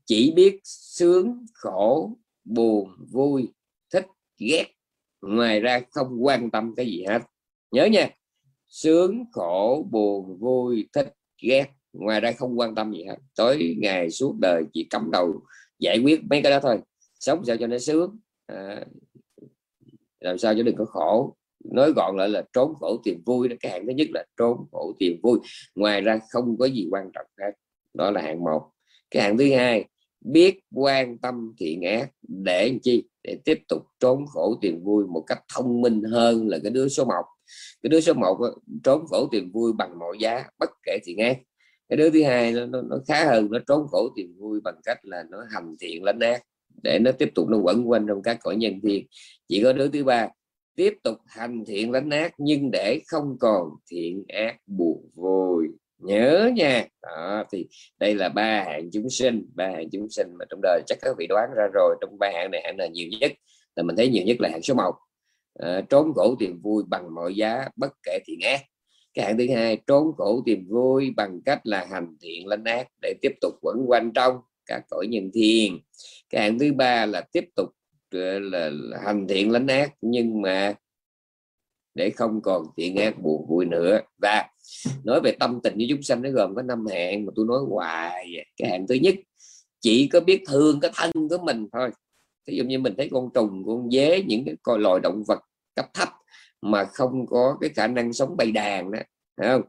chỉ 0.06 0.32
biết 0.36 0.60
sướng 0.64 1.46
khổ 1.54 2.16
buồn 2.44 2.88
vui 3.10 3.48
thích 3.92 4.06
ghét. 4.38 4.66
Ngoài 5.20 5.60
ra 5.60 5.80
không 5.90 6.24
quan 6.24 6.50
tâm 6.50 6.74
cái 6.76 6.86
gì 6.86 7.04
hết. 7.08 7.22
Nhớ 7.70 7.84
nha 7.84 8.10
sướng 8.68 9.24
khổ 9.32 9.86
buồn 9.90 10.38
vui 10.40 10.88
thích 10.92 11.14
ghét 11.42 11.66
ngoài 11.92 12.20
ra 12.20 12.32
không 12.32 12.58
quan 12.58 12.74
tâm 12.74 12.92
gì 12.92 13.04
hết. 13.04 13.16
Tối 13.36 13.76
ngày 13.78 14.10
suốt 14.10 14.36
đời 14.40 14.64
chỉ 14.72 14.86
cắm 14.90 15.10
đầu 15.12 15.42
giải 15.78 15.98
quyết 15.98 16.20
mấy 16.30 16.42
cái 16.42 16.52
đó 16.52 16.60
thôi. 16.62 16.78
Sống 17.20 17.44
sao 17.44 17.56
cho 17.56 17.66
nó 17.66 17.78
sướng. 17.78 18.18
À, 18.46 18.84
làm 20.20 20.38
sao 20.38 20.54
cho 20.54 20.62
đừng 20.62 20.76
có 20.76 20.84
khổ. 20.84 21.36
Nói 21.64 21.92
gọn 21.96 22.16
lại 22.16 22.28
là 22.28 22.42
trốn 22.52 22.74
khổ 22.74 23.00
tìm 23.04 23.22
vui 23.26 23.48
đó. 23.48 23.56
Cái 23.60 23.72
hạng 23.72 23.86
thứ 23.86 23.92
nhất 23.92 24.08
là 24.10 24.24
trốn 24.36 24.66
khổ 24.72 24.96
tìm 24.98 25.20
vui. 25.22 25.38
Ngoài 25.74 26.00
ra 26.00 26.20
không 26.30 26.58
có 26.58 26.66
gì 26.66 26.88
quan 26.90 27.10
trọng 27.14 27.26
hết. 27.40 27.52
Đó 27.94 28.10
là 28.10 28.22
hạng 28.22 28.44
một. 28.44 28.70
Cái 29.10 29.22
hạng 29.22 29.38
thứ 29.38 29.50
hai 29.54 29.84
biết 30.20 30.60
quan 30.74 31.18
tâm 31.18 31.52
thiện 31.58 31.82
ác 31.82 32.10
để 32.22 32.78
chi? 32.82 33.04
Để 33.22 33.38
tiếp 33.44 33.58
tục 33.68 33.82
trốn 34.00 34.26
khổ 34.26 34.58
tìm 34.60 34.84
vui 34.84 35.06
một 35.06 35.24
cách 35.26 35.42
thông 35.54 35.80
minh 35.80 36.02
hơn 36.02 36.48
là 36.48 36.58
cái 36.62 36.70
đứa 36.70 36.88
số 36.88 37.04
1 37.04 37.12
cái 37.82 37.88
đứa 37.88 38.00
số 38.00 38.14
1 38.14 38.38
trốn 38.84 39.06
khổ 39.06 39.28
tìm 39.32 39.50
vui 39.52 39.72
bằng 39.72 39.98
mọi 39.98 40.16
giá 40.20 40.44
bất 40.58 40.70
kể 40.82 40.98
thiện 41.04 41.18
ác 41.18 41.38
cái 41.90 41.96
đứa 41.96 42.10
thứ 42.10 42.24
hai 42.24 42.52
nó, 42.52 42.66
nó, 42.66 42.82
nó 42.82 42.96
khá 43.08 43.24
hơn 43.24 43.48
nó 43.50 43.58
trốn 43.68 43.86
khổ 43.88 44.08
tìm 44.16 44.34
vui 44.38 44.60
bằng 44.64 44.80
cách 44.84 44.98
là 45.02 45.24
nó 45.30 45.38
hành 45.50 45.76
thiện 45.80 46.04
lánh 46.04 46.20
ác 46.20 46.42
để 46.82 46.98
nó 46.98 47.12
tiếp 47.12 47.30
tục 47.34 47.48
nó 47.48 47.58
quẩn 47.58 47.90
quanh 47.90 48.06
trong 48.06 48.22
các 48.22 48.38
cõi 48.42 48.56
nhân 48.56 48.80
thiên. 48.82 49.06
Chỉ 49.48 49.62
có 49.62 49.72
đứa 49.72 49.88
thứ 49.88 50.04
ba 50.04 50.28
tiếp 50.76 50.94
tục 51.02 51.16
hành 51.26 51.64
thiện 51.66 51.90
lánh 51.90 52.10
ác 52.10 52.34
nhưng 52.38 52.70
để 52.70 53.00
không 53.06 53.36
còn 53.40 53.68
thiện 53.90 54.24
ác 54.28 54.56
buồn 54.66 55.10
vui 55.14 55.68
nhớ 55.98 56.50
nha. 56.54 56.86
Đó, 57.02 57.44
thì 57.52 57.66
đây 57.98 58.14
là 58.14 58.28
ba 58.28 58.64
hạng 58.64 58.90
chúng 58.92 59.10
sinh 59.10 59.46
ba 59.54 59.68
hạng 59.68 59.90
chúng 59.90 60.10
sinh 60.10 60.34
mà 60.38 60.44
trong 60.50 60.60
đời 60.62 60.82
chắc 60.86 60.98
các 61.02 61.16
vị 61.18 61.26
đoán 61.26 61.50
ra 61.56 61.66
rồi. 61.74 61.96
Trong 62.00 62.18
ba 62.18 62.30
hạng 62.34 62.50
này 62.50 62.62
hạng 62.64 62.76
là 62.78 62.86
nhiều 62.86 63.08
nhất 63.20 63.32
là 63.76 63.82
mình 63.82 63.96
thấy 63.96 64.08
nhiều 64.08 64.24
nhất 64.26 64.36
là 64.40 64.48
hạng 64.52 64.62
số 64.62 64.74
1 64.74 64.82
à, 64.84 64.94
ờ, 65.54 65.82
trốn 65.88 66.12
khổ 66.14 66.34
tìm 66.38 66.60
vui 66.62 66.84
bằng 66.88 67.14
mọi 67.14 67.34
giá 67.34 67.68
bất 67.76 67.92
kể 68.02 68.18
thiện 68.26 68.40
ác 68.40 68.60
cái 69.14 69.24
hạng 69.24 69.38
thứ 69.38 69.46
hai 69.54 69.78
trốn 69.86 70.12
khổ 70.16 70.42
tìm 70.46 70.66
vui 70.68 71.10
bằng 71.16 71.40
cách 71.44 71.60
là 71.64 71.86
hành 71.90 72.16
thiện 72.20 72.46
lánh 72.46 72.64
ác 72.64 72.88
để 73.02 73.14
tiếp 73.22 73.32
tục 73.40 73.54
quẩn 73.60 73.76
quanh 73.86 74.12
trong 74.14 74.38
các 74.66 74.82
cõi 74.90 75.06
nhân 75.06 75.30
thiên. 75.34 75.78
Cái 76.30 76.42
hạng 76.42 76.58
thứ 76.58 76.72
ba 76.72 77.06
là 77.06 77.20
tiếp 77.20 77.44
tục 77.56 77.68
ờ, 78.10 78.38
là, 78.38 78.70
hành 79.04 79.26
thiện 79.28 79.50
lánh 79.50 79.66
ác 79.66 79.94
nhưng 80.00 80.42
mà 80.42 80.74
để 81.94 82.10
không 82.10 82.40
còn 82.42 82.66
thiện 82.76 82.96
ác 82.96 83.22
buồn 83.22 83.46
vui 83.48 83.64
nữa. 83.64 84.00
Và 84.18 84.48
nói 85.04 85.20
về 85.20 85.32
tâm 85.32 85.60
tình 85.62 85.74
với 85.76 85.86
chúng 85.90 86.02
sanh 86.02 86.22
nó 86.22 86.30
gồm 86.30 86.54
có 86.54 86.62
năm 86.62 86.86
hạng 86.86 87.26
mà 87.26 87.32
tôi 87.36 87.46
nói 87.46 87.58
hoài 87.68 88.46
cái 88.56 88.70
hạng 88.70 88.86
thứ 88.86 88.94
nhất 88.94 89.14
chỉ 89.80 90.08
có 90.12 90.20
biết 90.20 90.42
thương 90.48 90.80
cái 90.80 90.90
thân 90.94 91.10
của 91.28 91.38
mình 91.44 91.68
thôi. 91.72 91.90
Ví 92.46 92.56
dụ 92.56 92.64
như 92.64 92.78
mình 92.78 92.94
thấy 92.96 93.08
con 93.12 93.30
trùng 93.34 93.62
con 93.66 93.90
dế 93.90 94.22
những 94.22 94.44
cái 94.44 94.54
loài 94.78 95.00
động 95.00 95.22
vật 95.26 95.40
cấp 95.74 95.86
thấp 95.94 96.08
mà 96.62 96.84
không 96.84 97.26
có 97.26 97.58
cái 97.60 97.70
khả 97.70 97.86
năng 97.86 98.12
sống 98.12 98.36
bầy 98.36 98.52
đàn 98.52 98.90
đó 98.90 98.98
không? 99.38 99.62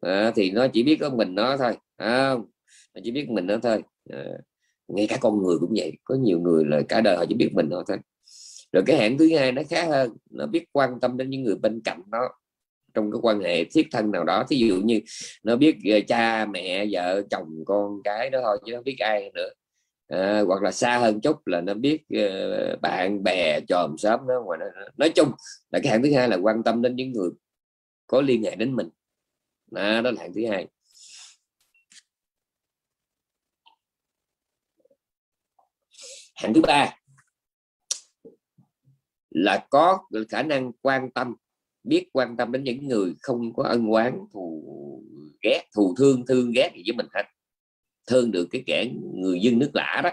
À, 0.00 0.32
thì 0.36 0.50
nó 0.50 0.68
chỉ 0.68 0.82
biết 0.82 0.96
có 1.00 1.10
mình 1.10 1.34
nó 1.34 1.56
thôi 1.56 1.76
không? 1.98 2.46
Nó 2.94 3.00
chỉ 3.04 3.10
biết 3.10 3.30
mình 3.30 3.46
nó 3.46 3.56
thôi. 3.62 3.82
À, 4.10 4.24
ngay 4.88 5.06
cả 5.06 5.16
con 5.20 5.42
người 5.42 5.56
cũng 5.60 5.72
vậy 5.76 5.92
có 6.04 6.14
nhiều 6.14 6.40
người 6.40 6.64
là 6.64 6.82
cả 6.88 7.00
đời 7.00 7.16
họ 7.16 7.24
chỉ 7.28 7.34
biết 7.34 7.50
mình 7.54 7.68
nó 7.68 7.82
thôi. 7.88 7.98
Rồi 8.72 8.82
cái 8.86 8.96
hạng 8.98 9.18
thứ 9.18 9.36
hai 9.36 9.52
nó 9.52 9.62
khá 9.70 9.86
hơn 9.86 10.16
nó 10.30 10.46
biết 10.46 10.64
quan 10.72 11.00
tâm 11.00 11.16
đến 11.16 11.30
những 11.30 11.42
người 11.42 11.56
bên 11.56 11.80
cạnh 11.84 12.02
nó 12.10 12.28
trong 12.94 13.12
cái 13.12 13.18
quan 13.22 13.40
hệ 13.40 13.64
thiết 13.64 13.86
thân 13.92 14.10
nào 14.10 14.24
đó. 14.24 14.44
Thí 14.48 14.56
dụ 14.56 14.76
như 14.84 15.00
nó 15.44 15.56
biết 15.56 15.76
ờ, 15.92 16.00
cha 16.08 16.46
mẹ 16.46 16.86
vợ 16.90 17.22
chồng 17.30 17.48
con 17.66 18.02
cái 18.04 18.30
đó 18.30 18.40
thôi 18.44 18.58
chứ 18.66 18.72
nó 18.72 18.82
biết 18.82 18.96
ai 18.98 19.30
nữa 19.34 19.48
à, 20.12 20.42
hoặc 20.46 20.62
là 20.62 20.72
xa 20.72 20.98
hơn 20.98 21.20
chút 21.20 21.46
là 21.46 21.60
nó 21.60 21.74
biết 21.74 22.02
uh, 22.02 22.80
bạn 22.80 23.22
bè 23.22 23.60
chòm 23.68 23.98
xóm 23.98 24.20
đó 24.28 24.42
ngoài 24.44 24.58
nó, 24.58 24.66
nói 24.96 25.12
chung 25.14 25.32
là 25.70 25.78
cái 25.82 25.92
hạng 25.92 26.02
thứ 26.02 26.12
hai 26.14 26.28
là 26.28 26.36
quan 26.36 26.62
tâm 26.62 26.82
đến 26.82 26.96
những 26.96 27.12
người 27.12 27.30
có 28.06 28.20
liên 28.20 28.42
hệ 28.44 28.56
đến 28.56 28.76
mình. 28.76 28.88
À, 29.74 30.00
đó 30.00 30.10
là 30.10 30.20
hạng 30.22 30.32
thứ 30.34 30.46
hai. 30.50 30.66
Hạng 36.34 36.54
thứ 36.54 36.60
ba 36.60 36.96
là 39.30 39.66
có 39.70 39.98
khả 40.28 40.42
năng 40.42 40.72
quan 40.82 41.10
tâm 41.10 41.34
biết 41.84 42.10
quan 42.12 42.36
tâm 42.36 42.52
đến 42.52 42.64
những 42.64 42.88
người 42.88 43.14
không 43.20 43.54
có 43.54 43.62
ân 43.62 43.86
oán 43.86 44.18
thù 44.32 44.64
ghét 45.42 45.62
thù 45.74 45.94
thương 45.98 46.26
thương 46.26 46.52
ghét 46.54 46.70
gì 46.74 46.82
với 46.86 46.96
mình 46.96 47.06
hết 47.14 47.22
thương 48.06 48.32
được 48.32 48.48
cái 48.50 48.62
kẻ 48.66 48.90
người 49.14 49.40
dân 49.40 49.58
nước 49.58 49.70
lạ 49.74 50.00
đó 50.04 50.10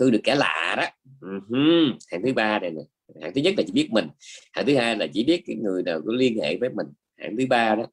thương 0.00 0.10
được 0.10 0.20
kẻ 0.24 0.34
lạ 0.34 0.74
đó. 0.76 0.84
Uh-huh. 1.20 1.98
hạng 2.10 2.22
thứ 2.22 2.32
ba 2.32 2.58
này 2.58 2.70
nè. 2.70 2.82
Hạng 3.22 3.32
thứ 3.34 3.40
nhất 3.40 3.54
là 3.56 3.62
chỉ 3.66 3.72
biết 3.72 3.88
mình 3.92 4.08
hạng 4.52 4.66
thứ 4.66 4.76
hai 4.76 4.96
là 4.96 5.06
chỉ 5.12 5.24
biết 5.24 5.42
cái 5.46 5.56
người 5.56 5.82
nào 5.82 6.00
có 6.06 6.12
liên 6.12 6.38
hệ 6.42 6.56
với 6.56 6.68
mình. 6.68 6.86
Hạng 7.16 7.36
thứ 7.38 7.46
ba 7.50 7.74
đó 7.74 7.86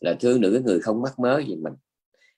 là 0.00 0.14
thương 0.20 0.40
được 0.40 0.52
cái 0.52 0.62
người 0.62 0.80
không 0.80 1.02
mắc 1.02 1.18
mớ 1.18 1.42
gì 1.48 1.56
mình. 1.56 1.72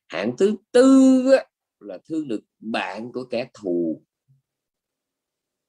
Hạng 0.08 0.36
thứ 0.36 0.56
tư 0.72 1.22
đó, 1.32 1.42
là 1.80 1.98
thương 2.08 2.28
được 2.28 2.40
bạn 2.58 3.12
của 3.12 3.24
kẻ 3.24 3.46
thù. 3.54 4.02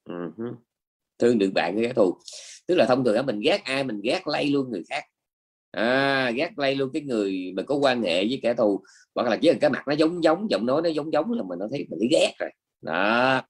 Uh-huh 0.08 0.54
thương 1.20 1.38
được 1.38 1.50
bạn 1.54 1.74
của 1.74 1.80
kẻ 1.82 1.92
thù. 1.92 2.18
Tức 2.66 2.74
là 2.74 2.86
thông 2.86 3.04
thường 3.04 3.16
á 3.16 3.22
mình 3.22 3.40
ghét 3.40 3.60
ai 3.64 3.84
mình 3.84 4.00
ghét 4.02 4.20
lây 4.26 4.46
luôn 4.50 4.70
người 4.70 4.82
khác 4.90 5.04
à, 5.70 6.30
ghét 6.30 6.50
lây 6.56 6.74
luôn 6.74 6.90
cái 6.92 7.02
người 7.02 7.52
mà 7.56 7.62
có 7.62 7.74
quan 7.74 8.02
hệ 8.02 8.24
với 8.26 8.40
kẻ 8.42 8.54
thù 8.54 8.80
hoặc 9.14 9.28
là 9.28 9.36
chỉ 9.36 9.48
là 9.48 9.54
cái 9.60 9.70
mặt 9.70 9.82
nó 9.88 9.94
giống 9.94 10.24
giống 10.24 10.50
giọng 10.50 10.66
nói 10.66 10.82
nó 10.82 10.88
giống 10.90 11.12
giống 11.12 11.32
là 11.32 11.42
mình 11.48 11.58
nó 11.58 11.66
thấy 11.70 11.86
mình 11.90 12.08
ghét 12.10 12.32
rồi. 12.38 12.50
Đó. 12.82 13.42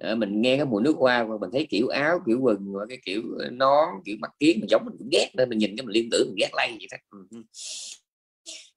À, 0.00 0.14
mình 0.14 0.40
nghe 0.40 0.56
cái 0.56 0.66
mùi 0.66 0.82
nước 0.82 0.96
hoa 0.96 1.24
mà 1.24 1.34
mình 1.40 1.50
thấy 1.52 1.66
kiểu 1.70 1.88
áo 1.88 2.18
kiểu 2.26 2.40
quần 2.40 2.72
và 2.72 2.86
cái 2.88 2.98
kiểu 3.04 3.22
ờ, 3.38 3.50
nón 3.50 3.88
kiểu 4.04 4.16
mặt 4.20 4.30
kiến 4.40 4.60
mình 4.60 4.70
giống 4.70 4.84
mình 4.84 4.94
cũng 4.98 5.08
ghét 5.12 5.30
nên 5.36 5.48
mình 5.48 5.58
nhìn 5.58 5.76
cái 5.76 5.86
mình 5.86 5.94
liên 5.94 6.08
tưởng 6.10 6.26
mình 6.28 6.36
ghét 6.40 6.50
lây 6.56 6.68
vậy 6.68 6.86
đó. 6.90 6.96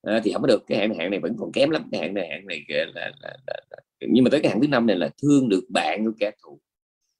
À, 0.02 0.22
thì 0.24 0.32
không 0.34 0.42
có 0.42 0.48
được 0.48 0.64
cái 0.68 0.78
hạn 0.78 0.98
này, 0.98 1.10
này 1.10 1.20
vẫn 1.20 1.36
còn 1.40 1.52
kém 1.52 1.70
lắm 1.70 1.84
cái 1.92 2.02
hạn 2.02 2.14
này 2.14 2.28
hạn 2.30 2.46
này 2.48 2.66
là, 2.70 2.86
là, 2.96 3.12
là, 3.22 3.38
là, 3.48 3.58
là 3.70 3.78
nhưng 4.10 4.24
mà 4.24 4.30
tới 4.30 4.40
cái 4.42 4.52
hạn 4.52 4.62
thứ 4.62 4.68
năm 4.68 4.88
này 4.88 4.96
là 4.98 5.10
thương 5.22 5.50
được 5.50 5.64
bạn 5.70 6.06
của 6.06 6.12
kẻ 6.20 6.32
thù 6.44 6.60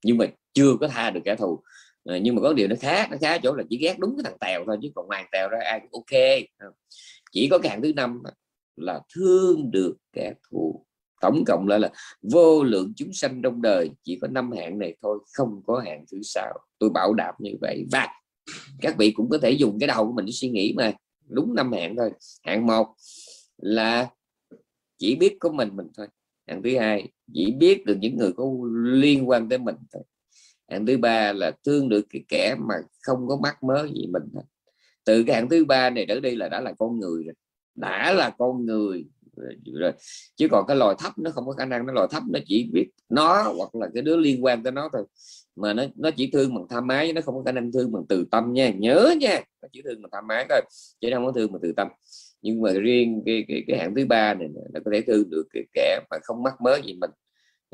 nhưng 0.06 0.18
mà 0.18 0.26
chưa 0.54 0.76
có 0.82 0.88
tha 0.88 1.10
được 1.10 1.22
kẻ 1.26 1.36
thù 1.36 1.64
à, 2.06 2.18
nhưng 2.22 2.36
mà 2.36 2.42
có 2.42 2.54
điều 2.54 2.68
nó 2.68 2.76
khác 2.80 3.08
nó 3.12 3.18
khác 3.22 3.42
chỗ 3.44 3.54
là 3.54 3.64
chỉ 3.70 3.78
ghét 3.78 3.96
đúng 4.00 4.18
cái 4.18 4.24
thằng 4.24 4.38
tèo 4.40 4.64
thôi 4.66 4.78
chứ 4.82 4.90
còn 4.96 5.08
hoàng 5.08 5.26
tèo 5.32 5.50
ra 5.50 5.60
ai 5.64 5.80
cũng 5.80 5.92
ok. 5.92 6.22
Ờ, 6.58 6.68
chỉ 7.32 7.48
có 7.52 7.58
cái 7.58 7.70
hạng 7.70 7.82
thứ 7.82 7.94
năm 7.94 8.24
là 8.76 9.02
thương 9.16 9.72
được 9.72 9.96
kẻ 10.14 10.34
thù. 10.50 10.86
Tổng 11.22 11.44
cộng 11.48 11.68
lại 11.68 11.80
là 11.80 11.92
vô 12.22 12.64
lượng 12.64 12.94
chúng 12.96 13.14
sanh 13.14 13.42
trong 13.42 13.62
đời 13.62 13.90
chỉ 14.04 14.18
có 14.22 14.28
năm 14.28 14.52
hạng 14.52 14.80
này 14.80 14.96
thôi 15.02 15.20
không 15.34 15.62
có 15.66 15.80
hạng 15.86 16.06
thứ 16.12 16.22
sáu. 16.24 16.54
Tôi 16.80 16.90
bảo 16.90 17.14
đảm 17.14 17.36
như 17.40 17.52
vậy. 17.62 17.86
Và 17.92 18.08
các 18.82 18.98
vị 18.98 19.12
cũng 19.12 19.30
có 19.30 19.38
thể 19.38 19.52
dùng 19.52 19.80
cái 19.80 19.88
đầu 19.88 20.06
của 20.06 20.12
mình 20.12 20.26
để 20.26 20.32
suy 20.32 20.50
nghĩ 20.50 20.74
mà. 20.78 20.94
Đúng 21.28 21.56
năm 21.56 21.72
hạng 21.72 21.96
thôi. 21.96 22.12
Hạng 22.44 22.68
một 22.68 22.88
là 23.58 24.10
chỉ 24.98 25.16
biết 25.16 25.38
có 25.40 25.52
mình 25.52 25.70
mình 25.76 25.88
thôi. 25.98 26.08
Hạng 26.48 26.64
thứ 26.64 26.78
hai 26.80 27.12
chỉ 27.34 27.52
biết 27.52 27.86
được 27.86 27.98
những 28.00 28.18
người 28.18 28.32
có 28.34 28.46
liên 28.84 29.30
quan 29.30 29.50
tới 29.50 29.58
mình 29.58 29.76
thôi 29.94 30.04
hạng 30.70 30.86
thứ 30.86 30.98
ba 30.98 31.34
là 31.34 31.52
thương 31.66 31.90
được 31.90 32.06
cái 32.10 32.24
kẻ 32.28 32.56
mà 32.60 32.76
không 33.02 33.28
có 33.28 33.38
mắc 33.44 33.64
mớ 33.64 33.88
gì 33.96 34.08
mình 34.08 34.24
từ 35.06 35.24
cái 35.24 35.36
hạng 35.36 35.50
thứ 35.50 35.66
ba 35.66 35.90
này 35.90 36.06
trở 36.08 36.20
đi 36.20 36.36
là 36.36 36.50
đã 36.50 36.62
là 36.62 36.74
con 36.80 37.00
người 37.00 37.24
rồi. 37.24 37.34
Đã 37.76 38.14
là 38.14 38.30
con 38.30 38.66
người 38.66 39.06
rồi. 39.74 39.92
Chứ 40.36 40.48
còn 40.52 40.66
cái 40.68 40.78
loài 40.78 40.96
thấp 41.00 41.14
nó 41.18 41.32
không 41.32 41.46
có 41.46 41.52
khả 41.52 41.66
năng 41.66 41.86
nó 41.86 41.94
loài 41.94 42.08
thấp 42.12 42.24
nó 42.30 42.40
chỉ 42.46 42.70
biết 42.74 42.90
nó 43.10 43.54
hoặc 43.58 43.76
là 43.76 43.90
cái 43.94 44.04
đứa 44.04 44.18
liên 44.18 44.46
quan 44.46 44.64
tới 44.64 44.72
nó 44.72 44.90
thôi. 44.94 45.06
Mà 45.56 45.74
nó 45.74 45.84
nó 45.96 46.12
chỉ 46.12 46.30
thương 46.34 46.56
bằng 46.56 46.66
tham 46.70 46.88
ái 46.88 47.14
nó 47.14 47.22
không 47.22 47.36
có 47.36 47.44
khả 47.46 47.52
năng 47.52 47.72
thương 47.72 47.92
bằng 47.92 48.04
từ 48.10 48.26
tâm 48.32 48.54
nha. 48.54 48.72
Nhớ 48.72 49.14
nha 49.20 49.42
nó 49.62 49.68
chỉ 49.72 49.82
thương 49.82 50.02
bằng 50.02 50.10
tham 50.12 50.28
ái 50.28 50.46
thôi 50.50 50.62
chứ 51.02 51.10
không 51.14 51.26
có 51.26 51.32
thương 51.32 51.52
bằng 51.52 51.62
từ 51.62 51.74
tâm. 51.78 51.88
Nhưng 52.42 52.62
mà 52.62 52.72
riêng 52.72 53.24
cái 53.26 53.46
cái, 53.48 53.64
cái 53.68 53.78
hạng 53.78 53.96
thứ 53.96 54.06
ba 54.06 54.34
này 54.34 54.50
là 54.74 54.80
có 54.86 54.92
thể 54.94 55.02
thương 55.02 55.30
được 55.30 55.44
cái 55.54 55.64
kẻ 55.74 56.00
mà 56.10 56.18
không 56.24 56.44
mắc 56.44 56.54
mớ 56.62 56.80
gì 56.86 56.94
mình. 57.02 57.12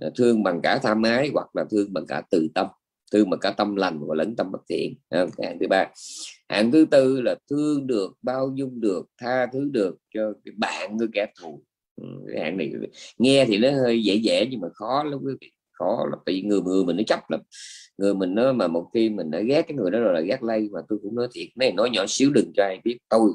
Ờ, 0.02 0.12
thương 0.16 0.44
bằng 0.44 0.62
cả 0.64 0.80
tham 0.84 1.04
ái 1.04 1.30
hoặc 1.34 1.56
là 1.56 1.66
thương 1.72 1.94
bằng 1.94 2.06
cả 2.08 2.22
từ 2.32 2.48
tâm. 2.56 2.68
Thương 3.12 3.30
bằng 3.30 3.40
cả 3.40 3.52
tâm 3.52 3.76
lành 3.76 4.00
và 4.08 4.16
lẫn 4.16 4.36
tâm 4.36 4.52
bất 4.52 4.62
thiện. 4.70 4.96
Ờ, 5.10 5.28
hạng 5.44 5.58
thứ 5.60 5.68
ba. 5.68 5.88
Hạng 6.50 6.72
thứ 6.72 6.86
tư 6.92 7.22
là 7.22 7.36
thương 7.50 7.88
được, 7.88 8.12
bao 8.22 8.52
dung 8.56 8.82
được, 8.82 9.06
tha 9.18 9.46
thứ 9.54 9.70
được 9.72 9.98
cho 10.14 10.34
cái 10.46 10.54
bạn 10.58 10.98
người 10.98 11.08
kẻ 11.14 11.28
thù. 11.42 11.64
Ừ, 12.02 12.08
cái 12.34 12.44
hạng 12.44 12.58
này 12.58 12.72
nghe 13.18 13.46
thì 13.46 13.58
nó 13.58 13.72
hơi 13.72 14.04
dễ 14.04 14.16
dễ 14.16 14.48
nhưng 14.52 14.62
mà 14.62 14.68
khó 14.74 15.04
lắm 15.04 15.20
quý 15.24 15.34
vị. 15.42 15.52
Khó 15.72 16.06
là 16.12 16.18
vì 16.26 16.42
người 16.42 16.62
người 16.62 16.84
mình 16.84 16.98
nó 16.98 17.04
chấp 17.08 17.20
lắm. 17.30 17.42
Người 17.98 18.14
mình 18.14 18.36
nó 18.36 18.54
mà 18.54 18.68
một 18.68 18.90
khi 18.94 19.10
mình 19.10 19.32
đã 19.32 19.40
ghét 19.42 19.62
cái 19.62 19.78
người 19.78 19.92
đó 19.92 20.00
rồi 20.00 20.14
là 20.14 20.22
ghét 20.22 20.44
lây 20.44 20.70
mà 20.72 20.80
tôi 20.90 21.00
cũng 21.02 21.16
nói 21.16 21.28
thiệt 21.34 21.48
này 21.56 21.72
nói 21.72 21.90
nhỏ 21.90 22.06
xíu 22.08 22.32
đừng 22.34 22.52
cho 22.56 22.64
ai 22.64 22.80
biết. 22.84 22.98
Tôi 23.10 23.32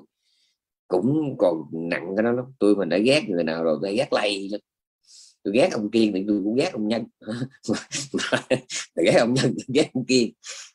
cũng 0.88 1.36
còn 1.38 1.62
nặng 1.72 2.14
cái 2.16 2.24
đó 2.24 2.32
lắm. 2.32 2.44
Tôi 2.58 2.76
mình 2.76 2.88
đã 2.88 2.98
ghét 2.98 3.22
người 3.28 3.44
nào 3.44 3.64
rồi 3.64 3.78
tôi 3.82 3.96
ghét 3.96 4.12
lây 4.12 4.48
tôi 5.44 5.54
ghét 5.54 5.68
ông 5.72 5.90
kiên 5.90 6.12
thì 6.14 6.24
tôi 6.28 6.40
cũng 6.44 6.54
ghét 6.54 6.70
ông 6.72 6.88
nhân. 6.88 7.04
Tôi 8.94 9.04
ghét 9.04 9.16
ông 9.18 9.34
nhân 9.34 9.54
tôi 9.56 9.64
ghét 9.68 9.90
ông 9.94 10.04
kiên. 10.04 10.32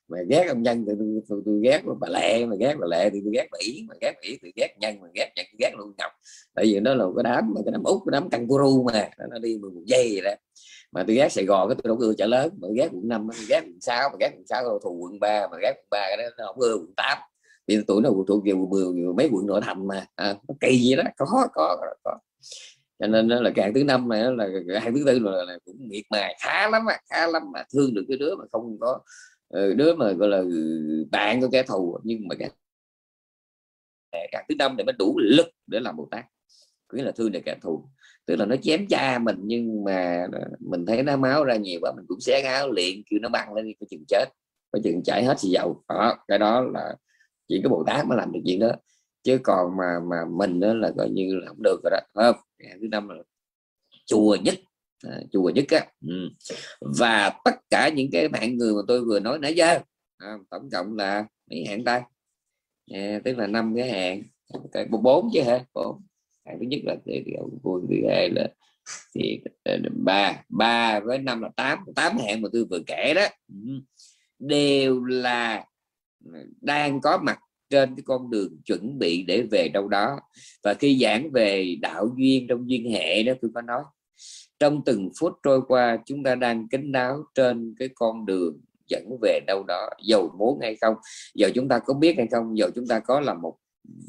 Mà 0.08 0.18
ghét 0.30 0.46
ông 0.48 0.64
nhân 0.64 0.86
thì 0.88 0.94
tôi, 1.00 1.08
tôi, 1.30 1.42
tôi 1.46 1.60
ghét 1.64 1.82
bà 2.00 2.08
lệ 2.10 2.46
mà 2.46 2.56
ghét 2.60 2.76
bà 2.80 2.88
lệ 2.88 3.10
thì 3.10 3.22
tôi 3.24 3.34
ghét 3.34 3.48
bà 3.52 3.58
ý 3.62 3.86
mà 3.90 3.96
ghét 4.02 4.14
bà 4.16 4.20
ý 4.22 4.38
thì 4.44 4.52
ghét 4.56 4.76
nhân 4.80 5.02
mà 5.02 5.08
ghét 5.16 5.32
nhân 5.36 5.46
ghét 5.60 5.72
luôn 5.78 5.94
ngọc. 5.98 6.12
Tại 6.56 6.66
vì 6.66 6.80
nó 6.80 6.94
là 6.94 7.06
cái 7.16 7.24
đám 7.24 7.54
mà 7.56 7.62
cái 7.66 7.72
đám 7.72 7.84
út 7.84 8.02
cái 8.06 8.12
đám 8.12 8.30
kangaroo 8.30 8.84
mà 8.86 9.10
nó 9.32 9.40
đi 9.40 9.58
một 9.58 9.70
giây 9.86 10.22
ra, 10.24 10.32
đó. 10.32 10.36
Mà 10.92 11.04
tôi 11.08 11.16
ghét 11.16 11.32
Sài 11.32 11.46
Gòn 11.46 11.70
cái 11.70 11.76
tôi 11.76 11.90
đâu 11.90 11.98
ưa 12.00 12.14
chợ 12.18 12.26
lớn 12.26 12.52
mà 12.58 12.68
ghét 12.76 12.90
quận 12.92 13.08
năm 13.08 13.28
ghét 13.50 13.62
quận 13.62 13.82
sáu 13.82 14.10
mà 14.10 14.16
ghét 14.20 14.32
quận 14.36 14.48
sáu 14.48 14.80
thù 14.84 14.98
quận 15.02 15.20
ba 15.20 15.48
mà 15.52 15.58
ghét 15.62 15.74
quận 15.78 15.88
ba 15.92 16.06
cái 16.08 16.18
đó 16.18 16.24
nó 16.38 16.46
không 16.48 16.60
ưa 16.60 16.76
quận 16.76 16.94
tám. 16.98 17.18
Vì 17.68 17.78
tuổi 17.88 18.02
nó 18.02 18.10
thuộc 18.28 18.46
về 18.46 18.52
quận 18.52 18.70
mười 18.70 19.14
mấy 19.14 19.30
quận 19.32 19.48
nội 19.48 19.62
thành 19.64 19.88
mà. 19.88 20.06
À, 20.16 20.36
nó 20.48 20.56
kỳ 20.60 20.78
gì 20.78 20.96
đó. 20.96 21.04
Có 21.18 21.48
có 21.54 21.78
có 22.04 22.20
cho 23.00 23.08
nên 23.08 23.28
đó 23.28 23.42
là 23.42 23.52
càng 23.56 23.74
thứ 23.74 23.84
năm 23.84 24.10
này 24.10 24.24
là 24.32 24.48
hạng 24.80 24.96
thứ 24.96 25.04
tư 25.06 25.20
là, 25.20 25.32
là 25.32 25.58
cũng 25.66 25.76
miệt 25.80 26.04
mài 26.10 26.38
khá 26.42 26.70
lắm 26.70 26.86
mà 26.86 26.94
khá 27.10 27.28
lắm 27.28 27.44
mà 27.54 27.64
thương 27.74 27.94
được 27.94 28.06
cái 28.08 28.18
đứa 28.18 28.36
mà 28.36 28.46
không 28.52 28.78
có 28.80 29.00
ờ, 29.48 29.74
đứa 29.74 29.96
mà 29.96 30.12
gọi 30.12 30.30
là 30.30 30.44
bạn 31.12 31.42
của 31.42 31.50
kẻ 31.52 31.64
thù 31.64 31.98
nhưng 32.04 32.28
mà 32.28 32.36
cái 32.40 32.50
càng 34.32 34.46
thứ 34.50 34.56
năm 34.60 34.78
này 34.78 34.86
mới 34.86 34.94
đủ 35.00 35.20
lực 35.20 35.48
để 35.68 35.80
làm 35.80 35.98
bồ 35.98 36.08
tát 36.12 36.26
nghĩa 36.94 37.04
là 37.04 37.12
thương 37.12 37.32
được 37.32 37.40
kẻ 37.46 37.56
thù. 37.62 37.86
Tức 38.26 38.36
là 38.36 38.46
nó 38.46 38.56
chém 38.56 38.88
cha 38.88 39.20
mình 39.20 39.36
nhưng 39.44 39.84
mà 39.84 40.28
mình 40.60 40.86
thấy 40.86 41.04
nó 41.04 41.18
máu 41.18 41.44
ra 41.44 41.56
nhiều 41.56 41.80
quá 41.82 41.92
mình 41.96 42.06
cũng 42.08 42.20
xé 42.22 42.42
áo 42.42 42.72
liền 42.72 43.04
kêu 43.10 43.20
nó 43.22 43.30
băng 43.30 43.54
lên 43.54 43.66
đi 43.66 43.74
có 43.80 43.86
chừng 43.90 44.04
chết 44.08 44.26
có 44.72 44.80
chừng 44.84 45.04
chảy 45.04 45.24
hết 45.24 45.40
xì 45.40 45.50
dầu. 45.50 45.84
Đó 45.90 46.18
cái 46.28 46.40
đó 46.40 46.62
là 46.62 46.96
chỉ 47.48 47.62
có 47.64 47.70
bồ 47.70 47.84
tát 47.88 48.06
mới 48.08 48.18
làm 48.18 48.32
được 48.32 48.40
chuyện 48.46 48.60
đó 48.60 48.72
chứ 49.24 49.40
còn 49.44 49.78
mà 49.78 50.00
mà 50.10 50.18
mình 50.38 50.60
đó 50.60 50.74
là 50.74 50.92
coi 50.98 51.10
như 51.10 51.36
là 51.36 51.48
không 51.48 51.64
được 51.64 51.80
rồi 51.84 51.92
đó 51.92 52.00
không? 52.14 52.36
Thứ 52.82 52.88
năm 52.92 53.10
là 53.10 53.24
chùa 54.06 54.38
nhất 54.44 54.56
à, 55.04 55.22
chùa 55.32 55.50
nhất 55.50 55.66
á 55.70 55.86
ừ. 56.08 56.30
và 57.00 57.40
tất 57.46 57.56
cả 57.70 57.90
những 57.96 58.10
cái 58.12 58.28
bạn 58.28 58.58
người 58.58 58.74
mà 58.74 58.82
tôi 58.88 59.06
vừa 59.06 59.20
nói 59.20 59.40
nãy 59.40 59.54
giờ 59.56 59.80
à, 60.18 60.38
tổng 60.50 60.70
cộng 60.72 60.98
là 60.98 61.26
mấy 61.50 61.66
hạng 61.66 61.84
tay 61.84 62.02
à, 62.92 63.20
tức 63.24 63.38
là 63.38 63.48
năm 63.48 63.74
cái 63.76 63.92
hạng 63.92 64.24
cái 64.72 64.86
bốn 64.86 65.30
chứ 65.34 65.42
hả? 65.42 65.66
Bốn. 65.74 66.02
Hạng 66.46 66.60
thứ 66.60 66.66
nhất 66.66 66.80
là 66.84 66.96
cái 67.06 67.24
vui 67.64 67.82
thứ 67.90 67.96
hai 68.10 68.30
là 68.30 68.48
thì 69.16 69.42
à, 69.64 69.78
ba 70.06 70.44
ba 70.50 71.00
với 71.00 71.18
năm 71.18 71.42
là 71.42 71.50
tám. 71.56 71.80
Tám 71.96 72.18
hạng 72.18 72.42
mà 72.42 72.50
tôi 72.54 72.66
vừa 72.66 72.80
kể 72.88 73.14
đó 73.16 73.26
ừ. 73.48 73.80
đều 74.40 75.04
là 75.04 75.66
à, 76.34 76.40
đang 76.62 77.02
có 77.02 77.18
mặt 77.18 77.40
trên 77.70 77.96
cái 77.96 78.04
con 78.06 78.30
đường 78.30 78.58
chuẩn 78.66 79.00
bị 79.00 79.24
để 79.24 79.44
về 79.52 79.68
đâu 79.74 79.88
đó. 79.88 80.20
Và 80.64 80.74
khi 80.74 81.00
giảng 81.02 81.32
về 81.32 81.76
đạo 81.82 82.10
duyên 82.18 82.46
trong 82.50 82.70
duyên 82.70 82.92
hệ 82.92 83.24
đó, 83.24 83.34
tôi 83.42 83.52
có 83.56 83.62
nói, 83.62 83.84
trong 84.60 84.82
từng 84.86 85.10
phút 85.20 85.34
trôi 85.44 85.62
qua, 85.68 85.98
chúng 86.06 86.24
ta 86.24 86.36
đang 86.36 86.68
kính 86.68 86.92
đáo 86.92 87.24
trên 87.36 87.76
cái 87.80 87.90
con 87.96 88.26
đường 88.26 88.62
dẫn 88.88 89.18
về 89.22 89.40
đâu 89.48 89.64
đó 89.68 89.90
giàu 90.08 90.36
muốn 90.38 90.60
hay 90.62 90.76
không. 90.82 90.96
Giờ 91.36 91.50
chúng 91.56 91.68
ta 91.68 91.80
có 91.80 91.94
biết 91.94 92.18
hay 92.18 92.28
không? 92.32 92.58
Giờ 92.58 92.70
chúng 92.76 92.88
ta 92.88 93.00
có 93.00 93.20
là 93.20 93.34
một 93.34 93.58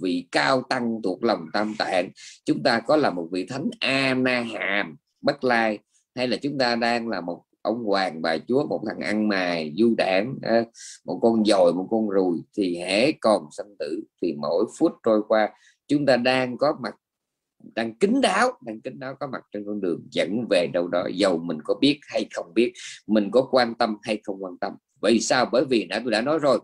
vị 0.03 0.27
cao 0.33 0.63
tăng 0.63 1.01
thuộc 1.03 1.25
lòng 1.25 1.47
tam 1.53 1.75
tạng, 1.79 2.09
chúng 2.45 2.63
ta 2.63 2.81
có 2.81 2.97
là 2.97 3.11
một 3.11 3.29
vị 3.33 3.47
thánh 3.47 3.71
a 3.81 4.15
na 4.15 4.41
hàm 4.41 4.97
bất 5.21 5.45
lai, 5.45 5.79
hay 6.15 6.29
là 6.29 6.37
chúng 6.37 6.59
ta 6.59 6.77
đang 6.77 7.09
là 7.09 7.21
một 7.21 7.43
ông 7.63 7.85
hoàng 7.85 8.23
bà 8.23 8.37
chúa, 8.49 8.67
một 8.67 8.83
thằng 8.87 9.01
ăn 9.01 9.29
mài 9.29 9.75
du 9.77 9.95
đảng 9.99 10.35
một 11.05 11.19
con 11.23 11.45
dồi, 11.45 11.73
một 11.73 11.87
con 11.91 12.09
rùi 12.15 12.39
thì 12.57 12.79
hễ 12.79 13.13
còn 13.13 13.43
sanh 13.51 13.77
tử 13.79 14.03
thì 14.23 14.35
mỗi 14.39 14.65
phút 14.79 14.93
trôi 15.03 15.23
qua, 15.29 15.51
chúng 15.89 16.07
ta 16.07 16.17
đang 16.17 16.59
có 16.59 16.77
mặt, 16.83 16.95
đang 17.75 17.95
kính 17.95 18.21
đáo, 18.21 18.53
đang 18.67 18.81
kính 18.81 18.99
đáo 18.99 19.15
có 19.21 19.27
mặt 19.27 19.43
trên 19.53 19.65
con 19.67 19.81
đường, 19.81 20.07
dẫn 20.11 20.47
về 20.51 20.67
đâu 20.73 20.89
đó. 20.89 21.09
Dầu 21.15 21.39
mình 21.39 21.59
có 21.65 21.75
biết 21.75 22.01
hay 22.03 22.27
không 22.35 22.55
biết, 22.55 22.73
mình 23.07 23.31
có 23.33 23.49
quan 23.51 23.75
tâm 23.75 23.97
hay 24.03 24.21
không 24.25 24.45
quan 24.45 24.59
tâm. 24.59 24.73
Vì 25.03 25.21
sao? 25.21 25.49
Bởi 25.53 25.65
vì 25.65 25.85
đã, 25.85 26.01
tôi 26.05 26.13
đã 26.13 26.21
nói 26.21 26.39
rồi, 26.39 26.59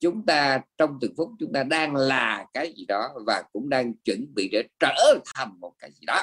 chúng 0.00 0.26
ta 0.26 0.60
trong 0.78 0.98
từng 1.00 1.14
phút 1.16 1.30
chúng 1.38 1.52
ta 1.52 1.62
đang 1.62 1.96
là 1.96 2.46
cái 2.54 2.74
gì 2.76 2.84
đó 2.86 3.08
và 3.26 3.42
cũng 3.52 3.68
đang 3.68 3.94
chuẩn 3.94 4.34
bị 4.34 4.48
để 4.52 4.62
trở 4.80 5.18
thành 5.34 5.60
một 5.60 5.72
cái 5.78 5.90
gì 5.92 6.06
đó. 6.06 6.22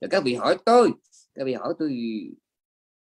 Rồi 0.00 0.08
các 0.10 0.24
vị 0.24 0.34
hỏi 0.34 0.56
tôi, 0.64 0.92
các 1.34 1.44
vị 1.44 1.54
hỏi 1.54 1.74
tôi 1.78 1.90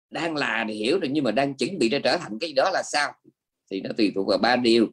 đang 0.10 0.36
là 0.36 0.66
thì 0.68 0.74
hiểu 0.74 1.00
rồi 1.00 1.10
nhưng 1.12 1.24
mà 1.24 1.32
đang 1.32 1.54
chuẩn 1.54 1.78
bị 1.80 1.90
để 1.90 2.00
trở 2.00 2.18
thành 2.18 2.40
cái 2.40 2.54
đó 2.54 2.70
là 2.74 2.84
sao? 2.86 3.14
Thì 3.72 3.82
nó 3.82 3.90
tùy 3.98 4.12
thuộc 4.16 4.28
vào 4.28 4.38
ba 4.38 4.56
điều. 4.56 4.88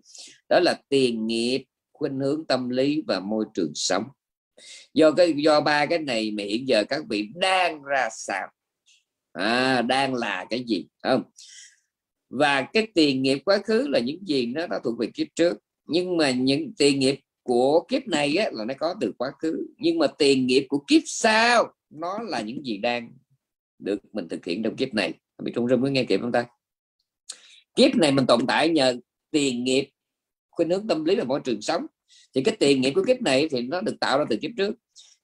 Đó 0.49 0.61
là 0.61 0.81
tiền 0.89 1.27
nghiệp 1.27 1.65
khuynh 1.93 2.19
hướng 2.19 2.47
tâm 2.47 2.69
lý 2.69 3.03
và 3.07 3.21
môi 3.21 3.45
trường 3.55 3.73
sống. 3.75 4.05
Do 4.95 5.11
cái 5.11 5.35
do 5.37 5.61
ba 5.61 5.87
cái 5.87 5.99
này 5.99 6.31
mà 6.31 6.43
hiện 6.43 6.69
giờ 6.69 6.85
các 6.89 7.03
vị 7.09 7.29
đang 7.35 7.83
ra 7.83 8.09
sao? 8.13 8.49
À, 9.33 9.83
đang 9.83 10.15
là 10.15 10.47
cái 10.51 10.65
gì? 10.67 10.87
Không? 11.03 11.23
Và 12.31 12.63
cái 12.63 12.87
tiền 12.95 13.23
nghiệp 13.23 13.39
quá 13.45 13.59
khứ 13.65 13.89
là 13.89 13.99
những 13.99 14.27
gì 14.27 14.47
nó 14.47 14.67
đã 14.67 14.81
thuộc 14.85 14.99
về 14.99 15.07
kiếp 15.15 15.27
trước. 15.35 15.59
Nhưng 15.87 16.17
mà 16.17 16.31
những 16.31 16.73
tiền 16.79 16.99
nghiệp 16.99 17.21
của 17.43 17.85
kiếp 17.89 18.09
này 18.09 18.37
á, 18.37 18.51
là 18.53 18.65
nó 18.65 18.75
có 18.79 18.95
từ 19.01 19.13
quá 19.19 19.33
khứ. 19.43 19.67
Nhưng 19.79 19.99
mà 19.99 20.07
tiền 20.07 20.47
nghiệp 20.47 20.67
của 20.69 20.85
kiếp 20.87 21.03
sau 21.05 21.73
nó 21.91 22.19
là 22.19 22.41
những 22.41 22.67
gì 22.67 22.79
đang 22.79 23.13
được 23.79 23.99
mình 24.13 24.29
thực 24.29 24.45
hiện 24.45 24.63
trong 24.63 24.77
kiếp 24.77 24.95
này. 24.95 25.13
Bị 25.43 25.53
trung 25.55 25.67
rừng 25.67 25.81
mới 25.81 25.91
nghe 25.91 26.05
kịp 26.05 26.21
không 26.21 26.33
ta? 26.33 26.47
Kiếp 27.75 27.97
này 27.97 28.13
mình 28.13 28.27
tồn 28.27 28.47
tại 28.47 28.69
nhờ 28.69 28.97
tiền 29.31 29.65
nghiệp 29.65 29.91
khuynh 30.51 30.71
hướng 30.71 30.89
tâm 30.89 31.05
lý 31.05 31.17
và 31.17 31.25
môi 31.25 31.41
trường 31.45 31.63
sống. 31.63 31.87
Thì 32.35 32.43
cái 32.43 32.57
tiền 32.57 32.81
nghiệp 32.81 32.93
của 32.95 33.05
kiếp 33.07 33.23
này 33.23 33.49
thì 33.51 33.61
nó 33.61 33.81
được 33.81 34.01
tạo 34.01 34.19
ra 34.19 34.25
từ 34.31 34.37
kiếp 34.37 34.51
trước. 34.57 34.75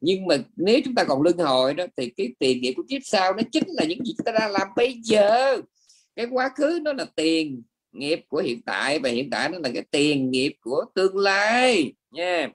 Nhưng 0.01 0.27
mà 0.27 0.37
nếu 0.57 0.81
chúng 0.85 0.95
ta 0.95 1.05
còn 1.05 1.23
luân 1.23 1.39
hồi 1.39 1.75
đó, 1.75 1.87
thì 1.97 2.11
cái 2.17 2.29
tiền 2.39 2.61
nghiệp 2.61 2.73
của 2.77 2.83
kiếp 2.89 3.01
sau 3.05 3.35
nó 3.35 3.43
chính 3.53 3.65
là 3.67 3.85
những 3.85 4.05
gì 4.05 4.15
chúng 4.19 4.25
ta 4.25 4.33
đang 4.33 4.51
làm 4.51 4.69
bây 4.77 5.01
giờ. 5.03 5.57
Cái 6.17 6.27
quá 6.31 6.51
khứ 6.57 6.81
nó 6.83 6.93
là 6.93 7.07
tiền 7.17 7.63
nghiệp 7.93 8.21
của 8.29 8.39
hiện 8.39 8.63
tại 8.63 8.99
và 8.99 9.09
hiện 9.09 9.31
tại 9.31 9.49
nó 9.49 9.59
là 9.59 9.71
cái 9.75 9.83
tiền 9.91 10.31
nghiệp 10.31 10.53
của 10.61 10.85
tương 10.95 11.17
lai. 11.17 11.93
Nha. 12.11 12.25
yeah 12.25 12.53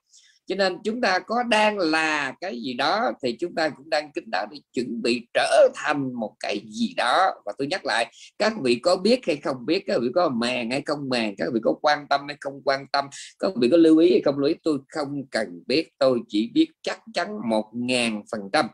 cho 0.47 0.55
nên 0.55 0.77
chúng 0.83 1.01
ta 1.01 1.19
có 1.19 1.43
đang 1.43 1.77
là 1.77 2.33
cái 2.41 2.61
gì 2.61 2.73
đó 2.73 3.11
thì 3.23 3.37
chúng 3.39 3.55
ta 3.55 3.69
cũng 3.69 3.89
đang 3.89 4.11
kính 4.11 4.31
đạo 4.31 4.45
để 4.51 4.57
chuẩn 4.73 5.01
bị 5.01 5.27
trở 5.33 5.67
thành 5.75 6.13
một 6.13 6.33
cái 6.39 6.61
gì 6.67 6.93
đó. 6.97 7.31
Và 7.45 7.53
tôi 7.57 7.67
nhắc 7.67 7.85
lại, 7.85 8.11
các 8.39 8.53
vị 8.63 8.75
có 8.75 8.95
biết 8.95 9.19
hay 9.27 9.35
không 9.35 9.65
biết, 9.65 9.83
các 9.87 9.99
vị 10.01 10.07
có 10.15 10.29
màng 10.29 10.71
hay 10.71 10.81
không 10.81 11.09
màng, 11.09 11.35
các 11.37 11.47
vị 11.53 11.59
có 11.63 11.73
quan 11.81 12.07
tâm 12.09 12.21
hay 12.27 12.37
không 12.41 12.61
quan 12.65 12.87
tâm, 12.91 13.05
các 13.39 13.51
vị 13.61 13.69
có 13.71 13.77
lưu 13.77 13.97
ý 13.97 14.11
hay 14.11 14.21
không 14.25 14.39
lưu 14.39 14.47
ý, 14.47 14.55
tôi 14.63 14.77
không 14.89 15.25
cần 15.31 15.63
biết. 15.67 15.89
Tôi 15.97 16.19
chỉ 16.27 16.49
biết 16.53 16.67
chắc 16.81 16.99
chắn 17.13 17.49
một 17.49 17.65
ngàn 17.73 18.23
phần 18.31 18.41
trăm 18.53 18.67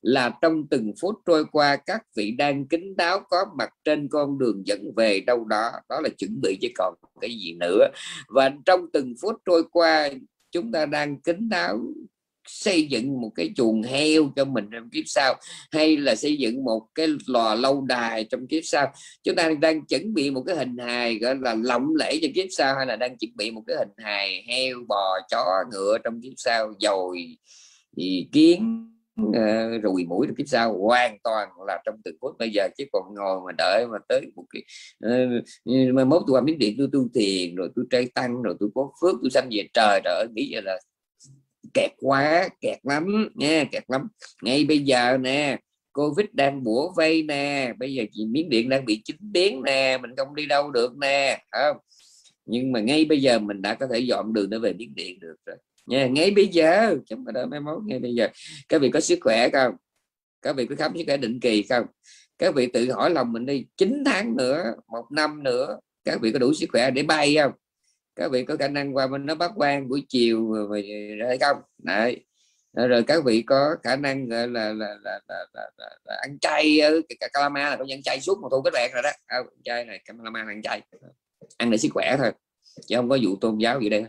là 0.00 0.32
trong 0.42 0.68
từng 0.70 0.92
phút 1.00 1.14
trôi 1.26 1.44
qua, 1.52 1.76
các 1.76 2.02
vị 2.16 2.30
đang 2.30 2.68
kính 2.68 2.96
đáo, 2.96 3.20
có 3.30 3.44
mặt 3.58 3.70
trên 3.84 4.08
con 4.08 4.38
đường 4.38 4.62
dẫn 4.66 4.92
về 4.96 5.20
đâu 5.20 5.44
đó. 5.44 5.70
Đó 5.88 6.00
là 6.00 6.08
chuẩn 6.18 6.40
bị 6.42 6.58
chứ 6.60 6.68
còn 6.76 6.94
cái 7.20 7.30
gì 7.30 7.56
nữa. 7.60 7.88
Và 8.28 8.50
trong 8.64 8.86
từng 8.92 9.14
phút 9.22 9.36
trôi 9.46 9.62
qua 9.72 10.08
chúng 10.52 10.72
ta 10.72 10.86
đang 10.86 11.20
kính 11.20 11.48
đáo 11.48 11.80
xây 12.48 12.82
dựng 12.82 13.20
một 13.20 13.30
cái 13.34 13.50
chuồng 13.56 13.82
heo 13.82 14.32
cho 14.36 14.44
mình 14.44 14.68
trong 14.72 14.90
kiếp 14.90 15.04
sau, 15.06 15.34
hay 15.70 15.96
là 15.96 16.14
xây 16.14 16.36
dựng 16.36 16.64
một 16.64 16.86
cái 16.94 17.06
lò 17.26 17.54
lâu 17.54 17.80
đài 17.80 18.24
trong 18.24 18.46
kiếp 18.46 18.62
sau. 18.64 18.92
Chúng 19.24 19.36
ta 19.36 19.50
đang 19.60 19.86
chuẩn 19.86 20.14
bị 20.14 20.30
một 20.30 20.42
cái 20.46 20.56
hình 20.56 20.78
hài 20.78 21.18
gọi 21.18 21.36
là 21.40 21.54
lộng 21.54 21.86
lẫy 21.96 22.18
cho 22.22 22.28
kiếp 22.34 22.46
sau, 22.50 22.74
hay 22.76 22.86
là 22.86 22.96
đang 22.96 23.16
chuẩn 23.16 23.30
bị 23.36 23.50
một 23.50 23.62
cái 23.66 23.76
hình 23.76 23.88
hài 23.96 24.44
heo, 24.48 24.76
bò, 24.88 25.18
chó, 25.30 25.44
ngựa 25.72 25.98
trong 26.04 26.20
kiếp 26.22 26.32
sau, 26.36 26.72
dồi, 26.80 27.36
thì 27.96 28.28
kiến 28.32 28.86
uh, 29.22 29.82
rùi 29.82 30.04
mũi 30.04 30.26
rồi 30.26 30.34
kiếp 30.38 30.48
sau 30.48 30.78
hoàn 30.78 31.18
toàn 31.24 31.48
là 31.66 31.82
trong 31.84 31.94
từng 32.04 32.16
phút. 32.20 32.38
Bây 32.38 32.50
giờ 32.50 32.68
chứ 32.78 32.84
còn 32.92 33.14
ngồi 33.14 33.40
mà 33.46 33.52
đợi 33.58 33.86
mà 33.92 33.98
tới 34.08 34.26
một 34.36 34.44
cái 34.50 34.62
ờ, 35.00 35.26
uh, 35.70 35.94
mà 35.94 36.04
mốt 36.04 36.22
tôi 36.26 36.36
qua 36.36 36.40
miếng 36.40 36.58
điện 36.58 36.74
tôi 36.78 36.88
tu 36.92 37.08
thiền 37.14 37.54
rồi 37.54 37.68
tôi 37.76 37.84
trai 37.90 38.08
tăng 38.14 38.42
rồi 38.42 38.54
tôi 38.60 38.68
có 38.74 38.92
phước 39.00 39.16
tôi 39.22 39.30
sanh 39.30 39.48
về 39.50 39.68
trời 39.74 40.00
trời 40.04 40.26
nghĩ 40.34 40.48
vậy 40.52 40.62
là 40.62 40.78
kẹt 41.74 41.90
quá 42.00 42.48
kẹt 42.60 42.78
lắm 42.82 43.28
nha 43.34 43.64
kẹt 43.72 43.82
lắm. 43.88 44.08
Ngay 44.42 44.64
bây 44.64 44.78
giờ 44.78 45.18
nè 45.18 45.58
covid 45.92 46.26
đang 46.32 46.64
bủa 46.64 46.92
vây 46.96 47.22
nè 47.22 47.72
bây 47.78 47.94
giờ 47.94 48.04
chị 48.12 48.26
miếng 48.26 48.48
điện 48.48 48.68
đang 48.68 48.84
bị 48.84 49.02
chính 49.04 49.16
biến 49.20 49.62
nè 49.62 49.98
mình 50.02 50.10
không 50.16 50.34
đi 50.34 50.46
đâu 50.46 50.70
được 50.70 50.96
nè 51.00 51.42
không? 51.50 51.76
Nhưng 52.46 52.72
mà 52.72 52.80
ngay 52.80 53.04
bây 53.04 53.22
giờ 53.22 53.38
mình 53.38 53.62
đã 53.62 53.74
có 53.74 53.86
thể 53.92 53.98
dọn 53.98 54.32
đường 54.32 54.50
để 54.50 54.58
về 54.58 54.72
miếng 54.72 54.94
điện 54.94 55.18
được 55.20 55.36
rồi 55.46 55.56
nha 55.90 56.06
ngay 56.06 56.30
bây 56.30 56.48
giờ 56.48 56.96
chúng 57.06 57.24
ta 57.24 57.32
đợi 57.32 57.46
mai 57.46 57.60
mốt 57.60 57.78
ngay 57.86 57.98
bây 57.98 58.14
giờ. 58.14 58.28
Các 58.68 58.80
vị 58.80 58.90
có 58.90 59.00
sức 59.00 59.18
khỏe 59.20 59.48
không? 59.52 59.74
Các 60.42 60.56
vị 60.56 60.66
có 60.66 60.74
khám 60.76 60.92
sức 60.96 61.02
khỏe 61.06 61.16
định 61.16 61.40
kỳ 61.40 61.62
không? 61.62 61.86
Các 62.38 62.54
vị 62.54 62.66
tự 62.66 62.92
hỏi 62.92 63.10
lòng 63.10 63.32
mình 63.32 63.46
đi 63.46 63.66
9 63.76 64.02
tháng 64.06 64.36
nữa 64.36 64.74
một 64.88 65.04
năm 65.10 65.42
nữa 65.42 65.78
các 66.04 66.20
vị 66.20 66.32
có 66.32 66.38
đủ 66.38 66.54
sức 66.54 66.66
khỏe 66.72 66.90
để 66.90 67.02
bay 67.02 67.36
không? 67.40 67.52
Các 68.16 68.30
vị 68.30 68.44
có 68.44 68.56
khả 68.56 68.68
năng 68.68 68.96
qua 68.96 69.06
bên 69.06 69.26
nó 69.26 69.34
bắt 69.34 69.50
quan 69.56 69.88
buổi 69.88 70.04
chiều 70.08 70.52
rồi 70.52 70.84
không? 71.40 71.56
Đấy. 71.78 72.24
Rồi 72.72 73.02
các 73.02 73.24
vị 73.24 73.42
có 73.42 73.76
khả 73.82 73.96
năng 73.96 74.28
là 74.28 74.46
là 74.46 74.72
là, 74.72 74.96
là, 75.04 75.20
là, 75.28 75.46
là, 75.54 75.70
là, 75.78 75.90
là 76.04 76.16
ăn 76.22 76.38
chay 76.38 76.80
ờ, 76.80 77.00
calama 77.32 77.70
là 77.70 77.76
có 77.76 77.84
ăn 77.88 78.02
chay 78.02 78.20
suốt 78.20 78.38
một 78.40 78.48
thu 78.50 78.62
kết 78.62 78.70
bạn 78.74 78.90
rồi 78.92 79.02
đó. 79.02 79.10
À, 79.26 79.38
chay 79.64 79.84
này 79.84 80.00
calama 80.04 80.44
ăn 80.48 80.62
chay. 80.62 80.82
Ăn 81.56 81.70
để 81.70 81.76
sức 81.76 81.88
khỏe 81.94 82.16
thôi 82.18 82.32
chứ 82.86 82.96
không 82.96 83.08
có 83.08 83.18
vụ 83.22 83.36
tôn 83.40 83.58
giáo 83.58 83.80
gì 83.80 83.88
đây 83.88 84.04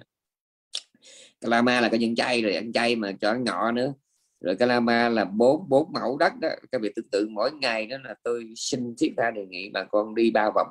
calama 1.42 1.82
là 1.82 1.90
cái 1.90 2.00
nhân 2.00 2.16
chay, 2.16 2.42
rồi 2.42 2.54
ăn 2.54 2.72
chay 2.72 2.96
mà 2.96 3.12
cho 3.22 3.30
ăn 3.30 3.44
ngọ 3.44 3.72
nữa. 3.72 3.94
Rồi 4.42 4.56
calama 4.56 5.10
là 5.10 5.26
bốn 5.26 5.70
bốn 5.70 5.92
mẫu 5.94 6.18
đất 6.18 6.34
đó. 6.40 6.50
Các 6.72 6.82
vị 6.82 6.92
tưởng 6.96 7.10
tượng 7.12 7.34
mỗi 7.34 7.52
ngày 7.52 7.88
đó 7.88 7.98
là 8.04 8.16
tôi 8.24 8.54
xin 8.56 8.96
thiết 8.98 9.14
tha 9.18 9.32
đề 9.32 9.46
nghị 9.46 9.70
bà 9.70 9.84
con 9.84 10.16
đi 10.16 10.32
ba 10.32 10.50
vòng. 10.56 10.68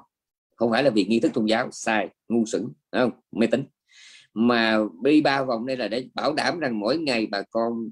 Không 0.57 0.71
phải 0.71 0.83
là 0.83 0.91
vì 0.91 1.05
nghi 1.05 1.21
thức 1.21 1.31
tôn 1.35 1.47
giáo, 1.47 1.69
sai, 1.73 2.09
ngu 2.29 2.47
xuẩn 2.47 2.63
không? 2.93 3.11
Mê 3.33 3.47
tín. 3.47 3.65
Mà 4.35 4.79
đi 5.03 5.21
ba 5.21 5.43
vòng 5.43 5.67
đây 5.67 5.77
là 5.77 5.89
để 5.89 6.09
bảo 6.15 6.33
đảm 6.33 6.59
rằng 6.59 6.81
mỗi 6.81 6.99
ngày 6.99 7.27
bà 7.27 7.43
con 7.51 7.91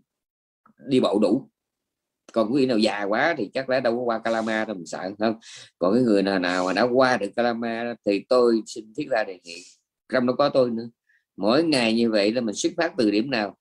đi 0.87 1.01
bộ 1.01 1.19
đủ. 1.19 1.49
Còn 2.33 2.53
quý 2.53 2.67
nào 2.67 2.79
già 2.79 3.03
quá 3.03 3.35
thì 3.39 3.51
chắc 3.55 3.69
lẽ 3.69 3.81
đâu 3.81 3.97
có 3.97 4.03
qua 4.03 4.19
Calama 4.19 4.65
đâu, 4.65 4.77
mình 4.77 4.87
sợ 4.87 5.11
không? 5.19 5.39
Còn 5.79 5.95
cái 5.95 6.03
người 6.03 6.23
nào 6.23 6.39
nào 6.39 6.67
mà 6.67 6.73
đã 6.73 6.83
qua 6.83 7.17
được 7.17 7.31
Calama 7.37 7.95
thì 8.05 8.25
tôi 8.29 8.63
xin 8.67 8.93
thiết 8.97 9.09
ra 9.11 9.25
đề 9.25 9.39
nghị. 9.45 9.65
Trong 10.13 10.27
đó 10.27 10.35
có 10.39 10.49
tôi 10.49 10.71
nữa 10.71 10.89
mỗi 11.39 11.65
ngày 11.65 11.95
như 11.95 12.11
vậy 12.11 12.33
là 12.33 12.41
mình 12.41 12.55
xuất 12.55 12.73
phát 12.77 12.93
từ 12.99 13.11
điểm 13.11 13.31
nào? 13.31 13.57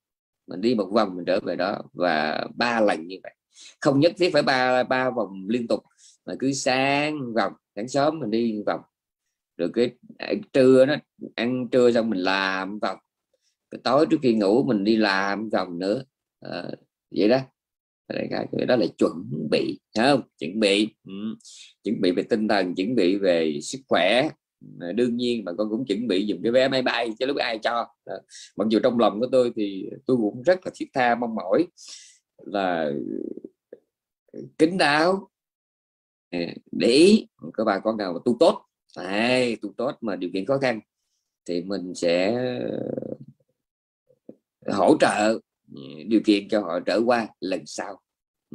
Mình 0.47 0.61
đi 0.61 0.75
một 0.75 0.89
vòng 0.93 1.15
mình 1.15 1.25
trở 1.25 1.39
về 1.39 1.55
đó 1.55 1.82
và 1.93 2.47
ba 2.55 2.82
lần 2.82 3.07
như 3.07 3.15
vậy. 3.23 3.34
Không 3.82 3.99
nhất 3.99 4.13
thiết 4.17 4.30
phải 4.34 4.41
ba 4.41 4.84
ba 4.84 5.09
vòng 5.09 5.45
liên 5.47 5.67
tục 5.67 5.84
mà 6.25 6.34
cứ 6.39 6.51
sáng 6.51 7.34
vòng 7.34 7.53
sáng 7.75 7.88
sớm 7.88 8.19
mình 8.19 8.32
đi 8.32 8.63
vòng. 8.65 8.82
Rồi 9.57 9.69
cái 9.73 9.91
à, 10.17 10.34
trưa 10.53 10.86
nó 10.86 10.95
ăn 11.36 11.67
trưa 11.71 11.91
xong 11.91 12.09
mình 12.09 12.19
làm 12.19 12.80
vòng. 12.80 12.97
Cái 13.71 13.82
tối 13.84 14.05
trước 14.09 14.17
khi 14.23 14.34
ngủ 14.34 14.63
mình 14.63 14.84
đi 14.84 14.95
làm 14.95 15.49
vòng 15.49 15.80
nữa. 15.80 16.03
À, 16.39 16.63
vậy 17.11 17.30
đó. 17.30 17.39
Cái 18.57 18.65
đó 18.67 18.75
là 18.75 18.86
chuẩn 18.97 19.30
bị 19.51 19.80
không? 19.97 20.21
Chuẩn 20.39 20.59
bị 20.59 20.89
ừ. 21.05 21.13
chuẩn 21.84 22.01
bị 22.01 22.11
về 22.11 22.23
tinh 22.23 22.47
thần 22.47 22.75
chuẩn 22.75 22.95
bị 22.95 23.17
về 23.17 23.59
sức 23.61 23.80
khỏe. 23.88 24.30
Ờ, 24.80 24.93
đương 24.93 25.18
nhiên 25.18 25.45
mà 25.45 25.51
con 25.58 25.70
cũng 25.70 25.86
chuẩn 25.86 26.08
bị 26.08 26.26
dùng 26.26 26.39
cái 26.43 26.51
vé 26.51 26.68
máy 26.68 26.82
bay 26.82 27.14
cho 27.20 27.26
lúc 27.26 27.38
ai 27.38 27.60
cho. 27.60 27.88
Mặc 28.55 28.68
dù 28.70 28.80
trong 28.84 28.99
lòng 28.99 29.20
của 29.20 29.28
tôi 29.32 29.51
thì 29.55 29.89
tôi 30.05 30.18
cũng 30.18 30.41
rất 30.41 30.60
là 30.66 30.72
thiết 30.76 30.86
tha 30.93 31.16
mong 31.16 31.36
mỏi 31.36 31.68
là 32.38 32.91
ờ, 34.32 34.39
kính 34.58 34.78
đáo. 34.78 35.30
Để 36.72 36.88
ý 36.88 37.28
các 37.53 37.64
bà 37.64 37.80
con 37.80 37.97
nào 37.97 38.14
mà 38.14 38.20
tu 38.26 38.38
tốt. 38.39 38.64
Đấy, 38.97 39.58
tu 39.62 39.74
tốt 39.78 39.97
mà 40.01 40.16
điều 40.16 40.30
kiện 40.34 40.45
khó 40.45 40.58
khăn 40.58 40.80
thì 41.45 41.62
mình 41.62 41.95
sẽ 41.95 42.34
ờ, 44.66 44.74
hỗ 44.74 44.97
trợ 44.99 45.39
ừ, 45.76 45.82
điều 46.08 46.22
kiện 46.26 46.49
cho 46.49 46.62
họ 46.62 46.80
trở 46.80 47.01
qua 47.05 47.28
lần 47.39 47.62
sau 47.66 48.01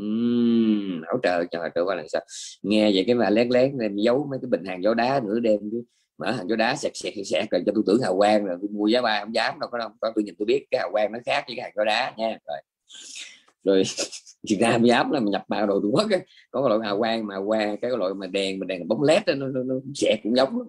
uhm, 0.01 1.03
hỗ 1.12 1.18
trợ 1.22 1.45
cho 1.51 1.68
trợ 1.74 1.84
qua 1.84 1.95
lần 1.95 2.09
sau 2.09 2.22
nghe 2.62 2.90
vậy 2.95 3.05
cái 3.07 3.14
mà 3.14 3.30
lén 3.30 3.49
lén 3.49 3.78
em 3.78 3.97
giấu 3.97 4.26
mấy 4.30 4.38
cái 4.43 4.49
bình 4.49 4.64
hàng 4.64 4.82
gió 4.82 4.95
đá 4.95 5.20
nữa 5.24 5.40
đem 5.40 5.59
mở 6.18 6.30
hàng 6.30 6.49
gió 6.49 6.57
đá 6.57 6.76
sẹt 6.76 6.93
sẹt 6.95 7.14
sẹt 7.26 7.51
rồi 7.51 7.62
cho 7.66 7.72
tôi 7.74 7.84
tưởng 7.86 8.03
hào 8.03 8.16
quang 8.16 8.45
rồi 8.45 8.57
tôi 8.61 8.70
mua 8.70 8.86
giá 8.86 9.03
ba 9.03 9.20
không 9.20 9.34
dám 9.34 9.61
đâu 9.61 9.70
có 9.72 9.78
đâu 9.78 9.88
có 10.01 10.12
tôi 10.14 10.24
nhìn 10.24 10.34
tôi 10.38 10.47
biết 10.47 10.66
cái 10.70 10.80
hào 10.80 10.90
quang 10.93 11.12
nó 11.12 11.18
khác 11.26 11.45
với 11.47 11.57
cái 11.57 11.62
hàng 11.62 11.72
gió 11.76 11.84
đá 11.84 12.14
nha 12.16 12.38
rồi 12.47 12.59
rồi 13.64 13.82
Việt 14.49 14.59
Nam 14.61 14.84
dám 14.84 15.11
là 15.11 15.20
mình 15.20 15.32
nhập 15.32 15.45
vào 15.49 15.66
đồ 15.66 15.80
Trung 15.82 15.95
Quốc 15.95 16.11
ấy. 16.11 16.20
có 16.51 16.62
cái 16.62 16.68
loại 16.68 16.80
hào 16.84 16.99
quang 16.99 17.26
mà 17.26 17.36
qua 17.36 17.76
cái 17.82 17.90
loại 17.90 18.14
mà 18.14 18.26
đèn 18.26 18.59
mà 18.59 18.66
đèn 18.66 18.88
bóng 18.88 19.03
led 19.03 19.22
đó, 19.26 19.34
nó, 19.34 19.47
nó, 19.47 19.62
nó 19.62 19.74
sẽ 19.95 20.16
cũng 20.22 20.36
giống 20.36 20.59
lắm. 20.59 20.68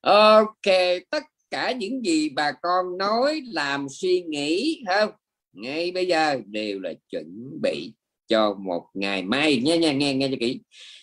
ok 0.00 0.74
tất 1.10 1.22
cả 1.50 1.72
những 1.72 2.04
gì 2.04 2.28
bà 2.28 2.52
con 2.62 2.98
nói 2.98 3.42
làm 3.52 3.86
suy 3.90 4.22
nghĩ 4.22 4.82
không 4.88 5.10
ngay 5.56 5.90
bây 5.90 6.06
giờ 6.06 6.40
đều 6.46 6.80
là 6.80 6.92
chuẩn 7.10 7.60
bị 7.62 7.92
cho 8.28 8.54
một 8.54 8.86
ngày 8.94 9.22
mai. 9.22 9.62
Nha 9.64 9.76
nha, 9.76 9.92
nghe 9.92 10.14
nghe 10.14 10.28
cho 10.28 10.36
kỹ. 10.40 10.60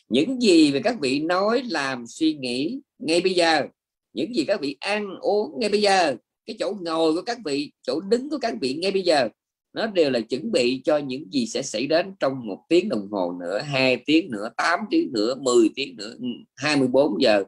Những 0.09 0.41
gì 0.41 0.71
mà 0.73 0.79
các 0.83 0.95
vị 1.01 1.19
nói 1.19 1.61
làm 1.69 2.07
suy 2.07 2.33
nghĩ 2.33 2.79
ngay 2.99 3.21
bây 3.21 3.33
giờ, 3.33 3.67
những 4.13 4.35
gì 4.35 4.45
các 4.45 4.61
vị 4.61 4.77
ăn 4.79 5.15
uống 5.21 5.59
ngay 5.59 5.69
bây 5.69 5.81
giờ, 5.81 6.15
cái 6.45 6.55
chỗ 6.59 6.73
ngồi 6.81 7.13
của 7.13 7.21
các 7.21 7.37
vị, 7.45 7.71
chỗ 7.81 7.99
đứng 7.99 8.29
của 8.29 8.37
các 8.41 8.53
vị 8.61 8.73
ngay 8.73 8.91
bây 8.91 9.01
giờ, 9.01 9.29
nó 9.73 9.87
đều 9.87 10.11
là 10.11 10.19
chuẩn 10.19 10.51
bị 10.51 10.81
cho 10.85 10.97
những 10.97 11.31
gì 11.31 11.47
sẽ 11.47 11.61
xảy 11.61 11.87
đến 11.87 12.13
trong 12.19 12.47
một 12.47 12.65
tiếng 12.69 12.89
đồng 12.89 13.07
hồ 13.11 13.33
nữa, 13.39 13.59
hai 13.59 13.97
tiếng 14.05 14.31
nữa 14.31 14.49
8 14.57 14.79
tiếng 14.91 15.11
nữa 15.13 15.35
10 15.41 15.69
tiếng 15.75 15.95
nữa 15.95 16.15
24 16.55 17.21
giờ 17.21 17.43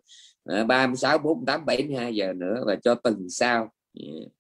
36 0.68 1.18
48 1.18 1.66
72 1.66 2.16
giờ 2.16 2.34
nữa 2.34 2.64
và 2.68 2.76
cho 2.84 2.96
tuần 2.96 3.30
sau 3.30 3.70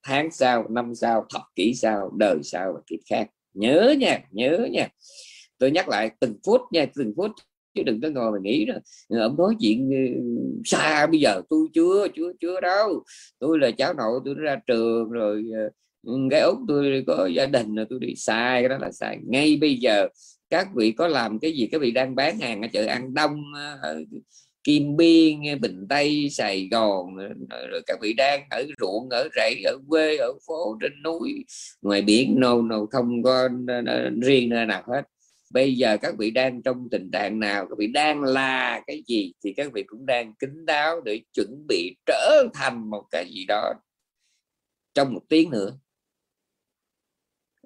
tháng 0.03 0.31
sau, 0.31 0.67
năm 0.69 0.95
sau, 0.95 1.25
thập 1.33 1.41
kỷ 1.55 1.73
sau, 1.73 2.11
đời 2.17 2.37
sau 2.43 2.73
và 2.73 2.79
kiếp 2.87 2.99
khác. 3.09 3.27
Nhớ 3.53 3.95
nha 3.99 4.19
nhớ 4.31 4.67
nha. 4.71 4.87
Tôi 5.57 5.71
nhắc 5.71 5.89
lại 5.89 6.11
từng 6.19 6.35
phút 6.45 6.61
nha, 6.71 6.85
từng 6.95 7.13
phút 7.17 7.31
chứ 7.75 7.83
đừng 7.83 8.01
có 8.01 8.09
ngồi 8.09 8.31
mà 8.31 8.37
nghĩ 8.41 8.65
đó 8.65 8.73
ông 9.21 9.37
nói 9.37 9.55
chuyện 9.59 9.89
ừ, 9.89 10.21
xa 10.65 11.07
bây 11.07 11.19
giờ 11.19 11.41
tôi 11.49 11.67
chưa 11.73 12.07
chưa 12.15 12.31
chưa 12.41 12.61
đâu. 12.61 13.03
Tôi 13.39 13.59
là 13.59 13.71
cháu 13.71 13.93
nội, 13.93 14.19
tôi 14.25 14.35
ra 14.35 14.55
trường 14.67 15.09
rồi 15.09 15.43
ờ, 15.55 15.69
cái 16.31 16.41
út 16.41 16.57
tôi 16.67 17.03
có 17.07 17.29
gia 17.35 17.45
đình 17.45 17.75
rồi 17.75 17.85
tôi 17.89 17.99
đi 17.99 18.15
sai, 18.15 18.61
cái 18.61 18.69
đó 18.69 18.77
là 18.77 18.91
sai. 18.91 19.17
Ngay 19.27 19.57
bây 19.61 19.75
giờ, 19.75 20.07
các 20.49 20.67
vị 20.75 20.91
có 20.91 21.07
làm 21.07 21.39
cái 21.39 21.51
gì, 21.51 21.67
các 21.71 21.81
vị 21.81 21.91
đang 21.91 22.15
bán 22.15 22.39
hàng 22.39 22.61
ở 22.61 22.67
chợ 22.73 22.85
ăn 22.85 23.13
Đông 23.13 23.43
ờ, 23.81 23.99
Kim 24.65 24.97
Biên 24.97 25.61
Bình 25.61 25.85
Tây 25.89 26.29
Sài 26.31 26.67
Gòn 26.71 27.15
rồi 27.49 27.81
các 27.85 27.99
vị 28.01 28.13
đang 28.13 28.43
ở 28.49 28.65
ruộng 28.79 29.09
ở 29.09 29.29
rẫy 29.35 29.61
ở 29.65 29.77
quê 29.89 30.17
ở 30.17 30.33
phố 30.47 30.77
trên 30.81 31.03
núi. 31.03 31.45
Ngoài 31.81 32.01
biển 32.01 32.35
no, 32.39 32.61
no 32.61 32.85
không 32.91 33.23
có 33.23 33.49
riêng 34.21 34.49
nơi 34.49 34.65
nào 34.65 34.83
hết. 34.87 35.01
Bây 35.51 35.75
giờ 35.75 35.97
các 35.97 36.15
vị 36.17 36.31
đang 36.31 36.61
trong 36.63 36.87
tình 36.91 37.11
trạng 37.11 37.39
nào 37.39 37.65
các 37.69 37.77
vị 37.77 37.87
đang 37.87 38.23
là 38.23 38.81
cái 38.87 39.03
gì 39.07 39.33
thì 39.43 39.53
các 39.53 39.73
vị 39.73 39.83
cũng 39.87 40.05
đang 40.05 40.33
kính 40.39 40.65
đáo 40.65 41.01
để 41.05 41.21
chuẩn 41.33 41.67
bị 41.67 41.95
trở 42.05 42.43
thành 42.53 42.89
một 42.89 43.03
cái 43.11 43.25
gì 43.29 43.45
đó. 43.47 43.73
Trong 44.93 45.13
một 45.13 45.21
tiếng 45.29 45.49
nữa 45.49 45.77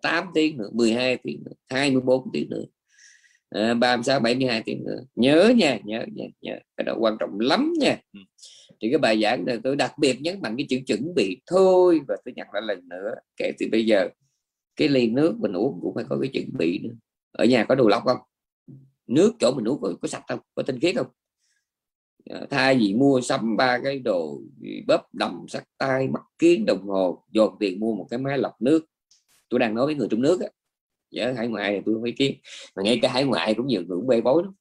8 0.01 0.25
tiếng 0.33 0.57
nữa 0.57 0.69
12 0.73 1.17
tiếng 1.23 1.43
nữa 1.45 1.51
24 1.69 2.29
tiếng 2.33 2.49
nữa. 2.49 2.63
36 3.51 4.19
72 4.19 4.61
tiếng 4.65 4.83
nữa. 4.83 5.03
Nhớ 5.15 5.53
nha 5.57 5.79
nhớ 5.83 6.05
nha 6.13 6.25
nhớ. 6.41 6.59
Cái 6.77 6.83
đó 6.83 6.95
quan 6.99 7.17
trọng 7.19 7.39
lắm 7.39 7.73
nha. 7.79 7.97
Ừ. 8.13 8.19
thì 8.81 8.89
cái 8.89 8.97
bài 8.97 9.21
giảng 9.21 9.45
này 9.45 9.59
tôi 9.63 9.75
đặc 9.75 9.97
biệt 9.97 10.21
nhấn 10.21 10.41
mạnh 10.41 10.55
cái 10.57 10.65
chữ 10.69 10.79
chuẩn 10.87 11.15
bị 11.15 11.41
thôi. 11.47 11.99
Và 12.07 12.15
tôi 12.25 12.33
nhắc 12.35 12.47
lại 12.53 12.61
lần 12.65 12.89
nữa 12.89 13.11
kể 13.37 13.51
từ 13.59 13.67
bây 13.71 13.85
giờ 13.85 14.09
cái 14.75 14.87
ly 14.87 15.07
nước 15.07 15.35
mình 15.39 15.53
uống 15.53 15.79
cũng 15.81 15.95
phải 15.95 16.03
có 16.09 16.17
cái 16.21 16.29
chuẩn 16.33 16.57
bị 16.57 16.79
nữa. 16.79 16.95
Ở 17.31 17.45
nhà 17.45 17.63
có 17.63 17.75
đồ 17.75 17.87
lọc 17.87 18.03
không? 18.05 18.17
Nước 19.07 19.33
chỗ 19.39 19.53
mình 19.55 19.67
uống 19.67 19.81
có, 19.81 19.93
có 20.01 20.07
sạch 20.07 20.23
không? 20.27 20.39
Có 20.55 20.63
tinh 20.63 20.79
khiết 20.79 20.95
không? 20.95 21.07
À, 22.29 22.45
thay 22.49 22.77
vì 22.77 22.93
mua 22.93 23.21
xăm 23.21 23.57
ba 23.57 23.79
cái 23.83 23.99
đồ 23.99 24.41
bóp 24.87 25.01
đầm 25.13 25.45
sắt 25.47 25.63
tay 25.77 26.07
mắt 26.07 26.21
kiến 26.39 26.65
đồng 26.65 26.87
hồ 26.87 27.23
dồn 27.31 27.55
tiền 27.59 27.79
mua 27.79 27.95
một 27.95 28.07
cái 28.09 28.19
máy 28.19 28.37
lọc 28.37 28.61
nước. 28.61 28.85
Tôi 29.49 29.59
đang 29.59 29.75
nói 29.75 29.85
với 29.85 29.95
người 29.95 30.07
trong 30.11 30.21
nước 30.21 30.41
á 30.41 30.47
nhớ 31.11 31.33
hải 31.37 31.47
ngoại 31.47 31.73
thì 31.73 31.81
tôi 31.85 31.95
không 31.95 32.03
ý 32.03 32.11
kiến 32.11 32.37
mà 32.75 32.83
ngay 32.83 32.99
cả 33.01 33.11
hải 33.11 33.23
ngoại 33.23 33.53
cũng 33.53 33.67
nhiều 33.67 33.81
người 33.81 33.97
cũng 33.97 34.07
bê 34.07 34.21
bối 34.21 34.43
lắm. 34.43 34.53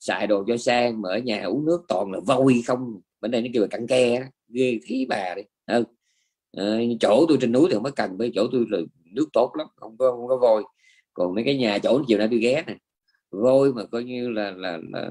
Xài 0.00 0.26
đồ 0.26 0.44
cho 0.48 0.56
sang 0.56 1.02
mà 1.02 1.08
ở 1.08 1.18
nhà 1.18 1.42
uống 1.42 1.64
nước 1.64 1.84
toàn 1.88 2.12
là 2.12 2.20
vôi 2.26 2.62
không. 2.66 3.00
Bên 3.20 3.30
đây 3.30 3.42
nó 3.42 3.48
kêu 3.52 3.62
là 3.62 3.68
cặn 3.68 3.86
ke 3.86 4.28
ghê 4.48 4.78
thí 4.84 5.06
bà 5.08 5.34
đi. 5.36 5.42
Ừ. 5.66 5.84
à, 6.52 6.78
chỗ 7.00 7.26
tôi 7.28 7.38
trên 7.40 7.52
núi 7.52 7.68
thì 7.68 7.74
không 7.74 7.84
có 7.84 7.90
cần 7.90 8.16
với 8.16 8.32
chỗ 8.34 8.46
tôi 8.52 8.64
là 8.68 8.78
nước 9.04 9.26
tốt 9.32 9.52
lắm 9.58 9.66
không 9.76 9.96
có 9.98 10.10
không 10.10 10.26
có 10.28 10.36
vôi. 10.36 10.64
Còn 11.14 11.34
mấy 11.34 11.44
cái 11.44 11.56
nhà 11.56 11.78
chỗ 11.78 12.02
chiều 12.08 12.18
nay 12.18 12.28
tôi 12.30 12.38
ghé 12.38 12.62
này 12.66 12.76
vôi 13.30 13.72
mà 13.72 13.84
coi 13.84 14.04
như 14.04 14.30
là 14.30 14.50
là, 14.50 14.78
là 14.92 15.10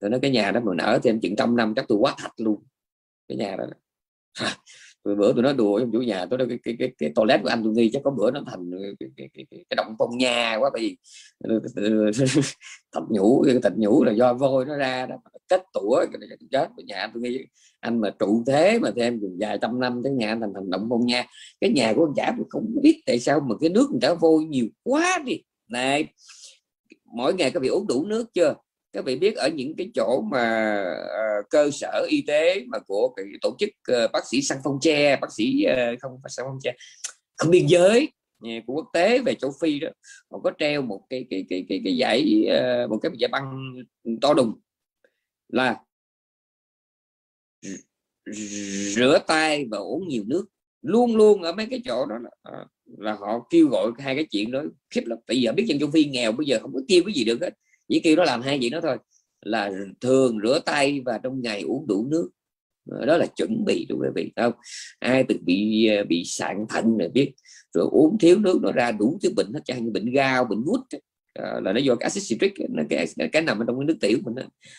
tôi 0.00 0.10
nói 0.10 0.20
cái 0.22 0.30
nhà 0.30 0.50
đó 0.50 0.60
mà 0.64 0.74
nở 0.74 0.98
thêm 1.02 1.20
chừng 1.20 1.36
trăm 1.36 1.56
năm 1.56 1.72
chắc 1.76 1.84
tôi 1.88 1.98
quá 1.98 2.14
thạch 2.18 2.40
luôn. 2.40 2.64
Cái 3.28 3.38
nhà 3.38 3.56
đó 3.56 3.64
rồi 5.04 5.16
bữa 5.16 5.32
tôi 5.32 5.42
nói 5.42 5.54
đùa 5.54 5.80
trong 5.80 5.92
chủ 5.92 6.02
nhà 6.02 6.26
tôi 6.26 6.38
nói 6.38 6.48
cái 6.48 6.58
cái 6.64 6.76
cái, 6.78 6.92
cái 6.98 7.12
toilet 7.14 7.42
của 7.42 7.48
anh 7.48 7.60
tôi 7.64 7.72
nghi 7.72 7.90
chắc 7.92 8.02
có 8.04 8.10
bữa 8.10 8.30
nó 8.30 8.42
thành 8.46 8.70
cái, 9.00 9.08
cái, 9.16 9.28
cái, 9.34 9.46
cái, 9.50 9.76
động 9.76 9.94
phong 9.98 10.18
nha 10.18 10.56
quá 10.60 10.70
bởi 10.72 10.82
vì 10.82 10.96
thạch 12.92 13.10
nhũ 13.10 13.42
cái 13.46 13.58
thạch 13.62 13.76
nhũ 13.76 14.04
là 14.04 14.12
do 14.12 14.34
vôi 14.34 14.64
nó 14.64 14.76
ra 14.76 15.06
đó 15.06 15.16
kết 15.48 15.62
tủa 15.72 16.04
chết. 16.50 16.68
Nhà 16.86 17.10
tôi 17.14 17.22
nghi 17.22 17.46
anh 17.80 18.00
mà 18.00 18.10
trụ 18.18 18.42
thế 18.46 18.78
mà 18.78 18.90
thêm 18.96 19.20
vài 19.40 19.58
trăm 19.62 19.80
năm 19.80 20.00
tới 20.04 20.12
nhà 20.12 20.36
thành 20.40 20.52
thành 20.54 20.70
động 20.70 20.86
phong 20.90 21.06
nha. 21.06 21.26
Cái 21.60 21.70
nhà 21.70 21.92
của 21.96 22.04
ông 22.04 22.14
chả 22.16 22.32
tôi 22.36 22.46
không 22.50 22.66
biết 22.82 23.02
tại 23.06 23.18
sao 23.18 23.40
mà 23.40 23.54
cái 23.60 23.70
nước 23.70 23.90
trả 24.02 24.14
vôi 24.14 24.44
nhiều 24.44 24.66
quá 24.82 25.22
đi. 25.26 25.42
Này 25.68 26.08
mỗi 27.04 27.34
ngày 27.34 27.50
có 27.50 27.60
bị 27.60 27.68
uống 27.68 27.86
đủ 27.86 28.04
nước 28.04 28.34
chưa? 28.34 28.54
Các 28.98 29.04
vị 29.04 29.16
biết 29.16 29.36
ở 29.36 29.48
những 29.48 29.76
cái 29.76 29.90
chỗ 29.94 30.20
mà 30.30 30.84
uh, 31.04 31.50
cơ 31.50 31.70
sở 31.70 32.06
y 32.08 32.24
tế 32.26 32.64
mà 32.66 32.78
của 32.78 33.12
cái 33.16 33.26
tổ 33.40 33.56
chức 33.58 33.70
uh, 33.92 34.12
bác 34.12 34.26
sĩ 34.30 34.42
săn 34.42 34.58
phong 34.64 34.78
tre 34.80 35.16
bác 35.16 35.32
sĩ 35.32 35.64
uh, 35.66 36.00
không 36.00 36.12
phải 36.22 36.30
săn 36.30 36.46
phong 36.48 36.58
tre 36.62 36.74
không 37.36 37.50
biên 37.50 37.66
giới 37.66 38.12
của 38.40 38.74
quốc 38.74 38.86
tế 38.92 39.18
về 39.18 39.34
châu 39.34 39.52
Phi 39.60 39.78
đó 39.78 39.88
họ 40.30 40.38
có 40.44 40.52
treo 40.58 40.82
một 40.82 41.02
cái 41.10 41.26
cái 41.30 41.44
cái 41.48 41.66
cái 41.68 41.80
cái 41.84 41.96
giải 41.96 42.46
uh, 42.84 42.90
một 42.90 42.98
cái 43.02 43.12
giải 43.18 43.28
băng 43.28 43.74
to 44.20 44.34
đùng 44.34 44.60
là 45.48 45.80
rửa 48.94 49.18
tay 49.26 49.66
và 49.70 49.78
uống 49.78 50.08
nhiều 50.08 50.24
nước 50.26 50.46
luôn 50.82 51.16
luôn 51.16 51.42
ở 51.42 51.52
mấy 51.52 51.66
cái 51.70 51.82
chỗ 51.84 52.06
đó 52.06 52.16
là, 52.22 52.64
là 52.98 53.12
họ 53.12 53.46
kêu 53.50 53.68
gọi 53.68 53.90
hai 53.98 54.14
cái 54.14 54.26
chuyện 54.30 54.50
đó 54.50 54.62
khiếp 54.90 55.02
lắm. 55.06 55.18
Bây 55.28 55.40
giờ 55.40 55.52
biết 55.52 55.64
dân 55.66 55.78
châu 55.78 55.90
phi 55.90 56.04
nghèo 56.04 56.32
bây 56.32 56.46
giờ 56.46 56.58
không 56.62 56.74
có 56.74 56.80
tiêu 56.88 57.02
cái 57.06 57.14
gì 57.14 57.24
được 57.24 57.38
hết 57.40 57.54
chỉ 57.88 58.00
kêu 58.00 58.16
nó 58.16 58.24
làm 58.24 58.42
hai 58.42 58.58
chuyện 58.60 58.72
đó 58.72 58.80
thôi 58.82 58.96
là 59.40 59.70
thường 60.00 60.38
rửa 60.42 60.58
tay 60.66 61.00
và 61.04 61.18
trong 61.18 61.42
ngày 61.42 61.62
uống 61.62 61.86
đủ 61.86 62.06
nước. 62.10 62.30
Ờ, 62.90 63.06
đó 63.06 63.16
là 63.16 63.26
chuẩn 63.26 63.64
bị 63.64 63.86
đúng 63.88 64.00
quý 64.00 64.08
vị 64.14 64.32
không? 64.36 64.52
Ai 64.98 65.24
từng 65.28 65.44
bị 65.44 65.86
ờ, 65.86 66.04
bị 66.04 66.22
sạn 66.26 66.66
thận 66.68 66.98
này 66.98 67.08
biết 67.08 67.34
rồi 67.74 67.88
uống 67.90 68.18
thiếu 68.18 68.38
nước 68.38 68.58
nó 68.62 68.72
ra 68.72 68.92
đủ 68.92 69.18
thứ 69.22 69.30
bệnh 69.36 69.52
hết 69.52 69.60
chẳng 69.64 69.84
như 69.84 69.90
bệnh 69.90 70.12
gao 70.12 70.44
bệnh 70.44 70.62
gút 70.64 70.80
ờ, 71.34 71.60
là 71.60 71.72
nó 71.72 71.80
do 71.80 71.94
cái 71.94 72.04
acid 72.04 72.30
citric 72.30 72.52
nó 72.70 72.82
cái, 72.90 73.06
cái 73.32 73.42
nằm 73.42 73.58
ở 73.58 73.64
trong 73.68 73.78
cái 73.78 73.86
nước 73.86 73.96
tiểu 74.00 74.18
mình 74.24 74.34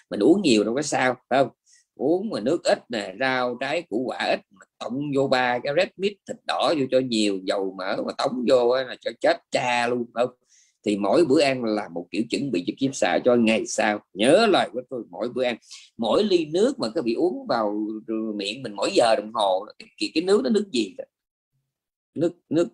mình 0.10 0.20
uống 0.20 0.41
nhiều 0.41 0.64
đâu 0.64 0.76
có 0.76 0.82
sao 0.82 1.16
phải 1.30 1.43
không? 1.43 1.49
Uống 1.95 2.30
mà 2.30 2.39
nước 2.39 2.64
ít 2.64 2.80
nè 2.89 3.16
rau 3.20 3.57
trái 3.60 3.82
củ 3.89 4.03
quả 4.07 4.18
ít 4.18 4.39
mà 4.51 4.66
tổng 4.80 5.01
vô 5.16 5.28
ba 5.28 5.60
cái 5.64 5.74
red 5.78 5.88
meat 5.97 6.14
thịt 6.28 6.38
đỏ 6.47 6.74
vô 6.80 6.86
cho 6.91 6.99
nhiều 6.99 7.39
dầu 7.43 7.76
mỡ 7.78 7.95
mà 8.05 8.12
tống 8.18 8.45
vô 8.49 8.76
là 8.76 8.95
cho 9.01 9.12
chết 9.22 9.38
cha 9.51 9.88
luôn 9.88 10.05
không? 10.14 10.30
Thì 10.86 10.97
mỗi 10.97 11.25
bữa 11.25 11.41
ăn 11.41 11.63
là 11.63 11.89
một 11.93 12.07
kiểu 12.11 12.23
chuẩn 12.30 12.51
bị 12.51 12.63
cho 12.67 12.73
kiếp 12.77 12.95
xạ 12.95 13.19
cho 13.25 13.36
ngày 13.36 13.65
sau. 13.65 13.99
Nhớ 14.13 14.47
lời 14.49 14.69
của 14.73 14.82
tôi 14.89 15.03
mỗi 15.09 15.30
bữa 15.30 15.43
ăn 15.43 15.57
mỗi 15.97 16.23
ly 16.23 16.45
nước 16.45 16.80
mà 16.80 16.88
các 16.95 17.03
vị 17.05 17.13
uống 17.13 17.47
vào 17.47 17.88
miệng 18.36 18.63
mình 18.63 18.73
mỗi 18.75 18.91
giờ 18.93 19.15
đồng 19.15 19.32
hồ 19.34 19.65
cái, 19.80 20.11
cái 20.13 20.23
nước 20.23 20.43
đó 20.43 20.49
nước 20.49 20.69
gì? 20.71 20.95
Đó 20.97 21.03
nước 22.15 22.34
nước 22.49 22.67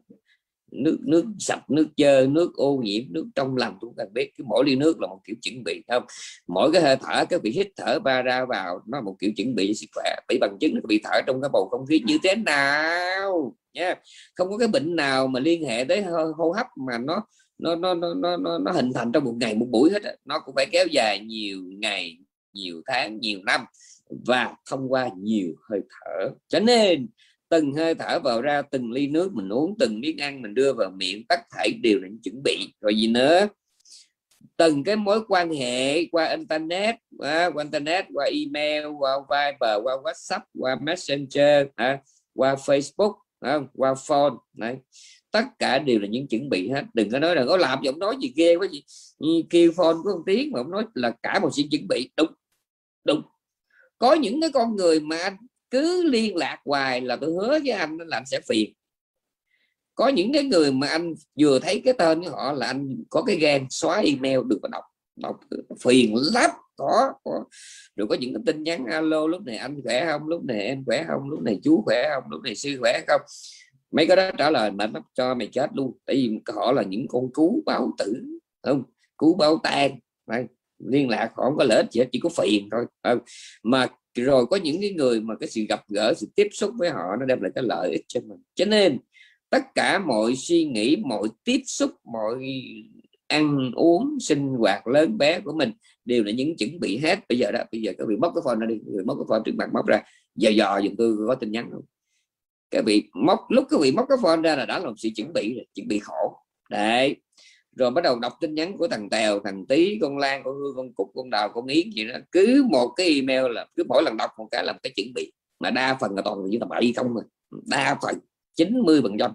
nước 0.71 0.97
nước 1.01 1.25
sạch 1.39 1.69
nước 1.69 1.87
chơi 1.97 2.27
nước 2.27 2.55
ô 2.55 2.81
nhiễm 2.83 3.03
nước 3.09 3.27
trong 3.35 3.57
lành 3.57 3.77
chúng 3.81 3.93
ta 3.97 4.03
biết. 4.13 4.31
Cái 4.37 4.45
mỗi 4.47 4.63
ly 4.65 4.75
nước 4.75 5.01
là 5.01 5.07
một 5.07 5.19
kiểu 5.27 5.35
chuẩn 5.41 5.63
bị 5.63 5.83
không? 5.87 6.03
Mỗi 6.47 6.71
cái 6.73 6.81
hơi 6.81 6.95
thở 7.01 7.25
các 7.25 7.41
vị 7.43 7.51
hít 7.51 7.67
thở 7.77 7.99
ba 7.99 8.21
ra 8.21 8.45
vào 8.45 8.79
nó 8.87 9.01
một 9.01 9.15
kiểu 9.19 9.31
chuẩn 9.37 9.55
bị 9.55 9.73
sức 9.73 9.87
khỏe. 9.95 10.15
Bị 10.27 10.37
bằng 10.41 10.57
chứng 10.59 10.73
các 10.73 10.83
vị 10.89 10.99
thở 11.03 11.21
trong 11.27 11.41
cái 11.41 11.49
bầu 11.53 11.67
không 11.71 11.85
khí 11.85 12.03
như 12.05 12.17
thế 12.23 12.35
nào? 12.35 13.55
Nha. 13.73 13.95
Không 14.35 14.49
có 14.49 14.57
cái 14.57 14.67
bệnh 14.67 14.95
nào 14.95 15.27
mà 15.27 15.39
liên 15.39 15.65
hệ 15.65 15.83
tới 15.83 16.01
hô 16.37 16.51
hấp 16.51 16.67
mà 16.87 16.97
nó 16.97 17.27
nó 17.57 17.75
nó 17.75 17.93
nó 17.93 18.13
nó, 18.37 18.57
nó 18.57 18.71
hình 18.71 18.91
thành 18.95 19.11
trong 19.11 19.23
một 19.23 19.35
ngày 19.39 19.55
một 19.55 19.67
buổi 19.69 19.89
hết 19.91 20.17
nó 20.25 20.39
cũng 20.39 20.55
phải 20.55 20.65
kéo 20.71 20.85
dài 20.91 21.19
nhiều 21.19 21.63
ngày 21.79 22.17
nhiều 22.53 22.81
tháng 22.85 23.19
nhiều 23.19 23.39
năm 23.43 23.61
và 24.09 24.55
thông 24.69 24.91
qua 24.91 25.09
nhiều 25.17 25.55
hơi 25.69 25.81
thở. 25.89 26.29
Cho 26.47 26.59
nên 26.59 27.07
từng 27.49 27.73
hơi 27.73 27.95
thở 27.95 28.19
vào 28.19 28.41
ra 28.41 28.61
từng 28.61 28.91
ly 28.91 29.07
nước 29.07 29.33
mình 29.33 29.49
uống 29.49 29.75
từng 29.79 29.99
miếng 29.99 30.17
ăn 30.17 30.41
mình 30.41 30.53
đưa 30.53 30.73
vào 30.73 30.91
miệng 30.91 31.27
tất 31.29 31.39
thảy 31.51 31.69
đều 31.83 31.99
là 31.99 32.07
chuẩn 32.23 32.43
bị. 32.43 32.73
Rồi 32.81 32.95
gì 32.95 33.07
nữa? 33.07 33.47
Từng 34.57 34.83
cái 34.83 34.95
mối 34.95 35.19
quan 35.27 35.53
hệ 35.53 36.05
qua 36.05 36.25
internet 36.25 36.95
qua, 37.17 37.49
qua 37.53 37.63
internet 37.63 38.05
qua 38.13 38.25
email 38.25 38.85
qua 38.99 39.11
viber 39.19 39.83
qua 39.83 39.93
whatsapp 40.03 40.41
qua 40.59 40.75
messenger 40.81 41.67
à, 41.75 41.99
qua 42.33 42.55
facebook 42.55 43.13
à, 43.39 43.59
qua 43.73 43.93
phone 44.07 44.33
này 44.53 44.77
tất 45.35 45.45
cả 45.59 45.79
đều 45.79 45.99
là 45.99 46.07
những 46.07 46.27
chuẩn 46.27 46.49
bị 46.49 46.69
hết. 46.69 46.83
Đừng 46.93 47.09
có 47.11 47.19
nói 47.19 47.35
là 47.35 47.45
có 47.45 47.57
làm 47.57 47.79
giọng 47.83 47.99
nói 47.99 48.15
gì 48.21 48.33
ghê 48.35 48.55
quá 48.55 48.67
gì 48.71 48.83
kêu 49.49 49.71
phone 49.75 49.95
có 50.03 50.15
một 50.15 50.23
tiếng 50.25 50.51
mà 50.51 50.59
ông 50.59 50.71
nói 50.71 50.85
là 50.93 51.11
cả 51.23 51.39
một 51.39 51.49
sự 51.53 51.63
chuẩn 51.71 51.87
bị. 51.87 52.09
Đúng 52.17 52.31
đúng. 53.03 53.21
Có 53.97 54.13
những 54.13 54.41
cái 54.41 54.49
con 54.53 54.75
người 54.75 54.99
mà 54.99 55.17
anh 55.17 55.37
cứ 55.69 56.03
liên 56.03 56.35
lạc 56.35 56.59
hoài 56.65 57.01
là 57.01 57.15
tôi 57.15 57.29
hứa 57.31 57.59
với 57.63 57.69
anh 57.69 57.97
là 57.97 58.17
anh 58.17 58.25
sẽ 58.25 58.39
phiền. 58.47 58.73
Có 59.95 60.07
những 60.07 60.33
cái 60.33 60.43
người 60.43 60.71
mà 60.71 60.87
anh 60.87 61.13
vừa 61.39 61.59
thấy 61.59 61.81
cái 61.85 61.93
tên 61.97 62.23
của 62.23 62.29
họ 62.29 62.51
là 62.51 62.67
anh 62.67 63.03
có 63.09 63.23
cái 63.23 63.35
gan 63.35 63.65
xóa 63.69 63.97
email 63.97 64.39
được 64.47 64.59
mà 64.61 64.69
đọc 64.71 64.83
đọc 65.15 65.39
phiền 65.79 66.15
lắm. 66.33 66.49
Có, 66.75 67.13
có. 67.23 67.43
Rồi 67.95 68.07
có 68.07 68.15
những 68.15 68.33
cái 68.33 68.43
tin 68.45 68.63
nhắn 68.63 68.85
alo 68.85 69.27
lúc 69.27 69.41
này 69.41 69.57
anh 69.57 69.81
khỏe 69.83 70.05
không 70.05 70.27
lúc 70.27 70.45
này 70.45 70.61
em 70.61 70.85
khỏe 70.85 71.05
không 71.07 71.29
lúc 71.29 71.41
này 71.41 71.59
chú 71.63 71.81
khỏe 71.85 72.09
không 72.13 72.23
lúc 72.29 72.41
này 72.43 72.55
sư 72.55 72.77
khỏe 72.79 73.01
không 73.07 73.21
mấy 73.91 74.07
cái 74.07 74.15
đó 74.15 74.31
trả 74.37 74.49
lời 74.49 74.71
mà 74.71 74.87
nó 74.87 74.99
cho 75.13 75.35
mày 75.35 75.47
chết 75.47 75.69
luôn. 75.73 75.97
Tại 76.05 76.15
vì 76.15 76.39
họ 76.55 76.71
là 76.71 76.83
những 76.83 77.07
con 77.07 77.33
cú 77.33 77.63
báo 77.65 77.93
tử 77.97 78.23
không? 78.63 78.83
Cú 79.17 79.35
báo 79.35 79.57
tan 79.63 79.99
liên 80.79 81.09
lạc, 81.09 81.31
họ 81.35 81.43
không 81.43 81.57
có 81.57 81.63
lợi 81.63 81.77
ích 81.77 81.91
gì 81.91 81.99
hết, 81.99 82.07
chỉ 82.11 82.19
có 82.19 82.29
phiền 82.29 82.69
thôi 82.71 82.85
không? 83.03 83.19
Mà 83.63 83.87
rồi 84.15 84.45
có 84.45 84.57
những 84.57 84.81
cái 84.81 84.93
người 84.93 85.21
mà 85.21 85.35
cái 85.39 85.49
sự 85.49 85.61
gặp 85.69 85.83
gỡ, 85.87 86.13
sự 86.17 86.27
tiếp 86.35 86.47
xúc 86.51 86.73
với 86.77 86.89
họ 86.89 87.15
nó 87.19 87.25
đem 87.25 87.41
lại 87.41 87.51
cái 87.55 87.63
lợi 87.67 87.91
ích 87.91 88.05
cho 88.07 88.19
mình. 88.19 88.39
Cho 88.55 88.65
nên, 88.65 88.97
tất 89.49 89.63
cả 89.75 89.99
mọi 89.99 90.35
suy 90.35 90.65
nghĩ, 90.65 90.95
mọi 90.95 91.27
tiếp 91.43 91.61
xúc, 91.65 91.91
mọi 92.03 92.35
ăn 93.27 93.71
uống, 93.75 94.19
sinh 94.19 94.47
hoạt 94.47 94.87
lớn 94.87 95.17
bé 95.17 95.39
của 95.39 95.53
mình 95.53 95.71
đều 96.05 96.23
là 96.23 96.31
những 96.31 96.57
chuẩn 96.57 96.79
bị 96.79 96.97
hết. 96.97 97.19
Bây 97.29 97.37
giờ 97.37 97.51
đó, 97.51 97.59
bây 97.71 97.81
giờ 97.81 97.91
các 97.97 98.07
vị 98.07 98.15
móc 98.15 98.31
cái 98.35 98.41
phone 98.45 98.55
ra 98.59 98.67
đi 98.67 98.79
người 98.85 99.03
móc 99.03 99.17
cái 99.17 99.25
phone 99.29 99.41
trước 99.45 99.55
mặt 99.55 99.69
móc 99.73 99.87
ra. 99.87 100.01
Giờ 100.35 100.49
dò 100.49 100.81
dùm 100.83 100.95
tôi 100.95 101.17
có 101.27 101.35
tin 101.35 101.51
nhắn 101.51 101.69
không? 101.71 101.81
Cái 102.71 102.81
vị 102.81 103.09
móc, 103.13 103.39
lúc 103.49 103.67
cái 103.69 103.79
vị 103.81 103.91
móc 103.91 104.05
cái 104.09 104.17
phone 104.21 104.41
ra 104.41 104.55
là 104.55 104.65
đã 104.65 104.79
làm 104.79 104.93
sự 104.97 105.09
chuẩn 105.15 105.33
bị 105.33 105.55
rồi, 105.55 105.65
chuẩn 105.73 105.87
bị 105.87 105.99
khổ. 105.99 106.37
Đấy. 106.69 107.15
Rồi 107.75 107.91
bắt 107.91 108.03
đầu 108.03 108.19
đọc 108.19 108.33
tin 108.41 108.55
nhắn 108.55 108.77
của 108.77 108.87
thằng 108.87 109.09
tèo, 109.09 109.39
thằng 109.39 109.65
tí 109.65 109.97
con 110.01 110.17
lan, 110.17 110.41
con 110.43 110.55
hương, 110.55 110.75
con 110.75 110.93
cục, 110.93 111.11
con 111.15 111.29
đào, 111.29 111.49
con 111.53 111.67
yến 111.67 111.89
gì 111.89 112.07
đó. 112.07 112.15
Cứ 112.31 112.65
một 112.69 112.87
cái 112.95 113.07
email 113.07 113.51
là, 113.51 113.65
cứ 113.75 113.83
mỗi 113.89 114.03
lần 114.03 114.17
đọc 114.17 114.31
một 114.37 114.47
cái 114.51 114.63
làm 114.63 114.75
cái 114.83 114.91
chuẩn 114.95 115.13
bị. 115.15 115.31
Mà 115.59 115.69
đa 115.71 115.97
phần 116.01 116.15
là 116.15 116.21
toàn 116.21 116.39
là 116.39 116.45
những 116.49 116.59
tầm 116.59 116.69
bậy 116.69 116.93
không 116.95 117.13
mà. 117.13 117.21
Đa 117.67 117.97
phần 118.01 118.15
90 118.55 119.01
phần 119.01 119.17
trăm 119.19 119.31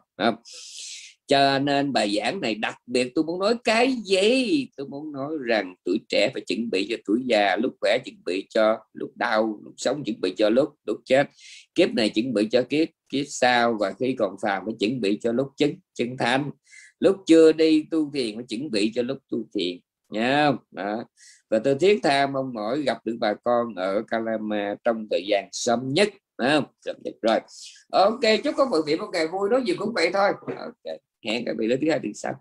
cho 1.31 1.59
nên 1.59 1.93
bài 1.93 2.17
giảng 2.17 2.41
này 2.41 2.55
đặc 2.55 2.77
biệt 2.87 3.13
tôi 3.15 3.25
muốn 3.25 3.39
nói 3.39 3.55
cái 3.65 3.93
gì? 4.05 4.69
Tôi 4.77 4.89
muốn 4.89 5.13
nói 5.13 5.37
rằng 5.41 5.75
tuổi 5.85 5.99
trẻ 6.09 6.31
phải 6.33 6.43
chuẩn 6.47 6.71
bị 6.71 6.87
cho 6.91 6.97
tuổi 7.07 7.21
già, 7.27 7.57
lúc 7.57 7.75
khỏe 7.81 7.99
chuẩn 8.05 8.17
bị 8.25 8.47
cho 8.51 8.79
lúc 8.93 9.11
đau, 9.17 9.61
lúc 9.65 9.75
sống 9.77 10.05
chuẩn 10.05 10.21
bị 10.21 10.35
cho 10.37 10.49
lúc 10.49 10.69
lúc 10.87 11.01
chết. 11.05 11.27
Kiếp 11.75 11.91
này 11.95 12.11
chuẩn 12.11 12.35
bị 12.35 12.49
cho 12.51 12.63
kiếp 12.63 12.89
kiếp 13.11 13.27
sau 13.29 13.77
và 13.81 13.93
khi 13.99 14.17
còn 14.19 14.37
phàm 14.43 14.63
phải 14.65 14.75
chuẩn 14.81 15.01
bị 15.01 15.19
cho 15.23 15.33
lúc 15.33 15.49
chứng 15.57 15.75
chứng 15.95 16.17
thánh 16.17 16.51
lúc 17.01 17.17
chưa 17.27 17.53
đi 17.53 17.87
tu 17.91 18.11
thiền 18.15 18.35
phải 18.37 18.45
chuẩn 18.49 18.71
bị 18.71 18.93
cho 18.95 19.03
lúc 19.03 19.19
tu 19.31 19.39
thiền 19.55 19.79
nha 20.09 20.53
đó. 20.71 21.05
và 21.51 21.59
tôi 21.59 21.75
thiết 21.75 22.01
tha 22.03 22.27
mong 22.27 22.53
mỏi 22.55 22.83
gặp 22.83 22.99
được 23.05 23.17
bà 23.21 23.35
con 23.35 23.75
ở 23.75 24.03
Calama 24.09 24.75
trong 24.85 25.07
thời 25.11 25.27
gian 25.27 25.49
sớm 25.53 25.89
nhất 25.89 26.09
không? 26.39 26.65
sớm 26.81 26.97
nhất, 27.05 27.15
rồi 27.23 27.41
ok, 27.93 28.21
chúc 28.45 28.55
các 28.57 28.69
mọi 28.71 28.81
vị 28.87 28.97
một 28.97 29.09
ngày 29.13 29.29
vui, 29.29 29.51
nói 29.51 29.63
gì 29.67 29.75
cũng 29.79 29.93
vậy 29.95 30.11
thôi 30.13 30.29
okay. 30.49 30.99
hẹn 31.25 31.45
các 31.47 31.57
vị 31.59 31.69
đến 31.69 31.79
thứ 31.81 31.91
hai 31.91 31.99
tuần 31.99 32.15
sau 32.15 32.35